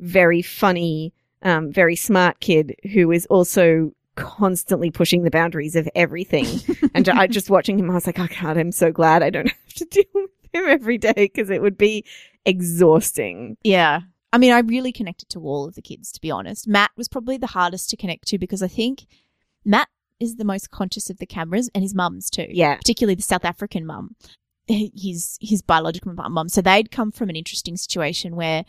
very 0.00 0.42
funny, 0.42 1.14
um, 1.42 1.72
very 1.72 1.96
smart 1.96 2.40
kid 2.40 2.74
who 2.92 3.10
is 3.10 3.26
also 3.26 3.92
constantly 4.18 4.90
pushing 4.90 5.22
the 5.22 5.30
boundaries 5.30 5.76
of 5.76 5.88
everything. 5.94 6.46
and 6.94 7.08
I 7.08 7.26
just 7.28 7.50
watching 7.50 7.78
him, 7.78 7.90
I 7.90 7.94
was 7.94 8.06
like, 8.06 8.18
oh 8.18 8.28
god, 8.40 8.58
I'm 8.58 8.72
so 8.72 8.90
glad 8.90 9.22
I 9.22 9.30
don't 9.30 9.48
have 9.66 9.74
to 9.74 9.84
deal 9.86 10.04
with 10.14 10.30
him 10.52 10.66
every 10.66 10.98
day 10.98 11.12
because 11.14 11.50
it 11.50 11.62
would 11.62 11.78
be 11.78 12.04
exhausting. 12.44 13.56
Yeah. 13.62 14.00
I 14.32 14.38
mean, 14.38 14.52
I 14.52 14.58
really 14.58 14.92
connected 14.92 15.28
to 15.30 15.40
all 15.40 15.66
of 15.66 15.74
the 15.74 15.82
kids, 15.82 16.12
to 16.12 16.20
be 16.20 16.30
honest. 16.30 16.66
Matt 16.66 16.90
was 16.96 17.08
probably 17.08 17.38
the 17.38 17.46
hardest 17.46 17.88
to 17.90 17.96
connect 17.96 18.26
to 18.28 18.38
because 18.38 18.62
I 18.62 18.68
think 18.68 19.06
Matt 19.64 19.88
is 20.20 20.36
the 20.36 20.44
most 20.44 20.70
conscious 20.70 21.08
of 21.08 21.18
the 21.18 21.26
cameras 21.26 21.70
and 21.74 21.82
his 21.82 21.94
mum's 21.94 22.28
too. 22.28 22.46
Yeah. 22.50 22.76
Particularly 22.76 23.14
the 23.14 23.22
South 23.22 23.44
African 23.44 23.86
mum, 23.86 24.16
his, 24.68 25.38
his 25.40 25.62
biological 25.62 26.12
mum. 26.12 26.48
So 26.48 26.60
they'd 26.60 26.90
come 26.90 27.10
from 27.10 27.28
an 27.30 27.36
interesting 27.36 27.76
situation 27.76 28.36
where 28.36 28.64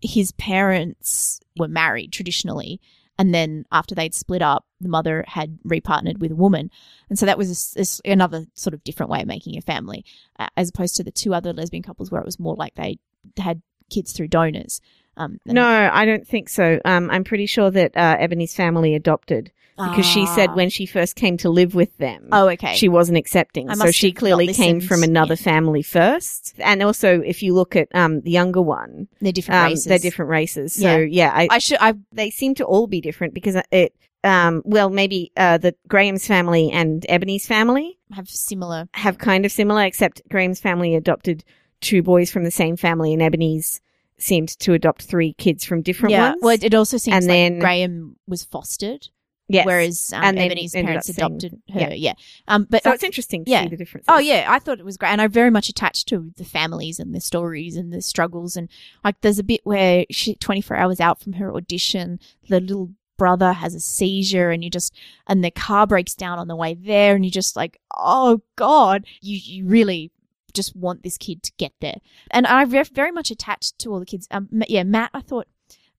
his 0.00 0.32
parents 0.32 1.40
were 1.56 1.68
married 1.68 2.12
traditionally. 2.12 2.80
And 3.18 3.34
then 3.34 3.64
after 3.72 3.94
they'd 3.94 4.14
split 4.14 4.42
up, 4.42 4.64
the 4.80 4.88
mother 4.88 5.24
had 5.26 5.58
repartnered 5.66 6.18
with 6.18 6.30
a 6.30 6.36
woman. 6.36 6.70
And 7.08 7.18
so 7.18 7.26
that 7.26 7.36
was 7.36 7.74
a 7.76 7.80
a 7.80 8.12
another 8.12 8.46
sort 8.54 8.74
of 8.74 8.84
different 8.84 9.10
way 9.10 9.20
of 9.20 9.26
making 9.26 9.58
a 9.58 9.60
family, 9.60 10.04
uh, 10.38 10.46
as 10.56 10.68
opposed 10.68 10.94
to 10.96 11.04
the 11.04 11.10
two 11.10 11.34
other 11.34 11.52
lesbian 11.52 11.82
couples 11.82 12.10
where 12.10 12.20
it 12.20 12.26
was 12.26 12.38
more 12.38 12.54
like 12.54 12.76
they 12.76 12.98
had 13.36 13.62
kids 13.90 14.12
through 14.12 14.28
donors. 14.28 14.80
Um, 15.16 15.40
No, 15.44 15.66
I 15.92 16.04
don't 16.04 16.28
think 16.28 16.48
so. 16.48 16.80
Um, 16.84 17.10
I'm 17.10 17.24
pretty 17.24 17.46
sure 17.46 17.72
that 17.72 17.96
uh, 17.96 18.16
Ebony's 18.20 18.54
family 18.54 18.94
adopted 18.94 19.50
because 19.78 20.04
she 20.06 20.26
said 20.26 20.50
Ah. 20.50 20.54
when 20.54 20.68
she 20.70 20.84
first 20.86 21.14
came 21.16 21.36
to 21.38 21.48
live 21.50 21.74
with 21.74 21.96
them, 21.98 22.28
Oh, 22.32 22.48
okay. 22.50 22.74
she 22.74 22.88
wasn't 22.88 23.16
accepting. 23.18 23.72
So 23.74 23.90
she 23.90 24.12
clearly 24.12 24.52
came 24.52 24.80
from 24.80 25.02
another 25.02 25.34
Yeah. 25.34 25.44
family 25.44 25.82
first. 25.82 26.54
And 26.58 26.82
also, 26.82 27.20
if 27.20 27.42
you 27.42 27.54
look 27.54 27.76
at 27.76 27.88
um, 27.94 28.20
the 28.22 28.30
younger 28.30 28.60
one, 28.62 29.08
they're 29.20 29.32
different 29.32 29.60
um, 29.60 29.66
races. 29.70 29.84
they're 29.84 29.98
different 29.98 30.30
races. 30.30 30.74
So 30.74 30.96
yeah, 30.98 31.30
I, 31.34 31.48
I 31.50 31.58
should. 31.58 31.78
I 31.80 31.94
they 32.12 32.30
seem 32.30 32.54
to 32.56 32.64
all 32.64 32.86
be 32.86 33.00
different 33.00 33.34
because 33.34 33.56
it. 33.70 33.94
Um, 34.24 34.62
well, 34.64 34.90
maybe 34.90 35.30
uh, 35.36 35.58
the 35.58 35.76
Graham's 35.86 36.26
family 36.26 36.72
and 36.72 37.06
Ebony's 37.08 37.46
family 37.46 37.98
have 38.12 38.28
similar. 38.28 38.88
have 38.94 39.16
kind 39.18 39.46
of 39.46 39.52
similar, 39.52 39.84
except 39.84 40.22
Graham's 40.28 40.58
family 40.60 40.96
adopted 40.96 41.44
two 41.80 42.02
boys 42.02 42.28
from 42.28 42.42
the 42.42 42.50
same 42.50 42.76
family, 42.76 43.12
and 43.12 43.22
Ebony's 43.22 43.80
seemed 44.18 44.48
to 44.58 44.72
adopt 44.72 45.02
three 45.02 45.34
kids 45.34 45.64
from 45.64 45.82
different 45.82 46.10
yeah. 46.10 46.30
ones. 46.30 46.40
Well, 46.42 46.54
it, 46.54 46.64
it 46.64 46.74
also 46.74 46.96
seems 46.96 47.14
And 47.18 47.26
like 47.26 47.34
then- 47.36 47.58
Graham 47.60 48.16
was 48.26 48.42
fostered, 48.42 49.06
yes. 49.48 49.66
whereas 49.66 50.12
um, 50.14 50.36
Ebony's 50.36 50.72
parents 50.72 51.08
adopted 51.08 51.60
her. 51.72 51.94
Yeah. 51.94 52.14
Um. 52.46 52.66
But 52.68 52.84
so 52.84 52.90
I- 52.90 52.94
it's 52.94 53.02
interesting 53.04 53.44
to 53.44 53.50
yeah. 53.50 53.62
see 53.62 53.68
the 53.70 53.76
differences. 53.76 54.06
Oh 54.08 54.18
yeah, 54.18 54.46
I 54.48 54.58
thought 54.58 54.78
it 54.78 54.84
was 54.84 54.96
great, 54.96 55.10
and 55.10 55.20
I 55.20 55.26
very 55.26 55.50
much 55.50 55.68
attached 55.68 56.08
to 56.08 56.32
the 56.36 56.44
families 56.44 56.98
and 56.98 57.14
the 57.14 57.20
stories 57.20 57.76
and 57.76 57.92
the 57.92 58.02
struggles, 58.02 58.56
and 58.56 58.68
like 59.04 59.20
there's 59.20 59.38
a 59.38 59.44
bit 59.44 59.60
where 59.64 60.04
she 60.10 60.34
24 60.36 60.76
hours 60.76 61.00
out 61.00 61.20
from 61.20 61.34
her 61.34 61.54
audition, 61.54 62.20
the 62.48 62.60
little 62.60 62.90
brother 63.16 63.52
has 63.52 63.74
a 63.74 63.80
seizure, 63.80 64.50
and 64.50 64.62
you 64.64 64.70
just 64.70 64.94
and 65.26 65.44
the 65.44 65.50
car 65.50 65.86
breaks 65.86 66.14
down 66.14 66.38
on 66.38 66.48
the 66.48 66.56
way 66.56 66.74
there, 66.74 67.14
and 67.14 67.24
you 67.24 67.30
just 67.30 67.56
like, 67.56 67.78
oh 67.96 68.40
god, 68.56 69.04
you 69.20 69.38
you 69.42 69.66
really 69.66 70.12
just 70.54 70.74
want 70.74 71.02
this 71.02 71.18
kid 71.18 71.42
to 71.42 71.52
get 71.58 71.72
there, 71.80 71.98
and 72.30 72.46
I 72.46 72.64
ve- 72.64 72.82
very 72.84 73.12
much 73.12 73.30
attached 73.30 73.78
to 73.80 73.92
all 73.92 74.00
the 74.00 74.06
kids. 74.06 74.26
Um, 74.30 74.48
yeah, 74.68 74.84
Matt, 74.84 75.10
I 75.12 75.20
thought 75.20 75.46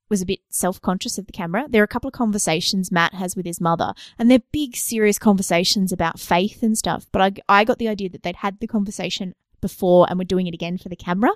was 0.09 0.21
a 0.21 0.25
bit 0.25 0.39
self-conscious 0.49 1.17
of 1.17 1.25
the 1.25 1.31
camera. 1.31 1.65
There 1.69 1.81
are 1.81 1.85
a 1.85 1.87
couple 1.87 2.07
of 2.07 2.13
conversations 2.13 2.91
Matt 2.91 3.13
has 3.13 3.35
with 3.35 3.45
his 3.45 3.61
mother, 3.61 3.93
and 4.17 4.29
they're 4.29 4.41
big, 4.51 4.75
serious 4.75 5.19
conversations 5.19 5.91
about 5.91 6.19
faith 6.19 6.63
and 6.63 6.77
stuff. 6.77 7.07
But 7.11 7.21
I, 7.47 7.59
I 7.59 7.63
got 7.63 7.77
the 7.77 7.87
idea 7.87 8.09
that 8.09 8.23
they'd 8.23 8.37
had 8.37 8.59
the 8.59 8.67
conversation 8.67 9.35
before 9.61 10.07
and 10.09 10.17
were 10.17 10.25
doing 10.25 10.47
it 10.47 10.53
again 10.53 10.77
for 10.77 10.89
the 10.89 10.95
camera. 10.95 11.31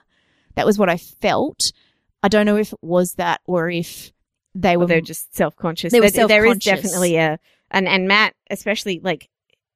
That 0.56 0.66
was 0.66 0.78
what 0.78 0.90
I 0.90 0.98
felt. 0.98 1.72
I 2.22 2.28
don't 2.28 2.46
know 2.46 2.58
if 2.58 2.74
it 2.74 2.80
was 2.82 3.16
that 3.16 3.42
or 3.46 3.70
if 3.70 4.12
they 4.56 4.78
were. 4.78 4.82
Well, 4.82 4.88
they're 4.88 5.02
just 5.02 5.36
self 5.36 5.56
conscious. 5.56 5.92
They 5.92 6.00
were 6.00 6.10
There 6.10 6.46
is 6.46 6.60
definitely 6.60 7.18
a 7.18 7.40
and 7.72 7.88
and 7.88 8.08
Matt 8.08 8.36
especially 8.50 9.00
like 9.04 9.30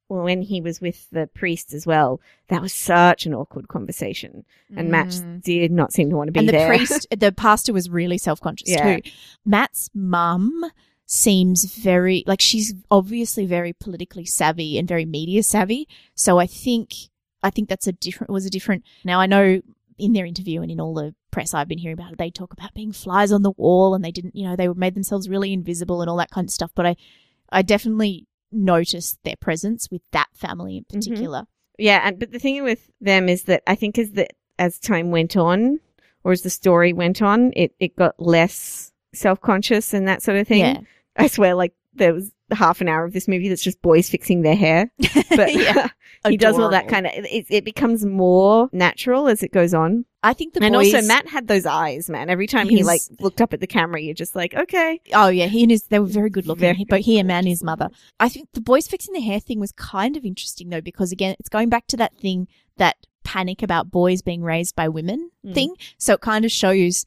when 0.08 0.42
he 0.42 0.60
was 0.60 0.80
with 0.80 1.08
the 1.10 1.26
priest 1.26 1.72
as 1.74 1.86
well, 1.86 2.20
that 2.48 2.62
was 2.62 2.72
such 2.72 3.26
an 3.26 3.34
awkward 3.34 3.68
conversation. 3.68 4.44
And 4.76 4.90
Matt 4.90 5.08
Mm. 5.08 5.42
did 5.42 5.70
not 5.70 5.92
seem 5.92 6.10
to 6.10 6.16
want 6.16 6.28
to 6.28 6.32
be 6.32 6.40
and 6.40 6.48
the 6.48 6.52
there. 6.52 6.66
priest, 6.66 7.06
the 7.16 7.30
pastor 7.32 7.72
was 7.72 7.88
really 7.90 8.18
self 8.18 8.40
conscious 8.40 8.70
Yeah. 8.70 8.96
too. 8.96 9.10
Matt's 9.44 9.90
mum 9.94 10.64
seems 11.06 11.64
very 11.64 12.22
like 12.26 12.40
she's 12.40 12.74
obviously 12.90 13.46
very 13.46 13.72
politically 13.72 14.24
savvy 14.26 14.78
and 14.78 14.86
very 14.86 15.04
media 15.06 15.42
savvy. 15.42 15.88
So 16.14 16.38
I 16.38 16.46
think 16.46 16.92
I 17.42 17.50
think 17.50 17.68
that's 17.68 17.86
a 17.86 17.92
different 17.92 18.30
was 18.32 18.44
a 18.46 18.50
different. 18.50 18.84
Now 19.04 19.20
I 19.20 19.26
know 19.26 19.60
in 19.98 20.12
their 20.12 20.26
interview 20.26 20.60
and 20.62 20.70
in 20.70 20.80
all 20.80 20.94
the 20.94 21.14
press 21.30 21.54
I've 21.54 21.68
been 21.68 21.78
hearing 21.78 21.98
about 21.98 22.12
it, 22.12 22.18
they 22.18 22.30
talk 22.30 22.52
about 22.52 22.74
being 22.74 22.92
flies 22.92 23.32
on 23.32 23.42
the 23.42 23.50
wall 23.52 23.94
and 23.94 24.04
they 24.04 24.10
didn't, 24.12 24.36
you 24.36 24.44
know, 24.46 24.54
they 24.56 24.68
made 24.68 24.94
themselves 24.94 25.28
really 25.28 25.52
invisible 25.52 26.00
and 26.00 26.08
all 26.10 26.16
that 26.18 26.30
kind 26.30 26.46
of 26.46 26.52
stuff. 26.52 26.70
But 26.74 26.86
I, 26.86 26.96
I 27.50 27.62
definitely 27.62 28.26
noticed 28.52 29.18
their 29.24 29.36
presence 29.40 29.88
with 29.90 30.02
that 30.12 30.28
family 30.34 30.78
in 30.78 30.84
Mm-hmm. 30.84 31.10
particular. 31.10 31.44
Yeah, 31.78 32.00
and 32.04 32.18
but 32.18 32.32
the 32.32 32.38
thing 32.38 32.62
with 32.64 32.90
them 33.00 33.28
is 33.28 33.44
that 33.44 33.62
I 33.66 33.74
think 33.76 33.98
as 33.98 34.10
the 34.12 34.26
as 34.58 34.78
time 34.80 35.10
went 35.12 35.36
on, 35.36 35.78
or 36.24 36.32
as 36.32 36.42
the 36.42 36.50
story 36.50 36.92
went 36.92 37.22
on, 37.22 37.52
it 37.54 37.72
it 37.78 37.94
got 37.96 38.18
less 38.18 38.90
self 39.14 39.40
conscious 39.40 39.94
and 39.94 40.08
that 40.08 40.22
sort 40.22 40.38
of 40.38 40.48
thing. 40.48 40.60
Yeah. 40.60 40.80
I 41.16 41.26
swear, 41.28 41.54
like 41.54 41.74
there 41.94 42.14
was 42.14 42.32
half 42.50 42.80
an 42.80 42.88
hour 42.88 43.04
of 43.04 43.12
this 43.12 43.28
movie 43.28 43.48
that's 43.48 43.62
just 43.62 43.80
boys 43.82 44.08
fixing 44.10 44.42
their 44.42 44.56
hair, 44.56 44.90
but 45.30 45.52
Yeah. 45.54 45.88
he 46.28 46.36
does 46.36 46.58
all 46.58 46.70
that 46.70 46.88
kind 46.88 47.06
of. 47.06 47.12
It, 47.14 47.46
it 47.48 47.64
becomes 47.64 48.04
more 48.04 48.68
natural 48.72 49.28
as 49.28 49.42
it 49.44 49.52
goes 49.52 49.74
on, 49.74 50.04
I 50.22 50.32
think 50.34 50.54
the 50.54 50.62
and 50.64 50.74
boys, 50.74 50.92
also 50.92 51.06
Matt 51.06 51.28
had 51.28 51.46
those 51.46 51.64
eyes, 51.64 52.10
man. 52.10 52.28
Every 52.28 52.48
time 52.48 52.68
he 52.68 52.78
His- 52.78 52.86
like 52.86 53.00
looked 53.20 53.40
up 53.40 53.52
at 53.52 53.60
the 53.60 53.66
camera, 53.68 54.00
you're 54.00 54.14
just 54.14 54.34
like, 54.34 54.52
okay, 54.54 55.00
Oh 55.12 55.28
yeah, 55.28 55.46
he 55.46 55.62
and 55.62 55.70
his 55.70 55.84
they 55.84 56.00
were 56.00 56.06
very 56.06 56.28
good 56.30 56.46
looking. 56.46 56.60
Very 56.60 56.74
He- 56.78 56.84
but 56.84 57.00
he 57.02 57.18
and 57.18 57.28
man 57.28 57.46
his 57.46 57.62
mother. 57.62 57.88
I 58.18 58.28
think 58.28 58.48
the 58.52 58.60
boys 58.60 58.88
fixing 58.88 59.14
the 59.14 59.20
hair 59.20 59.38
thing 59.38 59.60
was 59.60 59.70
kind 59.72 60.16
of 60.16 60.24
interesting 60.24 60.70
though 60.70 60.80
because 60.80 61.12
again, 61.12 61.36
it's 61.38 61.48
going 61.48 61.68
back 61.68 61.86
to 61.88 61.96
that 61.98 62.16
thing 62.18 62.48
that 62.78 62.96
panic 63.22 63.62
about 63.62 63.90
boys 63.90 64.22
being 64.22 64.42
raised 64.42 64.74
by 64.74 64.88
women 64.88 65.30
Mm. 65.46 65.54
thing. 65.54 65.74
So 65.98 66.14
it 66.14 66.20
kind 66.20 66.44
of 66.44 66.50
shows 66.50 67.06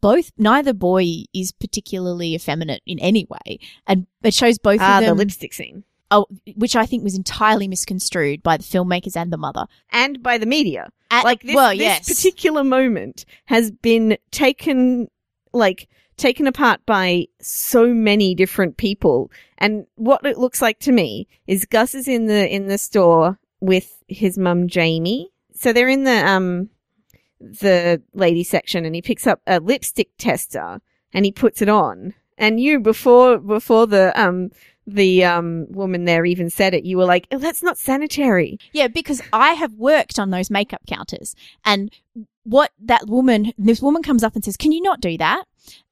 both 0.00 0.30
neither 0.38 0.72
boy 0.72 1.24
is 1.34 1.52
particularly 1.52 2.34
effeminate 2.34 2.80
in 2.86 2.98
any 3.00 3.26
way, 3.28 3.58
and 3.86 4.06
it 4.22 4.32
shows 4.32 4.56
both 4.58 4.80
ah, 4.80 5.00
of 5.00 5.04
the 5.04 5.14
lipstick 5.14 5.52
scene, 5.52 5.84
oh, 6.10 6.24
which 6.56 6.74
I 6.74 6.86
think 6.86 7.04
was 7.04 7.14
entirely 7.14 7.68
misconstrued 7.68 8.42
by 8.42 8.56
the 8.56 8.62
filmmakers 8.64 9.14
and 9.16 9.30
the 9.30 9.36
mother. 9.36 9.66
and 9.92 10.22
by 10.22 10.38
the 10.38 10.46
media. 10.46 10.88
At- 11.10 11.24
like 11.24 11.42
this, 11.42 11.54
well, 11.54 11.70
this 11.70 11.80
yes, 11.80 12.08
particular 12.08 12.62
moment 12.64 13.24
has 13.46 13.70
been 13.70 14.18
taken 14.30 15.08
like 15.52 15.88
taken 16.18 16.46
apart 16.46 16.80
by 16.84 17.26
so 17.40 17.94
many 17.94 18.34
different 18.34 18.76
people. 18.76 19.30
And 19.56 19.86
what 19.94 20.26
it 20.26 20.36
looks 20.36 20.60
like 20.60 20.80
to 20.80 20.92
me 20.92 21.28
is 21.46 21.64
gus 21.64 21.94
is 21.94 22.08
in 22.08 22.26
the 22.26 22.48
in 22.54 22.66
the 22.66 22.78
store 22.78 23.38
with 23.60 24.02
his 24.08 24.36
mum 24.36 24.68
jamie. 24.68 25.30
So 25.54 25.72
they're 25.72 25.88
in 25.88 26.04
the 26.04 26.28
um 26.28 26.68
the 27.40 28.02
lady 28.12 28.44
section 28.44 28.84
and 28.84 28.94
he 28.94 29.02
picks 29.02 29.26
up 29.26 29.40
a 29.46 29.60
lipstick 29.60 30.10
tester 30.18 30.80
and 31.12 31.24
he 31.24 31.32
puts 31.32 31.62
it 31.62 31.68
on. 31.68 32.14
And 32.36 32.60
you 32.60 32.80
before 32.80 33.38
before 33.38 33.86
the 33.86 34.12
um 34.20 34.50
the 34.88 35.24
um 35.24 35.66
woman 35.70 36.04
there 36.04 36.24
even 36.24 36.48
said 36.48 36.72
it 36.74 36.84
you 36.84 36.96
were 36.96 37.04
like 37.04 37.26
oh 37.30 37.38
that's 37.38 37.62
not 37.62 37.76
sanitary 37.76 38.58
Yeah, 38.72 38.88
because 38.88 39.20
I 39.32 39.52
have 39.52 39.74
worked 39.74 40.18
on 40.18 40.30
those 40.30 40.50
makeup 40.50 40.82
counters, 40.86 41.34
and 41.64 41.90
what 42.48 42.70
that 42.80 43.06
woman, 43.06 43.52
this 43.58 43.82
woman 43.82 44.02
comes 44.02 44.24
up 44.24 44.34
and 44.34 44.44
says, 44.44 44.56
"Can 44.56 44.72
you 44.72 44.80
not 44.80 45.00
do 45.00 45.18
that?" 45.18 45.44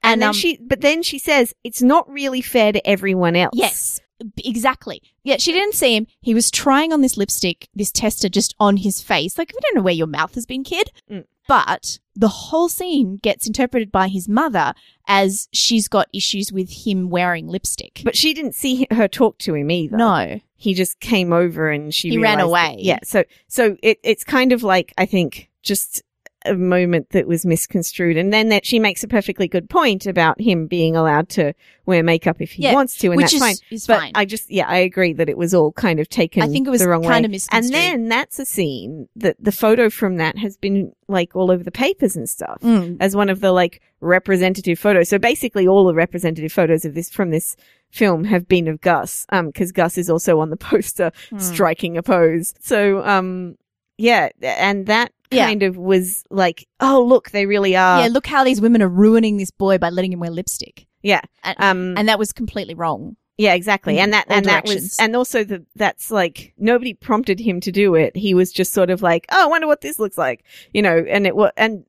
And, 0.03 0.23
then 0.23 0.31
um, 0.31 0.35
she, 0.35 0.59
but 0.61 0.81
then 0.81 1.03
she 1.03 1.19
says 1.19 1.55
it's 1.65 1.83
not 1.83 2.09
really 2.09 2.41
fair 2.41 2.73
to 2.73 2.87
everyone 2.89 3.37
else. 3.37 3.53
Yes, 3.55 4.01
exactly. 4.43 5.03
Yeah, 5.23 5.37
she 5.37 5.53
didn't 5.53 5.75
see 5.75 5.95
him. 5.95 6.07
He 6.23 6.33
was 6.33 6.51
trying 6.51 6.93
on 6.93 7.03
this 7.03 7.17
lipstick, 7.17 7.69
this 7.75 7.93
tester 7.93 8.29
just 8.29 8.55
on 8.59 8.79
his 8.79 9.03
face. 9.03 9.37
Like, 9.37 9.53
we 9.53 9.61
don't 9.61 9.77
know 9.77 9.83
where 9.83 9.93
your 9.93 10.07
mouth 10.07 10.35
has 10.35 10.47
been, 10.47 10.65
kid. 10.65 10.91
Mm. 11.11 11.25
But 11.49 11.99
the 12.15 12.29
whole 12.29 12.69
scene 12.69 13.19
gets 13.23 13.47
interpreted 13.47 13.93
by 13.93 14.09
his 14.09 14.29
mother 14.29 14.75
as 15.07 15.49
she's 15.53 15.87
got 15.89 16.09
issues 16.13 16.51
with 16.53 16.87
him 16.87 17.11
wearing 17.11 17.47
lipstick. 17.47 18.01
but 18.05 18.17
she 18.17 18.33
didn't 18.35 18.55
see 18.55 18.87
her 18.91 19.07
talk 19.09 19.39
to 19.39 19.55
him 19.55 19.71
either. 19.71 19.97
no. 19.97 20.41
he 20.57 20.75
just 20.75 20.99
came 21.01 21.33
over 21.33 21.71
and 21.71 21.95
she 21.95 22.09
He 22.11 22.19
ran 22.19 22.41
away. 22.41 22.77
that- 22.77 22.83
yeah, 22.83 22.99
so 23.05 23.25
so 23.49 23.77
it 23.83 23.99
it's 24.03 24.25
kind 24.25 24.53
of 24.53 24.63
like 24.63 24.93
I 24.99 25.07
think 25.07 25.51
just 25.63 26.03
a 26.47 26.55
moment 26.57 27.11
that 27.11 27.27
was 27.27 27.45
misconstrued, 27.47 28.17
and 28.17 28.33
then 28.33 28.49
that 28.51 28.65
she 28.67 28.79
makes 28.79 29.03
a 29.05 29.09
perfectly 29.09 29.49
good 29.49 29.69
point 29.71 30.07
about 30.07 30.41
him 30.41 30.67
being 30.67 30.97
allowed 30.97 31.29
to 31.31 31.53
wear 31.85 32.03
makeup 32.03 32.41
if 32.41 32.53
he 32.53 32.63
Yeah, 32.65 32.73
wants 32.73 32.97
to, 32.99 33.09
and 33.09 33.17
which 33.17 33.25
that's 33.27 33.35
is, 33.35 33.41
fine. 33.41 33.55
is 33.71 33.87
But 33.87 33.99
fine. 34.01 34.13
I 34.15 34.25
just, 34.25 34.51
yeah, 34.51 34.67
I 34.67 34.79
agree 34.79 35.13
that 35.15 35.29
it 35.29 35.39
was 35.39 35.55
all 35.55 35.73
kind 35.73 36.01
of 36.01 36.09
taken. 36.09 36.43
I 36.43 36.49
think 36.49 36.67
it 36.67 36.71
was 36.71 36.81
the 36.81 36.89
wrong 36.89 37.03
kind 37.03 37.23
way. 37.23 37.27
of 37.27 37.31
misconstrued. 37.31 37.65
And 37.65 37.75
then 37.75 38.09
that's 38.09 38.39
a 38.39 38.45
scene 38.47 39.09
that 39.17 39.37
the 39.39 39.53
photo 39.53 39.89
from 39.91 40.17
that 40.17 40.37
has 40.39 40.57
been 40.57 40.93
like 41.09 41.37
all 41.37 41.51
over 41.51 41.63
the 41.63 41.71
papers 41.71 42.17
and 42.17 42.29
stuff 42.29 42.61
Mm. 42.63 42.97
as 43.01 43.15
one 43.15 43.29
of 43.29 43.41
the 43.41 43.53
like 43.53 43.81
representative 44.01 44.79
photos. 44.79 45.09
So 45.09 45.19
basically, 45.19 45.67
all 45.69 45.85
the 45.85 45.95
representative 45.95 46.53
photos 46.53 46.85
of 46.85 46.95
this 46.95 47.11
from 47.11 47.31
this 47.31 47.57
film 47.91 48.25
have 48.25 48.49
been 48.49 48.67
of 48.69 48.81
Gus, 48.81 49.27
um, 49.31 49.47
because 49.47 49.71
Gus 49.73 49.97
is 49.99 50.11
also 50.11 50.41
on 50.41 50.51
the 50.51 50.57
poster 50.71 51.13
Hmm. 51.31 51.39
striking 51.39 51.97
a 51.97 52.03
pose. 52.03 52.55
So, 52.61 53.05
um, 53.05 53.57
yeah, 53.99 54.29
and 54.43 54.87
that 54.87 55.13
Yeah. 55.31 55.47
kind 55.47 55.63
of 55.63 55.77
was 55.77 56.25
like, 56.31 56.67
oh 56.81 57.05
look, 57.05 57.31
they 57.31 57.47
really 57.47 57.77
are. 57.77 58.01
yeah, 58.03 58.09
look 58.09 58.27
how 58.27 58.45
these 58.45 58.61
women 58.61 58.83
are 58.83 58.89
ruining 58.89 59.37
this 59.37 59.51
boy 59.51 59.79
by 59.79 59.91
letting 59.91 60.13
him 60.13 60.21
wear 60.21 60.31
lipstick. 60.31 60.87
yeah. 61.03 61.21
And, 61.45 61.57
Um, 61.59 61.95
and 61.99 62.09
that 62.09 62.19
was 62.19 62.33
completely 62.33 62.75
wrong. 62.75 63.17
Yeah, 63.39 63.53
exactly. 63.55 63.99
And 63.99 64.13
that 64.15 64.25
and 64.31 64.47
that 64.47 64.65
was 64.65 64.97
and 64.99 65.15
also 65.15 65.45
the 65.45 65.65
that's 65.75 66.11
like 66.11 66.55
nobody 66.57 66.95
prompted 66.95 67.39
him 67.39 67.61
to 67.61 67.71
do 67.71 67.95
it. 67.95 68.17
He 68.17 68.33
was 68.33 68.51
just 68.51 68.73
sort 68.73 68.89
of 68.89 69.03
like, 69.03 69.27
"Oh, 69.31 69.45
I 69.45 69.47
wonder 69.47 69.67
what 69.67 69.83
this 69.83 69.99
looks 69.99 70.17
like." 70.17 70.43
You 70.73 70.81
know, 70.81 71.05
and 71.07 71.27
it 71.27 71.37
was 71.37 71.51
and 71.59 71.85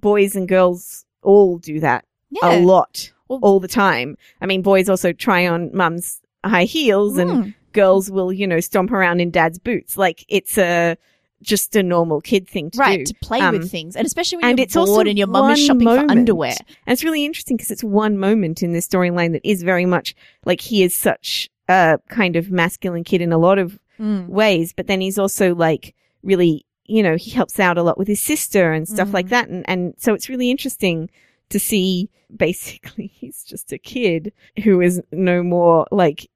boys 0.00 0.34
and 0.34 0.48
girls 0.48 1.04
all 1.22 1.58
do 1.58 1.78
that 1.80 2.04
Yeah. 2.30 2.58
a 2.58 2.64
lot 2.64 3.12
Well- 3.28 3.38
all 3.42 3.60
the 3.60 3.68
time. 3.68 4.16
I 4.40 4.46
mean, 4.46 4.62
boys 4.62 4.88
also 4.88 5.12
try 5.12 5.46
on 5.46 5.70
mum's 5.72 6.20
high 6.44 6.64
heels 6.64 7.18
and 7.18 7.30
Mm. 7.30 7.54
girls 7.72 8.10
will, 8.10 8.32
you 8.32 8.46
know, 8.48 8.58
stomp 8.60 8.90
around 8.90 9.20
in 9.20 9.30
dad's 9.30 9.58
boots. 9.60 9.96
Like 9.96 10.24
it's 10.28 10.58
a 10.58 10.96
just 11.42 11.74
a 11.76 11.82
normal 11.82 12.20
kid 12.20 12.48
thing 12.48 12.70
to 12.70 12.78
right 12.78 12.98
do. 12.98 13.04
to 13.06 13.14
play 13.22 13.40
Um, 13.40 13.58
with 13.58 13.70
things, 13.70 13.96
and 13.96 14.06
especially 14.06 14.36
when 14.38 14.44
and 14.46 14.58
you're 14.58 14.64
it's 14.64 14.76
also 14.76 14.92
bored 14.94 15.08
and 15.08 15.18
your 15.18 15.26
mum 15.26 15.50
is 15.52 15.64
shopping 15.64 15.84
moment. 15.84 16.08
for 16.08 16.12
underwear. 16.12 16.54
And 16.86 16.92
it's 16.92 17.02
really 17.04 17.24
interesting 17.24 17.56
because 17.56 17.70
it's 17.70 17.84
one 17.84 18.18
moment 18.18 18.62
in 18.62 18.72
this 18.72 18.86
storyline 18.86 19.32
that 19.32 19.40
is 19.48 19.62
very 19.62 19.86
much 19.86 20.14
like 20.44 20.60
he 20.60 20.82
is 20.82 20.94
such 20.96 21.48
a 21.68 21.98
kind 22.08 22.36
of 22.36 22.50
masculine 22.50 23.04
kid 23.04 23.20
in 23.22 23.32
a 23.32 23.38
lot 23.38 23.58
of 23.58 23.78
Mm. 23.98 24.28
ways, 24.28 24.72
but 24.72 24.86
then 24.86 25.00
he's 25.02 25.18
also 25.18 25.54
like 25.54 25.94
really, 26.22 26.64
you 26.86 27.02
know, 27.02 27.16
he 27.16 27.30
helps 27.30 27.60
out 27.60 27.76
a 27.78 27.82
lot 27.82 27.98
with 27.98 28.08
his 28.08 28.20
sister 28.20 28.72
and 28.72 28.88
stuff 28.88 29.08
Mhm. 29.08 29.12
like 29.14 29.28
that. 29.28 29.48
And, 29.48 29.62
and 29.68 29.94
so 29.98 30.14
it's 30.14 30.28
really 30.30 30.50
interesting 30.50 31.10
to 31.50 31.58
see 31.58 32.08
basically 32.34 33.06
he's 33.14 33.44
just 33.44 33.72
a 33.72 33.78
kid 33.78 34.32
who 34.64 34.80
is 34.80 35.00
no 35.12 35.42
more 35.42 35.86
like 35.90 36.28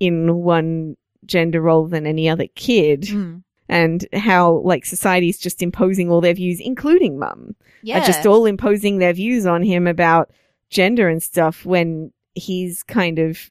in 0.00 0.34
one 0.36 0.96
gender 1.26 1.60
role 1.60 1.86
than 1.86 2.06
any 2.06 2.28
other 2.28 2.46
kid 2.54 3.02
Mm. 3.02 3.42
And 3.80 4.06
how 4.12 4.60
like 4.64 4.84
society's 4.84 5.38
just 5.38 5.62
imposing 5.62 6.10
all 6.10 6.20
their 6.20 6.34
views, 6.34 6.60
including 6.60 7.18
mum 7.18 7.54
Yeah, 7.82 7.98
are 7.98 8.06
just 8.06 8.26
all 8.26 8.44
imposing 8.46 8.98
their 8.98 9.14
views 9.14 9.46
on 9.46 9.62
him 9.62 9.86
about 9.86 10.30
gender 10.70 11.08
and 11.08 11.22
stuff 11.22 11.64
when 11.64 12.12
he's 12.34 12.82
kind 12.82 13.18
of 13.18 13.50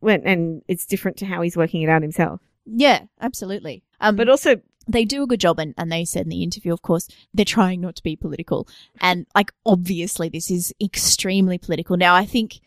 when 0.00 0.22
and 0.26 0.62
it's 0.68 0.86
different 0.86 1.16
to 1.18 1.26
how 1.26 1.42
he's 1.42 1.56
working 1.56 1.82
it 1.82 1.88
out 1.88 2.02
himself. 2.02 2.40
yeah, 2.64 3.00
absolutely. 3.20 3.82
Um, 4.00 4.16
But 4.16 4.28
also 4.28 4.60
they 4.86 5.04
do 5.04 5.22
a 5.22 5.26
good 5.26 5.40
job, 5.40 5.58
and, 5.58 5.74
and 5.76 5.92
they 5.92 6.04
said 6.04 6.22
in 6.22 6.30
the 6.30 6.42
interview, 6.42 6.72
of 6.72 6.80
course, 6.80 7.08
they're 7.34 7.44
trying 7.44 7.80
not 7.80 7.94
to 7.96 8.02
be 8.02 8.16
political, 8.16 8.66
and 9.00 9.26
like 9.34 9.52
obviously 9.66 10.28
this 10.30 10.50
is 10.50 10.72
extremely 10.80 11.58
political. 11.58 11.96
Now, 11.96 12.14
I 12.14 12.24
think, 12.24 12.60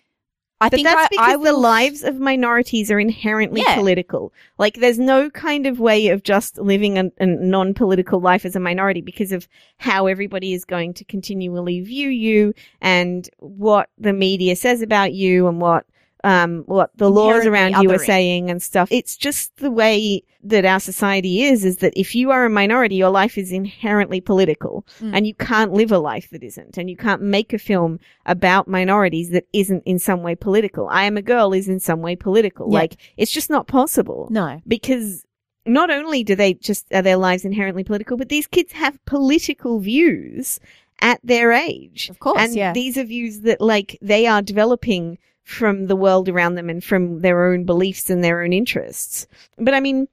I 0.62 0.70
but 0.70 0.76
think 0.78 0.88
that's 0.88 1.06
I, 1.06 1.08
because 1.10 1.28
I 1.34 1.36
will 1.36 1.54
the 1.56 1.60
lives 1.60 2.04
of 2.04 2.20
minorities 2.20 2.92
are 2.92 3.00
inherently 3.00 3.62
Yeah. 3.62 3.76
political. 3.76 4.32
Like 4.58 4.76
there's 4.76 5.00
no 5.00 5.30
kind 5.32 5.66
of 5.66 5.80
way 5.80 6.10
of 6.10 6.24
just 6.24 6.58
living 6.58 6.98
a, 6.98 7.12
a 7.20 7.26
non-political 7.26 8.22
life 8.22 8.46
as 8.46 8.56
a 8.56 8.60
minority 8.60 9.02
because 9.02 9.32
of 9.32 9.48
how 9.78 10.08
everybody 10.08 10.54
is 10.54 10.64
going 10.64 10.94
to 10.94 11.04
continually 11.04 11.82
view 11.82 12.10
you 12.10 12.54
and 12.80 13.30
what 13.40 13.90
the 13.98 14.14
media 14.14 14.56
says 14.56 14.82
about 14.82 15.14
you 15.14 15.48
and 15.48 15.60
what 15.60 15.86
um 16.24 16.64
what 16.68 16.92
the 16.98 17.10
laws 17.10 17.46
around 17.46 17.82
you 17.82 17.92
are 17.92 17.98
saying 17.98 18.50
and 18.50 18.62
stuff. 18.62 18.88
It's 18.92 19.16
just 19.18 19.56
the 19.58 19.72
way 19.72 20.24
that 20.44 20.66
our 20.66 20.80
society 20.80 21.44
is 21.44 21.64
is 21.66 21.78
that 21.78 21.94
if 21.96 22.16
you 22.16 22.32
are 22.32 22.46
a 22.46 22.50
minority 22.50 22.96
your 22.96 23.10
life 23.12 23.38
is 23.38 23.52
inherently 23.52 24.20
political 24.22 24.86
Mm. 25.00 25.12
and 25.16 25.28
you 25.28 25.36
can't 25.36 25.72
live 25.74 25.92
a 25.92 26.00
life 26.00 26.30
that 26.32 26.44
isn't 26.44 26.78
and 26.78 26.90
you 26.90 26.98
can't 26.98 27.22
make 27.22 27.54
a 27.54 27.60
film 27.60 28.00
about 28.26 28.68
minorities 28.68 29.30
that 29.30 29.46
isn't 29.54 29.84
in 29.86 30.00
some 30.00 30.22
way 30.24 30.36
political. 30.36 30.88
I 30.90 31.04
am 31.04 31.16
a 31.18 31.22
girl 31.22 31.54
is 31.54 31.68
in 31.68 31.80
some 31.80 32.02
way 32.02 32.16
political. 32.16 32.68
Yeah. 32.72 32.80
Like 32.80 32.98
it's 33.18 33.32
just 33.32 33.50
not 33.50 33.68
possible 33.68 34.28
no, 34.32 34.62
because 34.68 35.26
not 35.66 35.92
only 35.92 36.24
do 36.24 36.36
they 36.36 36.56
just 36.56 36.92
are 36.92 37.04
their 37.04 37.18
lives 37.18 37.46
inherently 37.46 37.84
political, 37.84 38.18
but 38.18 38.30
these 38.30 38.48
kids 38.48 38.72
have 38.74 39.04
political 39.06 39.80
views 39.80 40.60
at 41.02 41.20
their 41.24 41.52
age. 41.52 42.10
of 42.10 42.20
course, 42.20 42.40
and 42.42 42.56
yeah, 42.56 42.74
these 42.74 42.98
are 42.98 43.04
views 43.04 43.42
that 43.42 43.62
like 43.62 43.98
they 44.02 44.26
are 44.26 44.42
developing 44.42 45.18
from 45.44 45.88
the 45.88 45.96
world 45.96 46.30
around 46.30 46.56
them 46.56 46.70
and 46.70 46.84
from 46.84 47.22
their 47.22 47.52
own 47.52 47.66
beliefs 47.66 48.10
and 48.10 48.24
their 48.24 48.42
own 48.42 48.54
interests. 48.54 49.28
But 49.58 49.74
I 49.74 49.80
mean, 49.80 50.08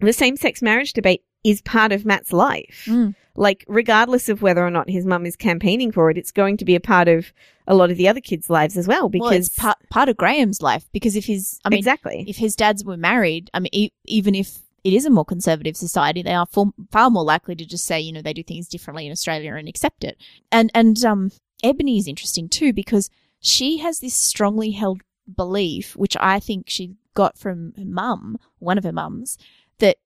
the 0.00 0.12
same 0.12 0.36
sex 0.36 0.62
marriage 0.62 0.92
debate 0.92 1.22
is 1.44 1.60
part 1.62 1.92
of 1.92 2.04
Matt's 2.04 2.32
life. 2.32 2.84
Mm. 2.86 3.14
Like, 3.36 3.64
regardless 3.68 4.28
of 4.28 4.42
whether 4.42 4.64
or 4.64 4.70
not 4.70 4.88
his 4.88 5.04
mum 5.04 5.26
is 5.26 5.36
campaigning 5.36 5.90
for 5.92 6.08
it, 6.10 6.16
it's 6.16 6.30
going 6.30 6.56
to 6.58 6.64
be 6.64 6.76
a 6.76 6.80
part 6.80 7.08
of 7.08 7.32
a 7.66 7.74
lot 7.74 7.90
of 7.90 7.96
the 7.96 8.08
other 8.08 8.20
kids' 8.20 8.48
lives 8.48 8.76
as 8.76 8.86
well. 8.86 9.08
Because 9.08 9.30
well, 9.30 9.32
it's 9.32 9.56
part 9.56 9.78
part 9.90 10.08
of 10.08 10.16
Graham's 10.16 10.62
life 10.62 10.88
because 10.92 11.16
if 11.16 11.24
his, 11.26 11.58
I 11.64 11.70
mean, 11.70 11.78
exactly, 11.78 12.24
if 12.28 12.36
his 12.36 12.54
dads 12.54 12.84
were 12.84 12.96
married, 12.96 13.50
I 13.52 13.60
mean, 13.60 13.70
e- 13.72 13.92
even 14.06 14.34
if 14.34 14.62
it 14.84 14.92
is 14.92 15.04
a 15.04 15.10
more 15.10 15.24
conservative 15.24 15.76
society, 15.76 16.22
they 16.22 16.34
are 16.34 16.46
far, 16.46 16.66
far 16.92 17.10
more 17.10 17.24
likely 17.24 17.56
to 17.56 17.66
just 17.66 17.86
say, 17.86 18.00
you 18.00 18.12
know, 18.12 18.22
they 18.22 18.34
do 18.34 18.42
things 18.42 18.68
differently 18.68 19.06
in 19.06 19.12
Australia 19.12 19.54
and 19.54 19.68
accept 19.68 20.04
it. 20.04 20.16
And 20.52 20.70
and 20.72 21.04
um, 21.04 21.32
Ebony 21.62 21.98
is 21.98 22.06
interesting 22.06 22.48
too 22.48 22.72
because 22.72 23.10
she 23.44 23.78
has 23.78 24.00
this 24.00 24.14
strongly 24.14 24.70
held 24.70 25.02
belief, 25.36 25.94
which 25.96 26.16
I 26.18 26.40
think 26.40 26.68
she 26.68 26.96
got 27.14 27.38
from 27.38 27.74
her 27.76 27.84
mum, 27.84 28.38
one 28.58 28.78
of 28.78 28.84
her 28.84 28.92
mums, 28.92 29.38
that 29.78 29.98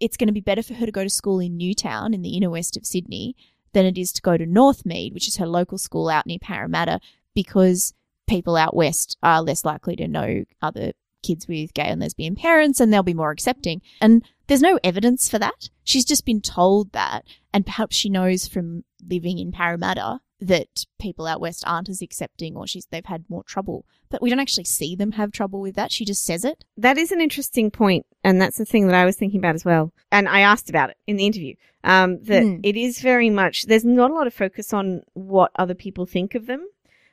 it's 0.00 0.16
going 0.16 0.28
to 0.28 0.32
be 0.32 0.40
better 0.40 0.62
for 0.62 0.74
her 0.74 0.86
to 0.86 0.92
go 0.92 1.02
to 1.02 1.10
school 1.10 1.40
in 1.40 1.56
Newtown 1.56 2.14
in 2.14 2.22
the 2.22 2.36
inner 2.36 2.50
west 2.50 2.76
of 2.76 2.86
Sydney 2.86 3.36
than 3.72 3.84
it 3.84 3.98
is 3.98 4.12
to 4.12 4.22
go 4.22 4.36
to 4.36 4.46
Northmead, 4.46 5.12
which 5.12 5.28
is 5.28 5.36
her 5.36 5.46
local 5.46 5.78
school 5.78 6.08
out 6.08 6.26
near 6.26 6.38
Parramatta, 6.40 7.00
because 7.34 7.92
people 8.28 8.56
out 8.56 8.74
west 8.74 9.16
are 9.22 9.42
less 9.42 9.64
likely 9.64 9.96
to 9.96 10.08
know 10.08 10.44
other 10.62 10.92
kids 11.22 11.48
with 11.48 11.74
gay 11.74 11.88
and 11.88 12.00
lesbian 12.00 12.36
parents 12.36 12.78
and 12.78 12.92
they'll 12.92 13.02
be 13.02 13.14
more 13.14 13.32
accepting. 13.32 13.82
And 14.00 14.24
there's 14.46 14.62
no 14.62 14.78
evidence 14.84 15.28
for 15.28 15.38
that. 15.40 15.70
She's 15.82 16.04
just 16.04 16.24
been 16.24 16.40
told 16.40 16.92
that. 16.92 17.24
And 17.52 17.66
perhaps 17.66 17.96
she 17.96 18.08
knows 18.08 18.46
from 18.46 18.84
living 19.04 19.38
in 19.38 19.50
Parramatta 19.50 20.20
that 20.40 20.84
people 20.98 21.26
out 21.26 21.40
west 21.40 21.64
aren't 21.66 21.88
as 21.88 22.02
accepting 22.02 22.56
or 22.56 22.66
she's 22.66 22.86
they've 22.86 23.06
had 23.06 23.24
more 23.28 23.42
trouble. 23.44 23.84
But 24.10 24.20
we 24.22 24.30
don't 24.30 24.38
actually 24.40 24.64
see 24.64 24.94
them 24.94 25.12
have 25.12 25.32
trouble 25.32 25.60
with 25.60 25.74
that. 25.76 25.90
She 25.90 26.04
just 26.04 26.24
says 26.24 26.44
it. 26.44 26.64
that 26.76 26.98
is 26.98 27.10
an 27.10 27.20
interesting 27.20 27.70
point, 27.70 28.06
and 28.22 28.40
that's 28.40 28.58
the 28.58 28.64
thing 28.64 28.86
that 28.86 28.94
I 28.94 29.04
was 29.04 29.16
thinking 29.16 29.38
about 29.40 29.54
as 29.54 29.64
well. 29.64 29.92
And 30.12 30.28
I 30.28 30.40
asked 30.40 30.68
about 30.70 30.90
it 30.90 30.96
in 31.06 31.16
the 31.16 31.26
interview. 31.26 31.54
Um, 31.82 32.22
that 32.24 32.42
Hmm. 32.42 32.56
it 32.62 32.76
is 32.76 33.00
very 33.00 33.30
much 33.30 33.66
there's 33.66 33.84
not 33.84 34.10
a 34.10 34.14
lot 34.14 34.26
of 34.26 34.34
focus 34.34 34.72
on 34.72 35.02
what 35.14 35.50
other 35.56 35.74
people 35.74 36.04
think 36.06 36.34
of 36.34 36.46
them, 36.46 36.66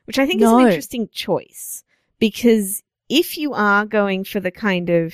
which 0.06 0.20
I 0.20 0.26
think 0.26 0.42
is 0.42 0.52
an 0.52 0.60
interesting 0.68 1.08
choice 1.14 1.84
because 2.20 2.84
if 3.10 3.38
you 3.38 3.54
are 3.54 3.86
going 3.86 4.24
for 4.24 4.40
the 4.40 4.50
kind 4.52 4.90
of, 4.90 5.14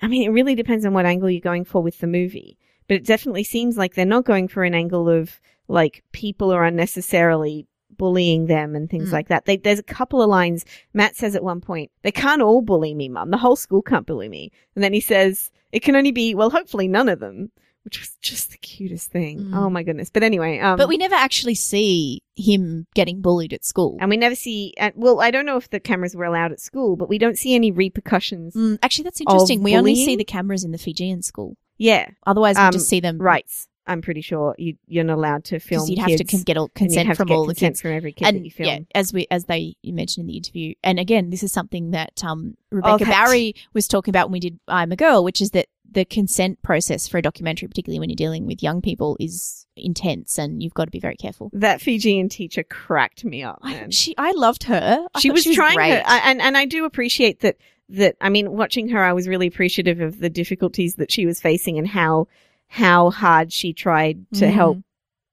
I 0.00 0.08
mean, 0.08 0.22
it 0.28 0.32
really 0.32 0.54
depends 0.54 0.84
on 0.86 0.92
what 0.94 1.06
angle 1.06 1.28
you're 1.30 1.40
going 1.40 1.64
for 1.64 1.82
with 1.82 1.98
the 1.98 2.06
movie, 2.06 2.56
but 2.88 2.96
it 2.96 3.04
definitely 3.04 3.44
seems 3.44 3.76
like 3.76 3.94
they're 3.94 4.04
not 4.06 4.24
going 4.24 4.48
for 4.48 4.64
an 4.64 4.74
angle 4.74 5.08
of 5.08 5.40
like 5.68 6.02
people 6.12 6.52
are 6.52 6.64
unnecessarily 6.64 7.66
bullying 7.96 8.46
them 8.46 8.74
and 8.74 8.90
things 8.90 9.10
Mm. 9.10 9.12
like 9.12 9.28
that. 9.28 9.44
They, 9.44 9.56
there's 9.56 9.78
a 9.78 9.82
couple 9.84 10.20
of 10.20 10.28
lines 10.28 10.64
Matt 10.92 11.14
says 11.16 11.36
at 11.36 11.44
one 11.44 11.60
point, 11.60 11.90
they 12.02 12.10
can't 12.12 12.42
all 12.42 12.60
bully 12.60 12.92
me, 12.94 13.08
mum. 13.08 13.30
The 13.30 13.36
whole 13.38 13.56
school 13.56 13.82
can't 13.82 14.06
bully 14.06 14.28
me. 14.28 14.50
And 14.74 14.82
then 14.82 14.92
he 14.92 15.00
says, 15.00 15.50
it 15.70 15.80
can 15.80 15.94
only 15.96 16.10
be, 16.12 16.34
well, 16.34 16.50
hopefully 16.50 16.88
none 16.88 17.08
of 17.08 17.20
them, 17.20 17.52
which 17.84 18.00
was 18.00 18.16
just 18.20 18.50
the 18.50 18.58
cutest 18.58 19.10
thing. 19.12 19.38
Mm. 19.44 19.56
Oh 19.56 19.70
my 19.70 19.84
goodness. 19.84 20.10
But 20.10 20.24
anyway, 20.24 20.58
um, 20.58 20.76
But 20.76 20.88
we 20.88 20.96
never 20.96 21.14
actually 21.14 21.54
see 21.54 22.22
him 22.34 22.86
getting 22.96 23.20
bullied 23.20 23.52
at 23.52 23.64
school. 23.64 23.96
and 24.00 24.10
we 24.10 24.16
never 24.16 24.34
see, 24.34 24.74
uh, 24.80 24.90
well, 24.96 25.20
I 25.20 25.30
don't 25.30 25.46
know 25.46 25.56
if 25.56 25.70
the 25.70 25.78
cameras 25.78 26.16
were 26.16 26.24
allowed 26.24 26.50
at 26.50 26.60
school, 26.60 26.96
but 26.96 27.08
we 27.08 27.18
don't 27.18 27.38
see 27.38 27.54
any 27.54 27.70
repercussions. 27.70 28.54
Mm, 28.54 28.78
actually, 28.82 29.04
that's 29.04 29.20
interesting. 29.20 29.62
We 29.62 29.76
only 29.76 29.94
see 29.94 30.16
the 30.16 30.24
cameras 30.24 30.64
in 30.64 30.72
the 30.72 30.78
Fijian 30.78 31.22
school. 31.22 31.56
Yeah. 31.78 32.08
Otherwise, 32.26 32.56
we 32.56 32.62
Um, 32.62 32.72
just 32.72 32.88
see 32.88 32.98
them 33.00 33.18
Rights. 33.18 33.68
I'm 33.86 34.00
pretty 34.02 34.20
sure 34.20 34.54
you, 34.58 34.76
you're 34.86 35.04
not 35.04 35.18
allowed 35.18 35.44
to 35.44 35.58
film 35.58 35.88
you'd 35.88 35.98
have 35.98 36.16
to 36.16 36.24
con- 36.24 36.42
get 36.42 36.56
all 36.56 36.68
consent 36.68 37.16
from 37.16 37.28
get 37.28 37.34
all 37.34 37.46
the 37.46 37.54
kids. 37.54 37.80
from 37.80 37.92
every 37.92 38.12
kid 38.12 38.24
that 38.24 38.34
and 38.34 38.44
you 38.44 38.50
film. 38.50 38.68
yeah, 38.68 38.78
as 38.94 39.12
we 39.12 39.26
as 39.30 39.44
they 39.44 39.76
you 39.82 39.92
mentioned 39.92 40.22
in 40.22 40.28
the 40.28 40.36
interview, 40.36 40.74
and 40.82 40.98
again, 40.98 41.30
this 41.30 41.42
is 41.42 41.52
something 41.52 41.90
that 41.90 42.22
um, 42.24 42.56
Rebecca 42.70 43.04
that- 43.04 43.26
Barry 43.26 43.54
was 43.72 43.86
talking 43.86 44.12
about 44.12 44.28
when 44.28 44.32
we 44.32 44.40
did 44.40 44.58
"I'm 44.68 44.92
a 44.92 44.96
Girl," 44.96 45.22
which 45.24 45.42
is 45.42 45.50
that 45.50 45.66
the 45.90 46.04
consent 46.04 46.60
process 46.62 47.06
for 47.06 47.18
a 47.18 47.22
documentary, 47.22 47.68
particularly 47.68 48.00
when 48.00 48.10
you're 48.10 48.16
dealing 48.16 48.46
with 48.46 48.62
young 48.62 48.82
people, 48.82 49.16
is 49.20 49.66
intense, 49.76 50.38
and 50.38 50.62
you've 50.62 50.74
got 50.74 50.86
to 50.86 50.90
be 50.90 51.00
very 51.00 51.16
careful. 51.16 51.50
That 51.52 51.80
Fijian 51.80 52.28
teacher 52.28 52.62
cracked 52.62 53.24
me 53.24 53.42
up, 53.42 53.60
I, 53.62 53.86
she, 53.90 54.14
I 54.18 54.32
loved 54.32 54.64
her. 54.64 55.06
I 55.14 55.20
she 55.20 55.28
thought 55.28 55.34
was, 55.34 55.54
trying 55.54 55.76
great. 55.76 55.92
her, 55.92 56.02
and 56.06 56.40
and 56.40 56.56
I 56.56 56.64
do 56.64 56.84
appreciate 56.84 57.40
that. 57.40 57.56
That 57.90 58.16
I 58.18 58.30
mean, 58.30 58.52
watching 58.52 58.88
her, 58.88 59.04
I 59.04 59.12
was 59.12 59.28
really 59.28 59.46
appreciative 59.46 60.00
of 60.00 60.18
the 60.18 60.30
difficulties 60.30 60.94
that 60.94 61.12
she 61.12 61.26
was 61.26 61.38
facing 61.38 61.76
and 61.76 61.86
how 61.86 62.28
how 62.74 63.10
hard 63.10 63.52
she 63.52 63.72
tried 63.72 64.26
to 64.32 64.46
Mhm. 64.46 64.50
help 64.50 64.78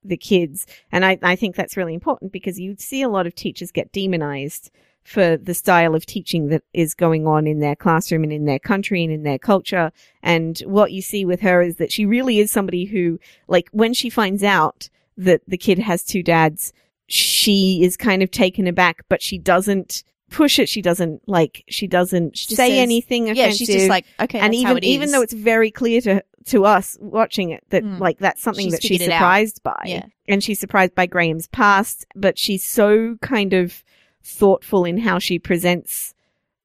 the 0.03 0.15
kids. 0.17 0.67
And 0.91 1.03
I 1.03 1.17
I 1.23 1.35
think 1.35 1.55
that's 1.55 1.75
really 1.75 1.95
important 1.95 2.31
because 2.31 2.59
you 2.59 2.75
see 2.77 3.01
a 3.01 3.09
lot 3.09 3.25
of 3.25 3.33
teachers 3.33 3.71
get 3.71 3.91
demonized 3.91 4.69
for 5.03 5.37
the 5.37 5.55
style 5.55 5.95
of 5.95 6.05
teaching 6.05 6.49
that 6.49 6.61
is 6.71 6.93
going 6.93 7.25
on 7.25 7.47
in 7.47 7.59
their 7.59 7.75
classroom 7.75 8.23
and 8.23 8.31
in 8.31 8.45
their 8.45 8.59
country 8.59 9.03
and 9.03 9.11
in 9.11 9.23
their 9.23 9.39
culture. 9.39 9.91
And 10.21 10.59
what 10.67 10.91
you 10.91 11.01
see 11.01 11.25
with 11.25 11.41
her 11.41 11.63
is 11.63 11.77
that 11.77 11.91
she 11.91 12.05
really 12.05 12.37
is 12.37 12.51
somebody 12.51 12.85
who, 12.85 13.19
like, 13.47 13.67
when 13.71 13.95
she 13.95 14.11
finds 14.11 14.43
out 14.43 14.89
that 15.17 15.41
the 15.47 15.57
kid 15.57 15.79
has 15.79 16.03
two 16.03 16.21
dads, 16.21 16.71
she 17.07 17.83
is 17.83 17.97
kind 17.97 18.21
of 18.21 18.29
taken 18.29 18.67
aback, 18.67 19.03
but 19.09 19.23
she 19.23 19.39
doesn't 19.39 20.03
push 20.31 20.57
it. 20.57 20.67
She 20.67 20.81
doesn't 20.81 21.21
like. 21.27 21.63
She 21.69 21.85
doesn't 21.87 22.35
She 22.37 22.55
say 22.55 22.69
says- 22.69 22.77
anything. 22.79 23.27
yeah, 23.35 23.49
she's 23.51 23.67
just 23.67 23.89
like 23.89 24.05
okay, 24.19 24.39
and 24.39 24.55
even 24.55 24.83
even 24.83 25.11
though 25.11 25.21
it's 25.21 25.33
very 25.33 25.69
clear 25.69 26.01
to 26.01 26.23
to 26.45 26.65
us 26.65 26.97
watching 26.99 27.51
it 27.51 27.63
that 27.69 27.83
Mm. 27.83 27.99
like 27.99 28.17
that's 28.17 28.41
something 28.41 28.65
She's 28.65 28.73
that 28.73 28.81
she's 28.81 28.97
figured 28.97 29.09
it 29.09 29.13
out. 29.13 29.19
surprised 29.19 29.61
by, 29.63 29.83
Yeah. 29.85 30.05
and 30.27 30.43
she's 30.43 30.59
surprised 30.59 30.95
by 30.95 31.05
Graham's 31.05 31.47
past, 31.47 32.07
but 32.15 32.39
she's 32.39 32.67
so 32.67 33.17
kind 33.21 33.53
of 33.53 33.83
thoughtful 34.23 34.83
in 34.85 34.97
how 34.97 35.19
she 35.19 35.37
presents 35.37 36.15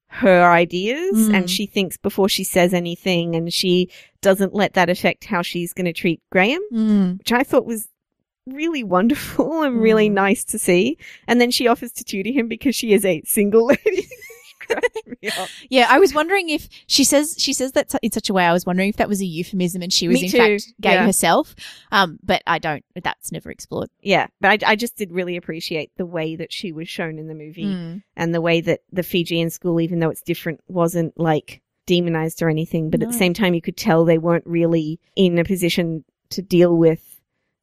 her 0.09 0.51
ideas 0.51 1.29
Mm. 1.29 1.33
and 1.35 1.49
she 1.49 1.65
thinks 1.67 1.97
before 1.97 2.29
she 2.29 2.43
says 2.43 2.73
anything 2.73 3.35
and 3.35 3.53
she 3.53 3.89
doesn't 4.21 4.53
let 4.55 4.73
that 4.73 4.89
affect 4.89 5.25
how 5.25 5.41
she's 5.43 5.73
going 5.73 5.85
to 5.85 5.93
treat 5.93 6.21
Graham 6.31 6.61
Mm. 6.73 7.17
which 7.19 7.31
I 7.33 7.43
thought 7.43 7.65
was 7.65 7.87
really 8.47 8.83
wonderful 8.83 9.61
and 9.63 9.81
really 9.81 10.09
Mm. 10.09 10.13
nice 10.13 10.43
to 10.45 10.59
see. 10.59 10.97
And 11.27 11.39
then 11.41 11.51
she 11.51 11.67
offers 11.67 11.91
to 11.93 12.03
tutor 12.03 12.31
him 12.31 12.47
because 12.47 12.75
she 12.75 12.93
is 12.93 13.05
a 13.05 13.21
single 13.25 13.65
lady. 13.85 14.07
Cracked 14.59 15.07
me 15.21 15.29
up. 15.39 15.47
Yeah, 15.69 15.87
I 15.89 15.99
was 15.99 16.13
wondering 16.13 16.49
if 16.49 16.67
she 16.87 17.03
says 17.03 17.35
she 17.37 17.53
says 17.53 17.71
that 17.73 17.93
in 18.01 18.11
such 18.11 18.29
a 18.29 18.33
way. 18.33 18.43
I 18.45 18.51
was 18.53 18.65
wondering 18.65 18.89
if 18.89 18.97
that 18.97 19.07
was 19.07 19.21
a 19.21 19.25
euphemism 19.25 19.81
and 19.81 19.93
she 19.93 20.07
was 20.07 20.19
Me 20.19 20.25
in 20.25 20.31
too, 20.31 20.37
fact 20.37 20.73
gay 20.81 20.93
yeah. 20.95 21.05
herself. 21.05 21.55
Um, 21.91 22.19
but 22.23 22.41
I 22.47 22.59
don't. 22.59 22.83
That's 23.01 23.31
never 23.31 23.49
explored. 23.51 23.89
Yeah, 24.01 24.27
but 24.41 24.63
I, 24.63 24.71
I 24.71 24.75
just 24.75 24.97
did 24.97 25.11
really 25.11 25.37
appreciate 25.37 25.91
the 25.97 26.05
way 26.05 26.35
that 26.35 26.51
she 26.51 26.71
was 26.71 26.89
shown 26.89 27.17
in 27.19 27.27
the 27.27 27.35
movie 27.35 27.65
Mm. 27.65 28.03
and 28.15 28.33
the 28.33 28.41
way 28.41 28.59
that 28.61 28.81
the 28.91 29.03
Fijian 29.03 29.49
school, 29.51 29.79
even 29.79 29.99
though 29.99 30.09
it's 30.09 30.21
different, 30.23 30.59
wasn't 30.67 31.17
like 31.19 31.61
demonized 31.85 32.41
or 32.41 32.49
anything. 32.49 32.89
But 32.89 33.01
at 33.01 33.07
the 33.09 33.17
same 33.17 33.33
time, 33.33 33.53
you 33.53 33.61
could 33.61 33.77
tell 33.77 34.03
they 34.03 34.17
weren't 34.17 34.45
really 34.47 34.99
in 35.15 35.37
a 35.37 35.45
position 35.45 36.03
to 36.31 36.41
deal 36.41 36.75
with 36.75 37.16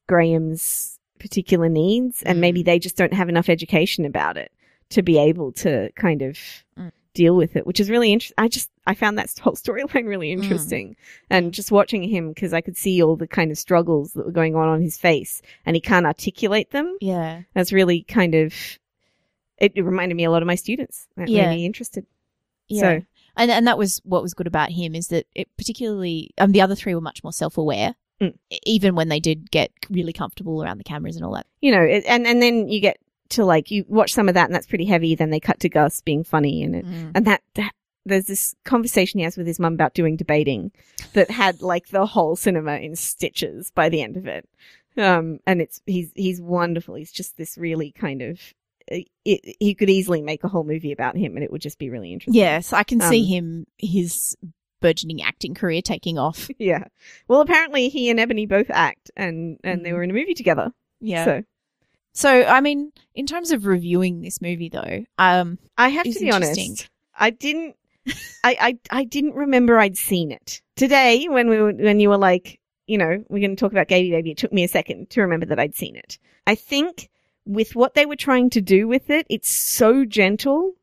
Graham's 0.06 0.98
particular 1.18 1.68
needs. 1.68 2.22
And 2.22 2.36
Mm. 2.38 2.40
maybe 2.40 2.62
they 2.62 2.78
just 2.78 2.96
don't 2.96 3.12
have 3.14 3.28
enough 3.28 3.48
education 3.48 4.04
about 4.04 4.36
it 4.36 4.52
to 4.90 5.02
be 5.02 5.18
able 5.18 5.52
to 5.52 5.90
kind 5.96 6.22
of 6.22 6.38
Mm. 6.78 6.92
deal 7.14 7.36
with 7.36 7.56
it, 7.56 7.66
which 7.66 7.80
is 7.80 7.88
really 7.88 8.12
interesting. 8.12 8.34
I 8.38 8.48
just, 8.48 8.70
I 8.86 8.94
found 8.94 9.16
that 9.18 9.30
whole 9.42 9.54
storyline 9.54 10.06
really 10.06 10.28
Mm. 10.34 10.42
interesting. 10.42 10.96
And 11.30 11.52
just 11.54 11.72
watching 11.72 12.02
him, 12.02 12.28
because 12.30 12.52
I 12.52 12.60
could 12.60 12.76
see 12.76 13.02
all 13.02 13.16
the 13.16 13.26
kind 13.26 13.50
of 13.50 13.58
struggles 13.58 14.12
that 14.12 14.26
were 14.26 14.32
going 14.32 14.54
on 14.56 14.68
on 14.68 14.82
his 14.82 14.96
face 14.98 15.40
and 15.64 15.76
he 15.76 15.80
can't 15.80 16.06
articulate 16.06 16.70
them. 16.72 16.96
Yeah. 17.00 17.42
That's 17.54 17.72
really 17.72 18.02
kind 18.02 18.34
of, 18.34 18.52
it, 19.58 19.72
it 19.74 19.82
reminded 19.82 20.16
me 20.16 20.24
a 20.24 20.30
lot 20.30 20.42
of 20.42 20.46
my 20.46 20.56
students. 20.56 21.06
That 21.16 21.28
Yeah. 21.28 21.48
made 21.50 21.56
me 21.56 21.66
interested. 21.66 22.04
Yeah. 22.68 22.80
So- 22.80 23.02
and 23.36 23.50
and 23.50 23.66
that 23.66 23.76
was 23.78 24.00
what 24.04 24.22
was 24.22 24.32
good 24.32 24.46
about 24.46 24.70
him 24.70 24.94
is 24.94 25.08
that 25.08 25.26
it 25.34 25.48
particularly 25.56 26.30
um 26.38 26.52
the 26.52 26.60
other 26.60 26.76
three 26.76 26.94
were 26.94 27.00
much 27.00 27.24
more 27.24 27.32
self 27.32 27.58
aware, 27.58 27.96
Mm. 28.22 28.34
even 28.64 28.94
when 28.94 29.08
they 29.08 29.18
did 29.18 29.50
get 29.50 29.72
really 29.90 30.12
comfortable 30.12 30.62
around 30.62 30.78
the 30.78 30.84
cameras 30.84 31.16
and 31.16 31.24
all 31.24 31.34
that. 31.34 31.46
You 31.60 31.72
know, 31.72 31.82
it, 31.82 32.04
and, 32.06 32.26
and 32.28 32.40
then 32.40 32.68
you 32.68 32.80
get 32.80 32.98
to 33.30 33.44
like, 33.44 33.70
you 33.72 33.84
watch 33.88 34.12
some 34.12 34.28
of 34.28 34.34
that 34.34 34.46
and 34.46 34.54
that's 34.54 34.68
pretty 34.68 34.84
heavy. 34.84 35.16
Then 35.16 35.30
they 35.30 35.40
cut 35.40 35.58
to 35.60 35.68
Gus 35.68 36.00
being 36.00 36.22
funny 36.22 36.62
and 36.62 36.76
it, 36.76 36.86
Mm. 36.86 37.10
and 37.16 37.26
that, 37.26 37.42
that, 37.54 37.72
there's 38.06 38.26
this 38.26 38.54
conversation 38.64 39.18
he 39.18 39.24
has 39.24 39.36
with 39.36 39.46
his 39.46 39.58
mum 39.58 39.72
about 39.74 39.94
doing 39.94 40.14
debating 40.16 40.70
that 41.14 41.30
had 41.30 41.60
like 41.62 41.88
the 41.88 42.06
whole 42.06 42.36
cinema 42.36 42.76
in 42.76 42.94
stitches 42.94 43.72
by 43.74 43.88
the 43.88 44.00
end 44.02 44.16
of 44.16 44.26
it. 44.26 44.48
Um, 44.96 45.40
and 45.46 45.60
it's, 45.60 45.80
he's, 45.86 46.12
he's 46.14 46.40
wonderful. 46.40 46.94
He's 46.94 47.10
just 47.10 47.36
this 47.36 47.58
really 47.58 47.90
kind 47.92 48.22
of, 48.22 48.40
it, 48.86 49.08
it, 49.24 49.56
he 49.58 49.74
could 49.74 49.90
easily 49.90 50.22
make 50.22 50.44
a 50.44 50.48
whole 50.48 50.64
movie 50.64 50.92
about 50.92 51.16
him 51.16 51.34
and 51.34 51.42
it 51.42 51.50
would 51.50 51.62
just 51.62 51.78
be 51.78 51.90
really 51.90 52.12
interesting. 52.12 52.38
Yes, 52.40 52.72
I 52.72 52.82
can 52.84 53.00
see 53.00 53.22
Um, 53.22 53.26
him 53.26 53.66
his 53.78 54.36
burgeoning 54.84 55.22
acting 55.22 55.54
career 55.54 55.80
taking 55.82 56.18
off. 56.18 56.48
Yeah. 56.58 56.84
Well, 57.28 57.40
apparently 57.40 57.88
he 57.88 58.10
and 58.10 58.20
Ebony 58.20 58.46
both 58.46 58.70
act 58.70 59.10
and, 59.16 59.58
and 59.64 59.84
they 59.84 59.90
Mhm. 59.90 59.94
were 59.94 60.02
in 60.04 60.10
a 60.10 60.14
movie 60.14 60.34
together. 60.34 60.72
Yeah. 61.00 61.24
So 61.24 61.42
So, 62.12 62.30
I 62.44 62.60
mean, 62.60 62.92
in 63.14 63.26
terms 63.26 63.50
of 63.50 63.66
reviewing 63.66 64.20
this 64.22 64.40
movie, 64.40 64.68
though, 64.68 65.04
um, 65.18 65.58
I 65.76 65.88
have 65.88 66.04
to 66.04 66.20
be 66.20 66.30
honest. 66.30 66.88
I 67.18 67.30
didn't. 67.30 67.76
I, 68.44 68.56
I 68.68 68.78
I 69.00 69.04
didn't 69.04 69.34
remember 69.34 69.78
I'd 69.78 69.96
seen 69.96 70.30
it 70.30 70.60
today 70.76 71.26
when 71.28 71.48
we 71.48 71.58
were, 71.58 71.72
when 71.72 71.98
you 72.00 72.10
were 72.10 72.18
like, 72.18 72.60
you 72.86 72.98
know, 72.98 73.24
we're 73.30 73.40
going 73.40 73.56
to 73.56 73.60
talk 73.60 73.72
about 73.72 73.88
Gayby 73.88 74.10
Baby. 74.10 74.30
It 74.32 74.38
took 74.38 74.52
me 74.52 74.62
a 74.64 74.68
second 74.68 75.08
to 75.10 75.22
remember 75.22 75.46
that 75.46 75.58
I'd 75.58 75.74
seen 75.74 75.96
it. 75.96 76.18
I 76.46 76.54
think 76.54 77.08
with 77.46 77.74
what 77.74 77.94
they 77.94 78.06
were 78.06 78.16
trying 78.28 78.50
to 78.50 78.60
do 78.60 78.86
with 78.86 79.08
it, 79.10 79.26
it's 79.30 79.50
so 79.50 80.04
gentle 80.04 80.74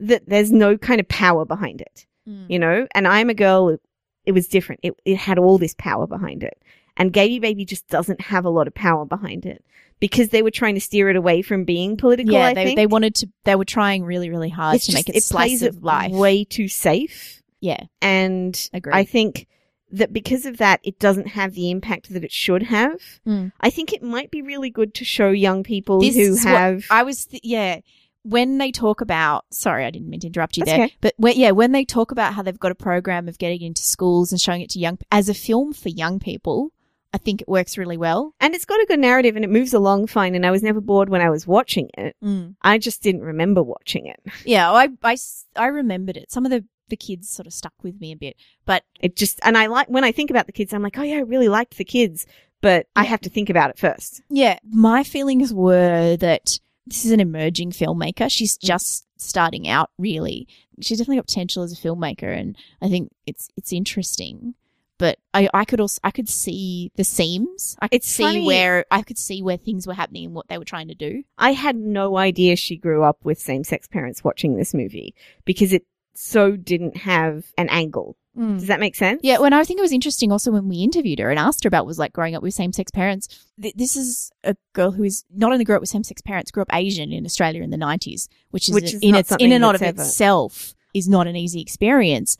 that 0.00 0.28
there's 0.28 0.50
no 0.52 0.76
kind 0.76 1.00
of 1.00 1.06
power 1.08 1.44
behind 1.44 1.80
it, 1.80 2.06
you 2.48 2.58
know. 2.58 2.86
And 2.94 3.06
I'm 3.08 3.30
a 3.30 3.34
girl 3.34 3.78
it 4.26 4.32
was 4.32 4.46
different. 4.48 4.80
It, 4.82 4.94
it 5.04 5.16
had 5.16 5.38
all 5.38 5.58
this 5.58 5.74
power 5.78 6.06
behind 6.06 6.42
it. 6.42 6.60
And 6.96 7.12
Gayby 7.12 7.40
Baby 7.40 7.64
just 7.64 7.88
doesn't 7.88 8.20
have 8.20 8.44
a 8.44 8.50
lot 8.50 8.66
of 8.66 8.74
power 8.74 9.06
behind 9.06 9.46
it 9.46 9.64
because 10.00 10.28
they 10.28 10.42
were 10.42 10.50
trying 10.50 10.74
to 10.74 10.80
steer 10.80 11.08
it 11.08 11.16
away 11.16 11.40
from 11.42 11.64
being 11.64 11.96
political. 11.96 12.34
yeah, 12.34 12.46
I 12.48 12.54
they 12.54 12.64
think. 12.64 12.76
they 12.76 12.86
wanted 12.86 13.14
to. 13.16 13.28
They 13.44 13.56
were 13.56 13.64
trying 13.64 14.04
really, 14.04 14.28
really 14.28 14.50
hard 14.50 14.76
It's 14.76 14.86
to 14.86 14.92
make 14.94 15.06
just- 15.06 15.16
it, 15.18 15.22
slice 15.24 15.60
plays 15.60 15.62
of 15.62 15.82
life. 15.82 16.12
way 16.12 16.44
too 16.44 16.68
safe. 16.68 17.42
yeah, 17.60 17.84
And 18.02 18.68
Agree. 18.74 18.92
I 18.92 19.04
think 19.04 19.46
that 19.92 20.12
because 20.12 20.46
of 20.46 20.58
that, 20.58 20.80
it 20.84 20.98
doesn't 20.98 21.28
have 21.28 21.54
the 21.54 21.70
impact 21.70 22.12
that 22.12 22.22
it 22.24 22.30
should 22.32 22.62
have. 22.64 23.00
Mm. 23.26 23.50
I 23.60 23.70
think 23.70 23.92
it 23.92 24.02
might 24.02 24.30
be 24.30 24.40
really 24.42 24.70
good 24.70 24.94
to 24.94 25.04
show 25.04 25.30
young 25.30 25.62
people 25.64 26.00
This 26.00 26.14
who 26.16 26.36
have. 26.48 26.84
I 26.90 27.02
was, 27.02 27.26
th- 27.26 27.42
yeah. 27.44 27.80
When 28.22 28.58
they 28.58 28.70
talk 28.70 29.00
about, 29.00 29.44
sorry, 29.50 29.84
I 29.84 29.90
didn't 29.90 30.10
mean 30.10 30.20
to 30.20 30.26
interrupt 30.26 30.56
you 30.56 30.64
That's 30.64 30.76
there, 30.76 30.84
okay. 30.86 30.96
but 31.00 31.14
when, 31.16 31.36
yeah, 31.38 31.52
when 31.52 31.72
they 31.72 31.84
talk 31.84 32.12
about 32.12 32.34
how 32.34 32.42
they've 32.42 32.58
got 32.58 32.72
a 32.72 32.74
program 32.76 33.28
of 33.28 33.38
getting 33.38 33.62
into 33.62 33.82
schools 33.82 34.30
and 34.30 34.40
showing 34.40 34.60
it 34.60 34.70
to 34.70 34.78
young, 34.78 34.98
as 35.10 35.28
a 35.28 35.34
film 35.34 35.72
for 35.72 35.88
young 35.88 36.18
people, 36.20 36.72
I 37.12 37.18
think 37.18 37.40
it 37.40 37.48
works 37.48 37.76
really 37.78 37.96
well. 37.96 38.34
and 38.40 38.54
it's 38.54 38.64
got 38.64 38.80
a 38.80 38.86
good 38.86 39.00
narrative 39.00 39.34
and 39.36 39.44
it 39.44 39.50
moves 39.50 39.74
along 39.74 40.06
fine. 40.08 40.34
And 40.34 40.46
I 40.46 40.50
was 40.50 40.62
never 40.62 40.80
bored 40.80 41.08
when 41.08 41.20
I 41.22 41.30
was 41.30 41.46
watching 41.46 41.88
it. 41.98 42.14
Mm. 42.22 42.54
I 42.62 42.78
just 42.78 43.02
didn't 43.02 43.22
remember 43.22 43.62
watching 43.62 44.06
it. 44.06 44.20
Yeah, 44.44 44.70
I 44.70 45.16
I 45.56 45.66
remembered 45.66 46.16
it. 46.16 46.30
Some 46.30 46.44
of 46.44 46.50
the, 46.50 46.64
the 46.88 46.96
kids 46.96 47.28
sort 47.28 47.46
of 47.46 47.52
stuck 47.52 47.74
with 47.82 48.00
me 48.00 48.12
a 48.12 48.16
bit, 48.16 48.36
but 48.64 48.84
It 49.00 49.16
just, 49.16 49.40
and 49.42 49.56
I 49.58 49.66
like, 49.66 49.88
when 49.88 50.04
I 50.04 50.12
think 50.12 50.30
about 50.30 50.46
the 50.46 50.52
kids, 50.52 50.72
I'm 50.72 50.82
like, 50.82 50.98
oh 50.98 51.02
yeah, 51.02 51.16
I 51.16 51.20
really 51.20 51.48
liked 51.48 51.78
the 51.78 51.84
kids, 51.84 52.26
but 52.60 52.86
I 52.94 53.04
have 53.04 53.20
to 53.22 53.30
think 53.30 53.48
about 53.50 53.70
it 53.70 53.78
first. 53.78 54.22
Yeah, 54.28 54.58
my 54.70 55.02
feelings 55.02 55.52
were 55.52 56.16
that 56.18 56.58
this 56.90 57.04
is 57.04 57.12
an 57.12 57.20
emerging 57.20 57.70
filmmaker. 57.70 58.30
She's 58.30 58.58
mm. 58.58 58.62
just 58.62 59.06
starting 59.16 59.68
out, 59.68 59.90
really. 59.98 60.46
She's 60.80 60.98
definitely 60.98 61.16
got 61.16 61.26
potential 61.26 61.62
as 61.62 61.72
a 61.72 61.76
filmmaker, 61.76 62.36
and 62.36 62.56
I 62.82 62.88
think 62.88 63.10
it's 63.26 63.48
it's 63.56 63.72
interesting. 63.72 64.54
But 64.98 65.18
I, 65.32 65.48
I 65.54 65.64
could 65.64 65.80
also 65.80 65.98
I 66.04 66.10
could 66.10 66.28
see 66.28 66.92
the 66.96 67.04
seams. 67.04 67.76
I 67.80 67.88
could 67.88 67.96
It's 67.96 68.08
see 68.08 68.22
funny- 68.22 68.46
where 68.46 68.84
I 68.90 69.00
could 69.02 69.18
see 69.18 69.42
where 69.42 69.56
things 69.56 69.86
were 69.86 69.94
happening 69.94 70.26
and 70.26 70.34
what 70.34 70.48
they 70.48 70.58
were 70.58 70.64
trying 70.64 70.88
to 70.88 70.94
do. 70.94 71.22
I 71.38 71.52
had 71.52 71.76
no 71.76 72.18
idea 72.18 72.56
she 72.56 72.76
grew 72.76 73.02
up 73.02 73.24
with 73.24 73.38
same 73.38 73.64
sex 73.64 73.88
parents 73.88 74.22
watching 74.22 74.56
this 74.56 74.74
movie 74.74 75.14
because 75.46 75.72
it 75.72 75.86
so 76.14 76.56
didn't 76.56 76.96
have 76.98 77.46
an 77.56 77.68
angle. 77.68 78.16
Hmm. 78.36 78.54
Does 78.58 78.68
that 78.68 78.78
make 78.80 78.94
sense? 78.94 79.20
Yeah, 79.24 79.38
when 79.38 79.52
I 79.52 79.64
think 79.64 79.78
it 79.78 79.82
was 79.82 79.92
interesting 79.92 80.30
also 80.30 80.52
when 80.52 80.68
we 80.68 80.76
interviewed 80.78 81.18
her 81.18 81.30
and 81.30 81.38
asked 81.38 81.64
her 81.64 81.68
about 81.68 81.84
was 81.84 81.98
like 81.98 82.12
growing 82.12 82.36
up 82.36 82.42
with 82.42 82.54
same 82.54 82.72
sex 82.72 82.90
parents. 82.92 83.26
Th- 83.60 83.74
this 83.74 83.96
is 83.96 84.30
a 84.44 84.54
girl 84.72 84.92
who 84.92 85.02
is 85.02 85.24
not 85.34 85.50
only 85.52 85.64
grew 85.64 85.74
up 85.74 85.80
with 85.80 85.90
same 85.90 86.04
sex 86.04 86.22
parents, 86.22 86.50
grew 86.52 86.62
up 86.62 86.72
Asian 86.72 87.12
in 87.12 87.24
Australia 87.24 87.62
in 87.62 87.70
the 87.70 87.76
nineties, 87.76 88.28
which 88.50 88.68
is, 88.68 88.74
Which 88.74 88.94
is 88.94 89.00
in 89.02 89.16
its 89.16 89.32
in 89.40 89.50
and 89.52 89.64
of 89.64 89.82
ever- 89.82 90.00
itself 90.02 90.74
is 90.94 91.08
not 91.08 91.26
an 91.26 91.34
easy 91.36 91.60
experience. 91.60 92.36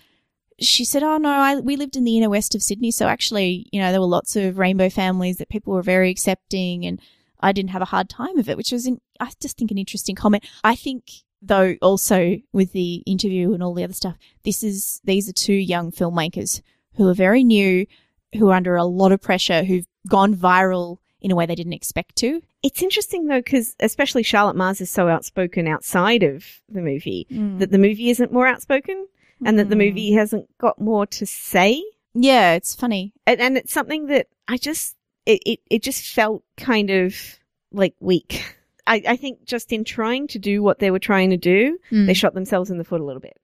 She 0.60 0.84
said, 0.84 1.02
"Oh 1.02 1.16
no, 1.16 1.28
I, 1.30 1.56
we 1.58 1.76
lived 1.76 1.96
in 1.96 2.04
the 2.04 2.16
inner 2.18 2.28
west 2.30 2.54
of 2.54 2.62
Sydney, 2.62 2.90
so 2.90 3.06
actually, 3.06 3.66
you 3.72 3.80
know, 3.80 3.90
there 3.90 4.00
were 4.00 4.06
lots 4.06 4.36
of 4.36 4.58
rainbow 4.58 4.90
families 4.90 5.38
that 5.38 5.48
people 5.48 5.72
were 5.72 5.82
very 5.82 6.10
accepting, 6.10 6.84
and 6.84 7.00
I 7.40 7.52
didn't 7.52 7.70
have 7.70 7.80
a 7.82 7.86
hard 7.86 8.08
time 8.10 8.38
of 8.38 8.48
it." 8.48 8.56
Which 8.56 8.70
was, 8.70 8.86
in, 8.86 9.00
I 9.18 9.30
just 9.40 9.56
think, 9.56 9.70
an 9.70 9.78
interesting 9.78 10.14
comment. 10.14 10.44
I 10.62 10.76
think, 10.76 11.04
though, 11.42 11.76
also 11.82 12.36
with 12.52 12.72
the 12.72 12.96
interview 13.06 13.52
and 13.54 13.62
all 13.62 13.74
the 13.74 13.84
other 13.84 13.92
stuff, 13.92 14.16
this 14.44 14.62
is 14.62 15.00
these 15.04 15.28
are 15.28 15.32
two 15.32 15.54
young 15.54 15.90
filmmakers 15.90 16.60
who 16.96 17.08
are 17.08 17.14
very 17.14 17.44
new, 17.44 17.86
who 18.38 18.48
are 18.50 18.54
under 18.54 18.76
a 18.76 18.84
lot 18.84 19.12
of 19.12 19.20
pressure, 19.20 19.64
who've 19.64 19.86
gone 20.08 20.34
viral 20.34 20.98
in 21.20 21.30
a 21.30 21.34
way 21.36 21.44
they 21.46 21.54
didn't 21.54 21.72
expect 21.74 22.16
to. 22.16 22.40
It's 22.62 22.82
interesting 22.82 23.26
though, 23.26 23.40
because 23.40 23.74
especially 23.80 24.22
Charlotte 24.22 24.56
Mars 24.56 24.80
is 24.80 24.90
so 24.90 25.08
outspoken 25.08 25.66
outside 25.68 26.22
of 26.22 26.44
the 26.68 26.80
movie 26.80 27.26
Mm. 27.30 27.58
that 27.58 27.70
the 27.70 27.78
movie 27.78 28.10
isn't 28.10 28.32
more 28.32 28.46
outspoken 28.46 29.06
and 29.44 29.58
that 29.58 29.68
the 29.68 29.74
Mm. 29.74 29.86
movie 29.88 30.12
hasn't 30.12 30.46
got 30.58 30.80
more 30.80 31.06
to 31.06 31.26
say. 31.26 31.82
Yeah, 32.14 32.54
it's 32.54 32.74
funny. 32.74 33.12
And, 33.26 33.40
and 33.40 33.56
it's 33.56 33.72
something 33.72 34.06
that 34.06 34.28
I 34.48 34.56
just, 34.56 34.96
it, 35.26 35.40
it, 35.46 35.60
it 35.70 35.82
just 35.82 36.06
felt 36.14 36.42
kind 36.56 36.90
of 36.90 37.14
like 37.72 37.94
weak. 38.00 38.56
I, 38.94 39.02
I 39.14 39.16
think 39.16 39.44
just 39.44 39.72
in 39.72 39.82
trying 39.84 40.26
to 40.34 40.38
do 40.38 40.62
what 40.62 40.78
they 40.80 40.90
were 40.90 40.98
trying 41.10 41.30
to 41.30 41.36
do, 41.54 41.78
Mm. 41.90 42.06
they 42.06 42.14
shot 42.14 42.34
themselves 42.34 42.70
in 42.70 42.78
the 42.78 42.84
foot 42.90 43.00
a 43.00 43.04
little 43.04 43.20
bit. 43.28 43.36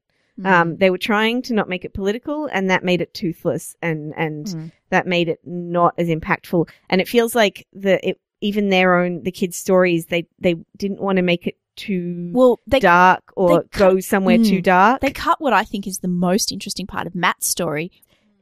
Um, 0.45 0.77
they 0.77 0.91
were 0.91 0.99
trying 1.13 1.41
to 1.43 1.55
not 1.55 1.69
make 1.69 1.85
it 1.87 1.95
political, 1.95 2.47
and 2.53 2.69
that 2.69 2.85
made 2.85 3.01
it 3.01 3.15
toothless, 3.15 3.75
and 3.81 4.13
and 4.25 4.45
Mm. 4.47 4.73
that 4.91 5.07
made 5.07 5.29
it 5.31 5.41
not 5.47 5.95
as 5.97 6.09
impactful. 6.09 6.69
And 6.91 7.01
it 7.01 7.09
feels 7.09 7.35
like 7.35 7.67
the 7.73 7.95
it, 8.07 8.21
even 8.43 8.69
their 8.69 8.91
own 9.01 9.23
the 9.23 9.31
kids' 9.41 9.57
stories 9.57 10.07
they 10.07 10.27
they 10.39 10.55
didn't 10.77 11.01
want 11.01 11.17
to 11.17 11.23
make 11.23 11.47
it 11.47 11.57
too 11.75 12.31
well, 12.35 12.59
they 12.67 12.81
dark 12.81 13.23
or 13.35 13.63
they 13.63 13.79
go 13.79 14.01
somewhere 14.01 14.37
too 14.39 14.61
Mm. 14.61 14.63
dark. 14.77 15.01
they 15.01 15.11
cut 15.11 15.41
what 15.41 15.55
I 15.55 15.65
think 15.65 15.87
is 15.87 15.99
the 16.01 16.09
most 16.29 16.53
interesting 16.53 16.87
part 16.87 17.07
of 17.07 17.15
Matt's 17.15 17.47
story. 17.47 17.91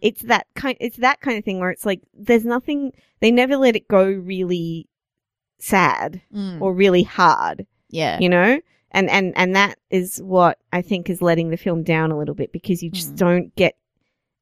it's 0.01 0.23
that 0.23 0.47
kind 0.57 0.77
it's 0.81 0.97
that 0.99 1.21
kind 1.21 1.39
of 1.39 1.45
thing 1.45 1.59
where 1.61 1.71
it's 1.71 1.87
like 1.87 2.01
there's 2.13 2.45
nothing 2.45 2.93
they 3.21 3.31
never 3.31 3.57
let 3.57 3.75
it 3.77 3.87
go 3.89 4.05
really 4.35 4.87
sad 5.65 6.21
or 6.61 6.73
really 6.75 7.03
hard 7.03 7.67
yeah, 7.91 8.19
you 8.21 8.29
know? 8.29 8.61
And 8.91 9.09
and 9.11 9.33
and 9.37 9.55
that 9.57 9.79
is 9.91 10.21
what 10.23 10.59
i 10.73 10.81
think 10.83 11.09
is 11.11 11.21
letting 11.23 11.51
the 11.51 11.57
film 11.57 11.83
down 11.83 12.11
a 12.13 12.19
little 12.19 12.35
bit 12.35 12.53
because 12.53 12.83
you 12.83 12.91
just 12.91 13.15
Mm. 13.15 13.19
don't 13.19 13.57
get 13.57 13.77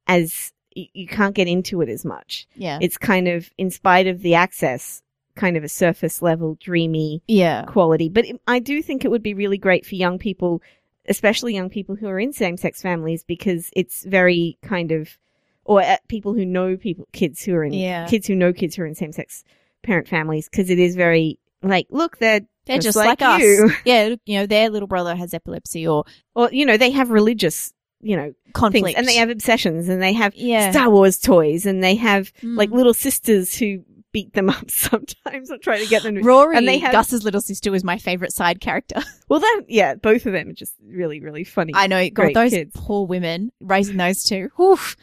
as 0.06 0.52
you, 0.74 1.06
can't 1.06 1.34
get 1.34 1.48
into 1.48 1.82
it 1.82 1.88
as 1.90 2.02
much. 2.04 2.46
Yeah, 2.54 2.78
it's 2.80 2.96
kind 2.96 3.28
of 3.28 3.50
in 3.58 3.70
spite 3.70 4.06
of 4.06 4.22
the 4.22 4.34
access 4.34 5.02
kind 5.34 5.56
of 5.56 5.64
a 5.64 5.68
surface 5.68 6.22
level 6.22 6.56
dreamy 6.60 7.22
yeah, 7.28 7.64
quality. 7.64 8.08
But 8.08 8.26
it, 8.26 8.40
i 8.46 8.58
do 8.58 8.82
think 8.82 9.04
it 9.04 9.10
would 9.10 9.22
be 9.22 9.34
really 9.34 9.58
great 9.58 9.84
for 9.86 9.94
young 9.96 10.18
people 10.18 10.60
especially 11.08 11.52
young 11.54 11.68
people 11.70 11.96
who 11.96 12.06
are 12.06 12.20
in 12.20 12.32
same-sex 12.32 12.80
families 12.80 13.24
because 13.24 13.70
it's 13.74 14.04
very 14.04 14.56
kind 14.62 14.92
of 14.92 15.18
or 15.64 15.82
uh, 15.82 15.96
people 16.08 16.32
who 16.34 16.44
know 16.44 16.76
people 16.76 17.08
kids 17.12 17.42
who 17.42 17.54
are 17.54 17.64
in 17.64 17.72
Yeah. 17.72 18.06
kids 18.06 18.26
who 18.26 18.34
know 18.36 18.52
kids 18.52 18.76
who 18.76 18.82
are 18.82 18.86
in 18.86 18.94
same-sex 18.94 19.42
parent 19.82 20.08
families 20.08 20.48
because 20.48 20.70
it 20.70 20.78
is 20.78 20.96
very 20.96 21.38
like 21.62 21.86
look 21.90 22.18
they're 22.18 22.40
They're 22.66 22.76
just 22.76 22.86
just, 22.86 22.96
like 22.96 23.20
like, 23.20 23.40
you. 23.42 23.66
us. 23.70 23.76
Yeah, 23.84 24.14
you 24.26 24.38
know, 24.38 24.46
their 24.46 24.70
little 24.70 24.88
brother 24.88 25.14
has 25.16 25.34
epilepsy 25.34 25.86
or 25.86 26.04
or 26.34 26.50
you 26.52 26.64
know 26.66 26.76
they 26.76 26.90
have 26.90 27.10
religious 27.10 27.72
you 28.00 28.16
know 28.16 28.32
conflicts 28.52 28.98
and 28.98 29.06
they 29.06 29.14
have 29.16 29.30
obsessions 29.30 29.88
and 29.88 30.02
they 30.02 30.12
have 30.12 30.34
yeah, 30.34 30.70
Star 30.72 30.90
Wars 30.90 31.18
toys 31.18 31.66
and 31.66 31.82
they 31.84 31.94
have 31.96 32.32
Mm. 32.42 32.56
like 32.56 32.70
little 32.70 32.94
sisters 32.94 33.54
who 33.54 33.84
beat 34.12 34.32
them 34.34 34.50
up 34.56 34.70
sometimes 34.70 35.50
or 35.50 35.56
try 35.58 35.78
to 35.78 35.86
get 35.88 36.02
them 36.02 36.16
to 36.16 36.22
Rory, 36.22 36.56
and 36.56 36.68
they 36.68 36.78
have- 36.78 36.92
Gus's 36.92 37.24
little 37.24 37.40
sister, 37.40 37.70
was 37.70 37.82
my 37.84 37.96
favorite 37.98 38.32
side 38.32 38.60
character. 38.60 39.00
well 39.28 39.40
that 39.40 39.62
yeah 39.68 39.94
both 39.94 40.26
of 40.26 40.32
them 40.32 40.48
are 40.48 40.52
just 40.52 40.74
really 40.84 41.20
really 41.20 41.44
funny 41.44 41.72
I 41.76 41.86
know, 41.86 42.10
God, 42.10 42.34
those 42.34 42.50
kids. 42.50 42.72
poor 42.74 43.06
women 43.06 43.52
raising 43.60 43.96
those 43.96 44.24
two. 44.24 44.50
Oof. 44.60 44.96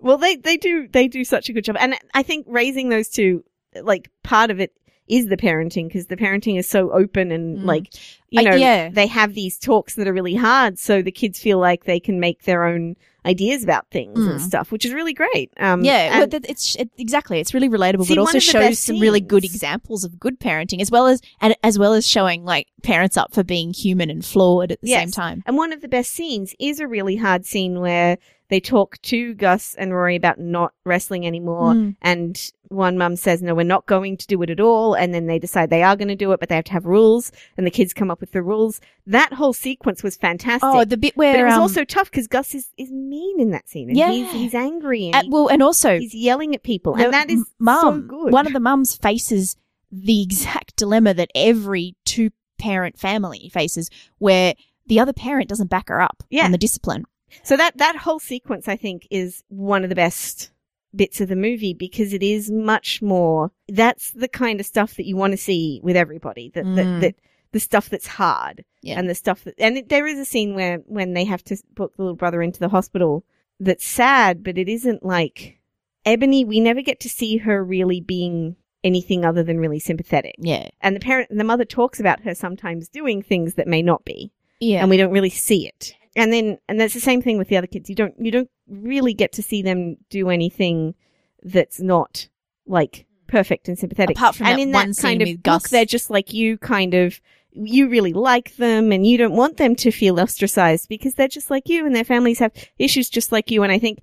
Well, 0.00 0.16
they 0.16 0.36
they 0.36 0.56
do 0.56 0.86
they 0.86 1.08
do 1.08 1.24
such 1.24 1.48
a 1.48 1.52
good 1.52 1.64
job, 1.64 1.76
and 1.80 1.96
I 2.14 2.22
think 2.22 2.46
raising 2.48 2.88
those 2.88 3.08
two, 3.08 3.42
like 3.82 4.10
part 4.22 4.50
of 4.50 4.60
it 4.60 4.72
is 5.08 5.28
the 5.28 5.36
parenting 5.38 5.86
because 5.88 6.06
the 6.08 6.16
parenting 6.16 6.58
is 6.58 6.68
so 6.68 6.90
open 6.90 7.32
and 7.32 7.60
Mm. 7.60 7.64
like 7.64 7.86
you 8.30 8.42
know 8.42 8.54
yeah. 8.54 8.90
they 8.90 9.06
have 9.06 9.32
these 9.34 9.58
talks 9.58 9.94
that 9.94 10.06
are 10.06 10.12
really 10.12 10.34
hard, 10.34 10.78
so 10.78 11.00
the 11.00 11.10
kids 11.12 11.38
feel 11.38 11.58
like 11.58 11.84
they 11.84 11.98
can 11.98 12.20
make 12.20 12.42
their 12.42 12.64
own 12.64 12.94
ideas 13.24 13.62
about 13.64 13.86
things 13.90 14.18
and 14.18 14.38
Mm. 14.38 14.40
stuff, 14.40 14.70
which 14.70 14.84
is 14.86 14.92
really 14.92 15.12
great. 15.14 15.50
Um, 15.58 15.82
Yeah, 15.82 16.18
well, 16.20 16.28
it's 16.32 16.76
it, 16.76 16.90
exactly. 16.98 17.40
It's 17.40 17.52
really 17.54 17.68
relatable, 17.70 18.04
See, 18.06 18.14
but 18.14 18.20
also 18.20 18.38
shows 18.38 18.78
some 18.78 19.00
really 19.00 19.20
good 19.20 19.44
examples 19.44 20.04
of 20.04 20.18
good 20.20 20.38
parenting, 20.40 20.80
as 20.80 20.90
well 20.90 21.06
as 21.06 21.20
and 21.40 21.54
as 21.62 21.78
well 21.78 21.94
as 21.94 22.06
showing 22.06 22.44
like 22.44 22.68
parents 22.82 23.16
up 23.16 23.32
for 23.34 23.42
being 23.42 23.72
human 23.72 24.10
and 24.10 24.24
flawed 24.24 24.72
at 24.72 24.80
the 24.82 24.88
Yes. 24.88 25.00
same 25.00 25.10
time. 25.10 25.42
And 25.46 25.56
one 25.56 25.72
of 25.72 25.80
the 25.80 25.88
best 25.88 26.12
scenes 26.12 26.54
is 26.60 26.80
a 26.80 26.86
really 26.86 27.16
hard 27.16 27.46
scene 27.46 27.80
where 27.80 28.18
they 28.48 28.60
talk 28.60 29.00
to 29.02 29.34
Gus 29.34 29.74
and 29.74 29.92
Rory 29.92 30.16
about 30.16 30.38
not 30.38 30.72
wrestling 30.84 31.26
anymore. 31.26 31.72
Mm. 31.74 31.96
And 32.00 32.50
one 32.68 32.96
mum 32.96 33.16
says, 33.16 33.42
no, 33.42 33.54
we're 33.54 33.62
not 33.62 33.86
going 33.86 34.16
to 34.16 34.26
do 34.26 34.40
it 34.42 34.50
at 34.50 34.58
all. 34.60 34.94
And 34.94 35.12
then 35.14 35.26
they 35.26 35.38
decide 35.38 35.68
they 35.70 35.82
are 35.82 35.96
going 35.96 36.08
to 36.08 36.16
do 36.16 36.32
it, 36.32 36.40
but 36.40 36.48
they 36.48 36.54
have 36.54 36.64
to 36.64 36.72
have 36.72 36.86
rules. 36.86 37.30
And 37.56 37.66
the 37.66 37.70
kids 37.70 37.92
come 37.92 38.10
up 38.10 38.20
with 38.20 38.32
the 38.32 38.42
rules. 38.42 38.80
That 39.06 39.34
whole 39.34 39.52
sequence 39.52 40.02
was 40.02 40.16
fantastic. 40.16 40.68
Oh, 40.70 40.84
the 40.84 40.96
bit 40.96 41.16
where 41.16 41.34
but 41.34 41.40
it 41.40 41.44
was 41.44 41.54
um, 41.54 41.60
also 41.62 41.84
tough 41.84 42.10
because 42.10 42.26
Gus 42.26 42.54
is, 42.54 42.68
is 42.78 42.90
mean 42.90 43.38
in 43.40 43.50
that 43.50 43.68
scene. 43.68 43.88
And 43.90 43.96
Yeah. 43.98 44.10
he's, 44.10 44.32
he's 44.32 44.54
angry 44.54 45.10
and 45.12 45.30
well, 45.30 45.48
and 45.48 45.62
also 45.62 45.98
he's 45.98 46.14
yelling 46.14 46.54
at 46.54 46.62
people. 46.62 46.94
And 46.96 47.12
that 47.12 47.30
is 47.30 47.44
mum, 47.58 47.80
so 47.80 48.00
good. 48.00 48.32
one 48.32 48.46
of 48.46 48.52
the 48.54 48.60
mums 48.60 48.96
faces 48.96 49.56
the 49.92 50.22
exact 50.22 50.76
dilemma 50.76 51.14
that 51.14 51.30
every 51.34 51.96
two 52.04 52.30
parent 52.58 52.98
family 52.98 53.50
faces, 53.52 53.90
where 54.18 54.54
the 54.86 55.00
other 55.00 55.12
parent 55.12 55.48
doesn't 55.48 55.68
back 55.70 55.88
her 55.88 56.00
up 56.00 56.22
Yeah. 56.30 56.44
on 56.44 56.52
the 56.52 56.58
discipline. 56.58 57.04
So 57.42 57.56
that 57.56 57.76
that 57.78 57.96
whole 57.96 58.18
sequence, 58.18 58.68
I 58.68 58.76
think, 58.76 59.06
is 59.10 59.42
one 59.48 59.82
of 59.84 59.88
the 59.88 59.94
best 59.96 60.50
bits 60.94 61.20
of 61.20 61.28
the 61.28 61.36
movie 61.36 61.74
because 61.74 62.12
it 62.12 62.22
is 62.22 62.50
much 62.50 63.02
more. 63.02 63.50
That's 63.68 64.10
the 64.12 64.28
kind 64.28 64.58
of 64.60 64.66
stuff 64.66 64.96
that 64.96 65.06
you 65.06 65.16
want 65.16 65.32
to 65.32 65.36
see 65.36 65.80
with 65.82 65.96
everybody. 65.96 66.50
That 66.54 66.64
Mm. 66.64 66.76
that, 66.76 67.00
that 67.00 67.14
the 67.52 67.60
stuff 67.60 67.88
that's 67.88 68.06
hard 68.06 68.64
Yeah. 68.82 68.98
and 68.98 69.08
the 69.08 69.14
stuff 69.14 69.44
that 69.44 69.54
and 69.58 69.78
it, 69.78 69.88
there 69.88 70.06
is 70.06 70.18
a 70.18 70.24
scene 70.24 70.54
where 70.54 70.78
when 70.86 71.12
they 71.14 71.24
have 71.24 71.42
to 71.44 71.56
book 71.74 71.96
the 71.96 72.02
little 72.02 72.16
brother 72.16 72.42
into 72.42 72.60
the 72.60 72.68
hospital 72.68 73.24
that's 73.60 73.84
sad, 73.86 74.42
but 74.44 74.56
it 74.58 74.68
isn't 74.68 75.04
like 75.04 75.58
Ebony. 76.04 76.44
We 76.44 76.60
never 76.60 76.80
get 76.82 77.00
to 77.00 77.08
see 77.08 77.38
her 77.38 77.62
really 77.64 78.00
being 78.00 78.56
anything 78.84 79.24
other 79.24 79.42
than 79.42 79.58
really 79.58 79.80
sympathetic. 79.80 80.36
Yeah, 80.38 80.68
And 80.80 80.94
the 80.94 81.00
parent, 81.00 81.30
the 81.36 81.42
mother 81.44 81.64
talks 81.64 81.98
about 81.98 82.20
her 82.20 82.34
sometimes 82.34 82.88
doing 82.88 83.22
things 83.22 83.54
that 83.54 83.66
may 83.66 83.82
not 83.82 84.04
be 84.04 84.30
yeah, 84.60 84.80
and 84.80 84.88
we 84.90 84.96
don't 84.96 85.10
really 85.12 85.30
see 85.30 85.66
it. 85.66 85.94
And 86.18 86.32
then, 86.32 86.58
and 86.68 86.80
that's 86.80 86.94
the 86.94 87.00
same 87.00 87.22
thing 87.22 87.38
with 87.38 87.48
the 87.48 87.56
other 87.56 87.66
kids. 87.66 87.88
You 87.88 87.94
don't, 87.96 88.14
you 88.18 88.30
don't 88.30 88.50
really 88.68 89.14
get 89.14 89.32
to 89.32 89.42
see 89.42 89.62
them 89.62 89.96
do 90.10 90.28
anything 90.30 90.94
that's 91.42 91.80
not 91.80 92.28
like 92.66 93.06
perfect 93.26 93.68
and 93.68 93.78
sympathetic. 93.78 94.16
Apart 94.16 94.34
from 94.36 94.46
and 94.48 94.58
that 94.58 94.62
in 94.62 94.72
one 94.72 94.88
that 94.88 94.94
scene 94.96 95.18
kind 95.20 95.22
of 95.22 95.42
Gus. 95.42 95.70
they're 95.70 95.84
just 95.84 96.10
like 96.10 96.32
you, 96.32 96.58
kind 96.58 96.94
of. 96.94 97.20
You 97.52 97.88
really 97.88 98.12
like 98.12 98.54
them, 98.56 98.92
and 98.92 99.06
you 99.06 99.16
don't 99.18 99.34
want 99.34 99.56
them 99.56 99.74
to 99.76 99.90
feel 99.90 100.20
ostracized 100.20 100.88
because 100.88 101.14
they're 101.14 101.26
just 101.28 101.50
like 101.50 101.68
you, 101.68 101.86
and 101.86 101.96
their 101.96 102.04
families 102.04 102.38
have 102.40 102.52
issues 102.78 103.08
just 103.10 103.32
like 103.32 103.50
you. 103.50 103.62
And 103.62 103.72
I 103.72 103.78
think, 103.78 104.00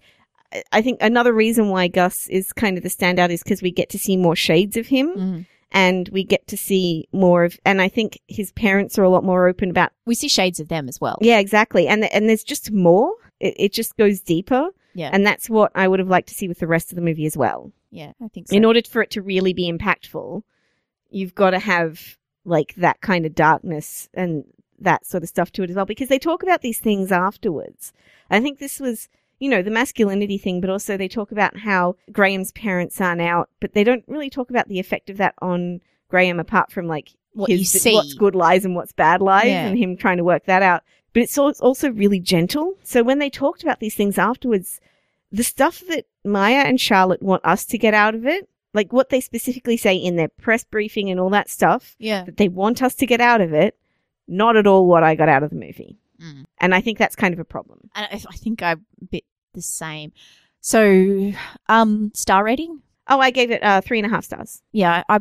I 0.74 0.82
think 0.82 0.98
another 1.00 1.32
reason 1.32 1.70
why 1.70 1.88
Gus 1.88 2.28
is 2.28 2.52
kind 2.52 2.76
of 2.76 2.84
the 2.84 2.90
standout 2.90 3.30
is 3.30 3.44
because 3.44 3.62
we 3.62 3.72
get 3.72 3.90
to 3.92 4.00
see 4.00 4.18
more 4.18 4.36
shades 4.36 4.76
of 4.78 4.88
him, 4.88 5.08
Mhm. 5.16 5.46
And 5.76 6.10
we 6.10 6.24
get 6.24 6.48
to 6.48 6.58
see 6.58 7.08
more 7.12 7.44
of. 7.44 7.60
And 7.66 7.80
I 7.82 7.88
think 7.90 8.20
his 8.28 8.52
parents 8.54 8.98
are 8.98 9.04
a 9.04 9.10
lot 9.10 9.24
more 9.24 9.48
open 9.48 9.70
about 9.70 9.92
We 10.08 10.16
see 10.16 10.28
shades 10.30 10.60
of 10.60 10.70
them 10.70 10.88
as 10.90 11.00
well. 11.00 11.18
yeah, 11.22 11.38
exactly. 11.40 11.88
And 11.88 12.06
and 12.06 12.28
there's 12.28 12.44
just 12.44 12.72
more. 12.72 13.14
It, 13.40 13.54
it 13.58 13.74
just 13.74 13.98
goes 13.98 14.22
deeper, 14.22 14.70
Yeah. 14.94 15.10
and 15.14 15.28
that's 15.28 15.50
what 15.50 15.72
I 15.76 15.88
would 15.90 16.00
have 16.00 16.08
liked 16.10 16.30
to 16.30 16.34
see 16.34 16.48
with 16.48 16.60
the 16.60 16.68
rest 16.68 16.92
of 16.92 16.96
the 16.96 17.02
movie 17.02 17.26
as 17.26 17.36
well. 17.38 17.72
yeah, 17.92 18.14
I 18.24 18.30
think 18.30 18.48
so. 18.48 18.56
In 18.56 18.64
order 18.66 18.82
for 18.90 19.02
it 19.02 19.12
to 19.12 19.22
really 19.22 19.54
be 19.54 19.70
impactful, 19.72 20.42
you've 21.10 21.36
got 21.36 21.52
to 21.52 21.60
have 21.60 22.18
like 22.46 22.74
that 22.76 23.02
kind 23.02 23.26
of 23.26 23.36
darkness 23.36 24.08
and 24.14 24.46
that 24.80 25.06
sort 25.06 25.24
of 25.24 25.30
stuff 25.30 25.52
to 25.52 25.64
it 25.64 25.70
as 25.70 25.76
well, 25.76 25.86
because 25.86 26.08
they 26.10 26.20
talk 26.20 26.44
about 26.44 26.62
these 26.62 26.80
things 26.80 27.12
afterwards. 27.12 27.92
I 28.30 28.40
think 28.40 28.60
this 28.60 28.80
was. 28.80 29.10
You 29.40 29.50
know, 29.50 29.62
the 29.62 29.72
masculinity 29.72 30.38
thing, 30.38 30.62
but 30.62 30.70
also 30.70 30.96
they 30.96 31.08
talk 31.08 31.32
about 31.32 31.58
how 31.58 31.96
Graham's 32.12 32.52
parents 32.54 33.00
aren't 33.02 33.22
out, 33.22 33.50
but 33.60 33.74
they 33.74 33.84
don't 33.84 34.04
really 34.08 34.30
talk 34.30 34.50
about 34.50 34.68
the 34.68 34.80
effect 34.80 35.10
of 35.10 35.18
that 35.18 35.36
on 35.42 35.82
Graham 36.10 36.40
apart 36.40 36.72
from 36.72 36.88
like 36.88 37.10
What 37.34 37.50
his, 37.50 37.60
you 37.60 37.66
see. 37.66 37.94
what's 37.94 38.14
good 38.14 38.36
lies 38.36 38.64
and 38.64 38.76
what's 38.76 38.94
bad 38.94 39.22
lies 39.22 39.48
Yeah. 39.48 39.68
and 39.68 39.78
him 39.78 39.98
trying 39.98 40.18
to 40.18 40.24
work 40.24 40.46
that 40.46 40.62
out. 40.62 40.84
But 41.14 41.24
it's 41.24 41.38
it's 41.38 41.62
also 41.62 41.92
really 41.92 42.20
gentle. 42.20 42.76
So 42.84 43.04
when 43.04 43.20
they 43.20 43.30
talked 43.30 43.64
about 43.64 43.80
these 43.80 43.96
things 43.96 44.18
afterwards, 44.18 44.80
the 45.32 45.44
stuff 45.44 45.82
that 45.90 46.06
Maya 46.24 46.64
and 46.66 46.80
Charlotte 46.80 47.22
want 47.22 47.44
us 47.46 47.66
to 47.66 47.78
get 47.78 47.94
out 47.94 48.16
of 48.16 48.26
it, 48.26 48.48
like 48.74 48.92
what 48.92 49.10
they 49.10 49.22
specifically 49.22 49.78
say 49.78 49.96
in 49.96 50.18
their 50.18 50.28
press 50.28 50.64
briefing 50.64 51.10
and 51.10 51.20
all 51.20 51.30
that 51.30 51.50
stuff 51.50 51.96
yeah. 52.00 52.24
that 52.24 52.38
they 52.38 52.50
want 52.50 52.84
us 52.84 52.96
to 52.96 53.06
get 53.06 53.22
out 53.22 53.42
of 53.42 53.54
it, 53.54 53.78
not 54.28 54.58
at 54.58 54.68
all 54.68 54.86
what 54.86 55.04
I 55.04 55.16
got 55.16 55.30
out 55.30 55.44
of 55.44 55.50
the 55.50 55.56
movie. 55.56 55.98
Mm. 56.22 56.46
And 56.60 56.74
I 56.76 56.82
think 56.82 56.98
that's 56.98 57.16
kind 57.16 57.34
of 57.34 57.40
a 57.40 57.46
problem. 57.46 57.90
And 57.96 58.08
I, 58.12 58.16
I 58.16 58.36
think 58.36 58.62
I'm 58.64 58.86
a 59.02 59.06
bit 59.06 59.24
the 59.54 59.62
same. 59.62 60.12
So, 60.62 61.32
um, 61.70 62.12
star 62.16 62.44
rating? 62.44 62.82
Oh, 63.08 63.20
I 63.20 63.30
gave 63.32 63.52
it 63.52 63.62
uh, 63.64 63.82
three 63.82 64.00
and 64.00 64.06
a 64.06 64.10
half 64.10 64.26
stars. 64.26 64.62
Yeah, 64.72 65.04
I 65.08 65.20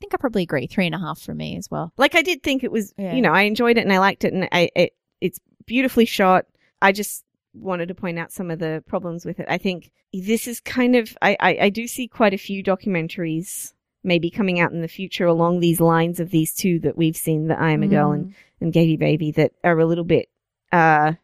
think 0.00 0.14
I 0.14 0.16
probably 0.16 0.42
agree. 0.42 0.66
Three 0.66 0.86
and 0.86 0.94
a 0.94 0.98
half 0.98 1.20
for 1.20 1.34
me 1.34 1.56
as 1.56 1.70
well. 1.70 1.92
Like 1.96 2.14
I 2.14 2.22
did 2.22 2.42
think 2.42 2.64
it 2.64 2.72
was, 2.72 2.92
Yeah. 2.98 3.14
you 3.14 3.22
know, 3.22 3.32
I 3.32 3.42
enjoyed 3.42 3.78
it 3.78 3.82
and 3.82 3.92
I 3.92 3.98
liked 3.98 4.24
it 4.24 4.32
and 4.32 4.48
I, 4.50 4.70
it, 4.74 4.92
it's 5.20 5.38
beautifully 5.66 6.06
shot. 6.06 6.46
I 6.82 6.90
just 6.90 7.24
wanted 7.54 7.86
to 7.86 7.94
point 7.94 8.18
out 8.18 8.32
some 8.32 8.50
of 8.50 8.58
the 8.58 8.82
problems 8.88 9.24
with 9.24 9.38
it. 9.38 9.46
I 9.48 9.58
think 9.58 9.92
this 10.12 10.48
is 10.48 10.58
kind 10.60 10.96
of, 10.96 11.16
I, 11.22 11.36
I, 11.38 11.58
I 11.62 11.68
do 11.68 11.86
see 11.86 12.08
quite 12.08 12.34
a 12.34 12.38
few 12.38 12.64
documentaries 12.64 13.73
maybe 14.04 14.30
coming 14.30 14.60
out 14.60 14.72
in 14.72 14.82
the 14.82 14.88
future 14.88 15.26
along 15.26 15.60
these 15.60 15.80
lines 15.80 16.20
of 16.20 16.30
these 16.30 16.54
two 16.54 16.78
that 16.80 16.96
we've 16.96 17.16
seen, 17.16 17.48
that 17.48 17.60
I 17.60 17.70
Am 17.70 17.82
a 17.82 17.88
Girl 17.88 18.12
and, 18.12 18.26
Mm. 18.26 18.34
and 18.60 18.72
Gayby 18.72 18.96
Baby 18.98 19.30
that 19.32 19.52
are 19.64 19.78
a 19.78 19.86
little 19.86 20.04
bit, 20.04 20.28
uh, 20.72 21.14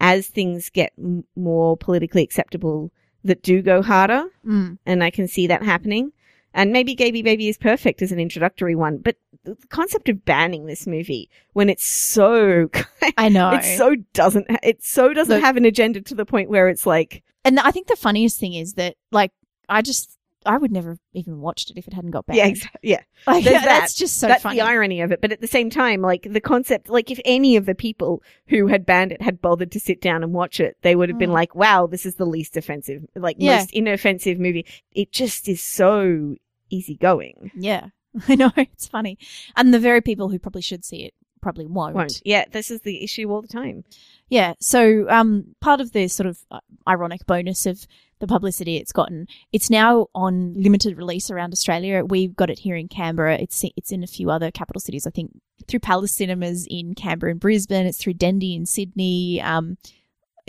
as 0.00 0.26
things 0.26 0.68
get 0.70 0.92
m- 0.98 1.24
more 1.36 1.76
politically 1.76 2.22
acceptable 2.22 2.90
that 3.22 3.42
do 3.42 3.62
go 3.62 3.80
harder 3.82 4.24
Mm. 4.46 4.78
and 4.84 5.02
I 5.04 5.10
can 5.10 5.28
see 5.28 5.46
that 5.46 5.62
happening. 5.62 6.12
And 6.52 6.72
maybe 6.72 6.94
Gayby 6.94 7.22
Baby 7.24 7.48
is 7.48 7.56
perfect 7.58 8.00
as 8.02 8.12
an 8.12 8.20
introductory 8.20 8.74
one, 8.76 8.98
but 8.98 9.16
the 9.44 9.56
concept 9.68 10.08
of 10.08 10.24
banning 10.24 10.66
this 10.66 10.86
movie 10.86 11.28
when 11.52 11.68
it's 11.68 11.84
so 11.84 12.68
I 13.18 13.28
know. 13.28 13.50
it 13.50 13.64
so 13.76 13.94
doesn't 14.14 14.46
it 14.62 14.82
so 14.82 15.12
doesn't 15.12 15.34
Look- 15.36 15.44
have 15.44 15.56
an 15.56 15.64
agenda 15.64 16.00
to 16.00 16.14
the 16.14 16.24
point 16.24 16.48
where 16.50 16.68
it's 16.68 16.86
like 16.86 17.22
and 17.44 17.60
I 17.60 17.70
think 17.72 17.88
the 17.88 17.96
funniest 17.96 18.40
thing 18.40 18.54
is 18.54 18.72
that, 18.74 18.96
like, 19.12 19.30
I 19.68 19.82
just, 19.82 20.18
I 20.46 20.58
would 20.58 20.70
never 20.72 20.90
have 20.90 20.98
even 21.12 21.40
watched 21.40 21.70
it 21.70 21.76
if 21.78 21.86
it 21.88 21.94
hadn't 21.94 22.10
got 22.10 22.26
banned. 22.26 22.36
yeah 22.38 22.46
exactly 22.46 22.90
yeah 22.90 23.00
Like, 23.26 23.44
There's 23.44 23.62
that's 23.64 23.94
just 23.94 24.18
so 24.18 24.26
that's 24.28 24.42
funny. 24.42 24.56
the 24.58 24.64
irony 24.64 25.00
of 25.00 25.12
it 25.12 25.20
but 25.20 25.32
at 25.32 25.40
the 25.40 25.46
same 25.46 25.70
time 25.70 26.00
like 26.02 26.26
the 26.30 26.40
concept 26.40 26.88
like 26.88 27.10
if 27.10 27.20
any 27.24 27.56
of 27.56 27.66
the 27.66 27.74
people 27.74 28.22
who 28.48 28.66
had 28.68 28.84
banned 28.86 29.12
it 29.12 29.22
had 29.22 29.40
bothered 29.40 29.72
to 29.72 29.80
sit 29.80 30.00
down 30.00 30.22
and 30.22 30.32
watch 30.32 30.60
it 30.60 30.76
they 30.82 30.94
would 30.96 31.08
have 31.08 31.18
been 31.18 31.30
Mm. 31.30 31.34
like 31.34 31.54
wow 31.54 31.86
this 31.86 32.04
is 32.06 32.16
the 32.16 32.26
least 32.26 32.56
offensive 32.56 33.04
like 33.16 33.36
Yeah. 33.38 33.56
most 33.56 33.70
inoffensive 33.72 34.38
movie 34.38 34.66
it 34.92 35.12
just 35.12 35.48
is 35.48 35.62
so 35.62 36.34
easygoing 36.70 37.50
Yeah, 37.54 37.88
I 38.28 38.34
know. 38.34 38.50
It's 38.56 38.88
funny. 38.88 39.18
And 39.56 39.72
the 39.72 39.78
very 39.78 40.00
people 40.00 40.28
who 40.28 40.38
probably 40.38 40.62
should 40.62 40.84
see 40.84 41.04
it 41.04 41.14
probably 41.40 41.66
won't. 41.66 41.94
won't 41.94 42.22
yeah 42.24 42.44
this 42.52 42.70
is 42.70 42.80
the 42.82 43.04
issue 43.04 43.30
all 43.30 43.42
the 43.42 43.48
time 43.48 43.84
Yeah. 44.30 44.54
So, 44.60 45.06
um, 45.10 45.54
part 45.60 45.80
of 45.82 45.92
the 45.92 46.08
sort 46.08 46.26
of 46.26 46.38
uh, 46.50 46.60
ironic 46.88 47.26
bonus 47.26 47.66
of 47.66 47.86
the 48.24 48.32
publicity 48.32 48.76
it's 48.76 48.92
gotten, 48.92 49.26
it's 49.52 49.70
now 49.70 50.06
on 50.14 50.54
limited 50.54 50.96
release 50.96 51.30
around 51.30 51.52
Australia. 51.52 52.04
We've 52.04 52.34
got 52.34 52.50
it 52.50 52.60
here 52.60 52.76
in 52.76 52.88
Canberra. 52.88 53.36
It's 53.38 53.64
it's 53.76 53.92
in 53.92 54.02
a 54.02 54.08
few 54.08 54.30
other 54.30 54.50
capital 54.50 54.80
cities. 54.80 55.06
I 55.06 55.10
think 55.10 55.32
through 55.68 55.80
Palace 55.80 56.12
Cinemas 56.12 56.66
in 56.68 56.94
Canberra 56.94 57.32
and 57.32 57.40
Brisbane. 57.40 57.86
It's 57.86 57.98
through 57.98 58.14
Dendy 58.14 58.54
in 58.54 58.66
Sydney. 58.66 59.40
Um, 59.40 59.76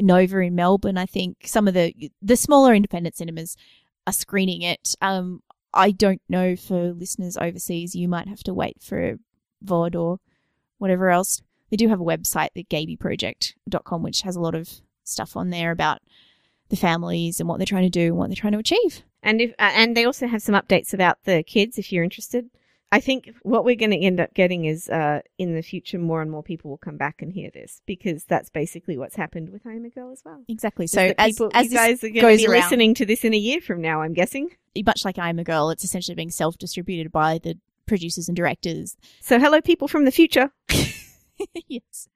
Nova 0.02 0.40
in 0.40 0.56
Melbourne. 0.56 0.98
I 0.98 1.06
think 1.06 1.38
some 1.46 1.68
of 1.68 1.74
the 1.74 1.94
the 2.22 2.36
smaller 2.36 2.74
independent 2.74 3.16
cinemas 3.16 3.56
are 4.08 4.14
screening 4.14 4.62
it. 4.62 4.96
Um, 5.02 5.42
I 5.74 5.92
don't 5.92 6.22
know 6.30 6.56
for 6.56 6.94
listeners 6.94 7.38
overseas. 7.38 7.96
You 7.96 8.08
might 8.08 8.28
have 8.28 8.44
to 8.44 8.54
wait 8.54 8.82
for 8.82 9.18
VOD 9.64 9.96
or 9.96 10.20
whatever 10.78 11.10
else. 11.10 11.42
They 11.70 11.78
do 11.78 11.90
have 11.90 12.00
a 12.00 12.06
website, 12.06 12.50
the 12.54 12.64
gaybyproject.com, 12.64 14.04
which 14.04 14.22
has 14.22 14.36
a 14.36 14.42
lot 14.42 14.56
of 14.56 14.70
stuff 15.04 15.36
on 15.36 15.50
there 15.50 15.72
about 15.72 16.00
the 16.70 16.76
families 16.76 17.40
and 17.40 17.48
what 17.48 17.58
they're 17.58 17.66
trying 17.66 17.84
to 17.84 17.90
do 17.90 18.08
and 18.08 18.18
what 18.18 18.30
they're 18.30 18.36
trying 18.36 18.54
to 18.54 18.60
achieve. 18.60 19.04
And 19.22 19.42
if 19.42 19.52
uh, 19.52 19.72
and 19.74 19.96
they 19.96 20.06
also 20.06 20.28
have 20.28 20.42
some 20.42 20.56
updates 20.56 20.94
about 20.94 21.18
the 21.24 21.44
kids 21.44 21.78
if 21.78 21.92
you're 21.92 22.04
interested. 22.04 22.50
I 22.92 23.00
think 23.00 23.32
what 23.42 23.66
we're 23.66 23.76
going 23.76 23.92
to 23.92 24.00
end 24.00 24.20
up 24.20 24.34
getting 24.34 24.66
is 24.66 24.88
uh, 24.90 25.20
in 25.38 25.54
the 25.54 25.62
future 25.62 25.98
more 25.98 26.22
and 26.22 26.32
more 26.32 26.44
people 26.44 26.70
will 26.70 26.78
come 26.78 26.98
back 26.98 27.22
and 27.22 27.34
hear 27.34 27.50
this 27.52 27.82
because 27.86 28.24
that's 28.24 28.50
basically 28.50 28.98
what's 28.98 29.16
happened 29.16 29.50
with 29.50 29.66
I 29.66 29.74
Am 29.74 29.84
a 29.86 29.90
Girl 29.90 30.12
as 30.12 30.22
well. 30.24 30.44
Exactly. 30.48 30.88
So 30.88 31.14
as, 31.18 31.34
people, 31.34 31.50
as 31.54 31.72
you 31.72 31.78
guys 31.78 32.04
are 32.04 32.10
going 32.10 32.38
to 32.38 32.44
be 32.44 32.48
around- 32.48 32.62
listening 32.62 32.94
to 32.94 33.06
this 33.06 33.26
in 33.26 33.34
a 33.34 33.38
year 33.38 33.60
from 33.60 33.82
now, 33.82 34.02
I'm 34.02 34.14
guessing. 34.14 34.50
much 34.86 35.04
like 35.04 35.18
I'm 35.18 35.40
a 35.40 35.44
Girl, 35.44 35.72
it's 35.72 35.84
essentially 35.84 36.16
being 36.16 36.32
self-distributed 36.32 37.12
by 37.12 37.40
the 37.40 37.58
producers 37.86 38.30
and 38.30 38.36
directors. 38.36 38.96
So 39.20 39.40
hello, 39.40 39.62
people 39.62 39.88
from 39.88 40.06
the 40.06 40.12
future. 40.12 40.52
yes. 41.68 42.08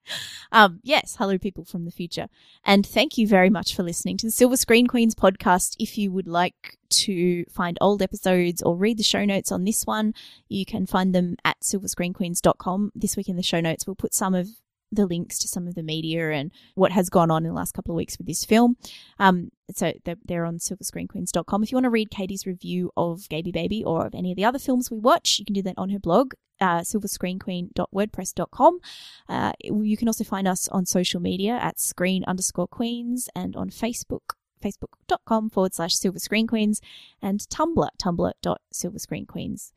Um, 0.51 0.79
yes. 0.83 1.15
Hello, 1.17 1.37
people 1.37 1.65
from 1.65 1.85
the 1.85 1.91
future. 1.91 2.27
And 2.63 2.85
thank 2.85 3.17
you 3.17 3.27
very 3.27 3.49
much 3.49 3.75
for 3.75 3.83
listening 3.83 4.17
to 4.17 4.27
the 4.27 4.31
Silver 4.31 4.57
Screen 4.57 4.87
Queens 4.87 5.15
podcast. 5.15 5.75
If 5.79 5.97
you 5.97 6.11
would 6.11 6.27
like 6.27 6.77
to 6.89 7.45
find 7.45 7.77
old 7.81 8.01
episodes 8.01 8.61
or 8.61 8.75
read 8.75 8.97
the 8.97 9.03
show 9.03 9.25
notes 9.25 9.51
on 9.51 9.63
this 9.63 9.85
one, 9.85 10.13
you 10.47 10.65
can 10.65 10.85
find 10.85 11.13
them 11.13 11.35
at 11.45 11.59
silverscreenqueens.com. 11.61 12.91
This 12.95 13.15
week 13.17 13.29
in 13.29 13.35
the 13.35 13.43
show 13.43 13.59
notes, 13.59 13.85
we'll 13.85 13.95
put 13.95 14.13
some 14.13 14.35
of 14.35 14.47
the 14.91 15.05
links 15.05 15.37
to 15.39 15.47
some 15.47 15.67
of 15.67 15.75
the 15.75 15.83
media 15.83 16.31
and 16.31 16.51
what 16.75 16.91
has 16.91 17.09
gone 17.09 17.31
on 17.31 17.43
in 17.43 17.49
the 17.49 17.55
last 17.55 17.73
couple 17.73 17.93
of 17.93 17.97
weeks 17.97 18.17
with 18.17 18.27
this 18.27 18.45
film. 18.45 18.77
Um, 19.19 19.51
so 19.73 19.93
they're, 20.03 20.17
they're 20.25 20.45
on 20.45 20.57
silverscreenqueens.com. 20.57 21.63
If 21.63 21.71
you 21.71 21.75
want 21.75 21.85
to 21.85 21.89
read 21.89 22.11
Katie's 22.11 22.45
review 22.45 22.91
of 22.97 23.27
Gayby 23.29 23.51
Baby 23.51 23.83
or 23.83 24.05
of 24.05 24.15
any 24.15 24.31
of 24.31 24.35
the 24.35 24.45
other 24.45 24.59
films 24.59 24.89
we 24.89 24.99
watch, 24.99 25.39
you 25.39 25.45
can 25.45 25.53
do 25.53 25.61
that 25.63 25.75
on 25.77 25.89
her 25.89 25.99
blog, 25.99 26.33
uh, 26.59 26.79
silverscreenqueen.wordpress.com. 26.79 28.79
Uh, 29.27 29.51
you 29.59 29.97
can 29.97 30.07
also 30.07 30.23
find 30.23 30.47
us 30.47 30.67
on 30.69 30.85
social 30.85 31.19
media 31.19 31.53
at 31.53 31.79
screen 31.79 32.23
underscore 32.25 32.67
queens 32.67 33.29
and 33.35 33.55
on 33.55 33.69
Facebook, 33.69 34.33
facebook.com 34.63 35.49
forward 35.49 35.73
slash 35.73 35.95
silver 35.95 36.19
screen 36.19 36.47
queens 36.47 36.81
and 37.21 37.41
Tumblr, 37.41 37.89
tumblr.silverscreenqueens.com. 38.01 39.73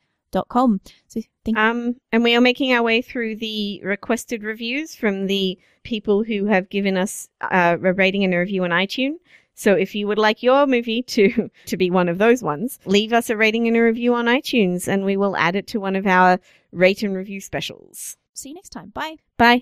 So 1.07 1.21
thank 1.45 1.57
Um, 1.57 1.95
and 2.11 2.23
we 2.23 2.35
are 2.35 2.41
making 2.41 2.73
our 2.73 2.83
way 2.83 3.01
through 3.01 3.37
the 3.37 3.81
requested 3.83 4.43
reviews 4.43 4.95
from 4.95 5.27
the 5.27 5.57
people 5.83 6.23
who 6.23 6.45
have 6.45 6.69
given 6.69 6.97
us 6.97 7.29
uh, 7.41 7.77
a 7.81 7.93
rating 7.93 8.23
and 8.23 8.33
a 8.33 8.37
review 8.37 8.63
on 8.63 8.71
iTunes. 8.71 9.17
So 9.55 9.75
if 9.75 9.93
you 9.93 10.07
would 10.07 10.17
like 10.17 10.41
your 10.41 10.65
movie 10.65 11.03
to 11.03 11.49
to 11.65 11.77
be 11.77 11.91
one 11.91 12.09
of 12.09 12.17
those 12.17 12.41
ones, 12.41 12.79
leave 12.85 13.13
us 13.13 13.29
a 13.29 13.37
rating 13.37 13.67
and 13.67 13.77
a 13.77 13.81
review 13.81 14.15
on 14.15 14.25
iTunes, 14.25 14.87
and 14.87 15.05
we 15.05 15.17
will 15.17 15.37
add 15.37 15.55
it 15.55 15.67
to 15.67 15.79
one 15.79 15.95
of 15.95 16.07
our 16.07 16.39
rate 16.71 17.03
and 17.03 17.15
review 17.15 17.39
specials. 17.39 18.17
see 18.33 18.49
you 18.49 18.55
next 18.55 18.69
time. 18.69 18.89
Bye. 18.89 19.17
Bye. 19.37 19.61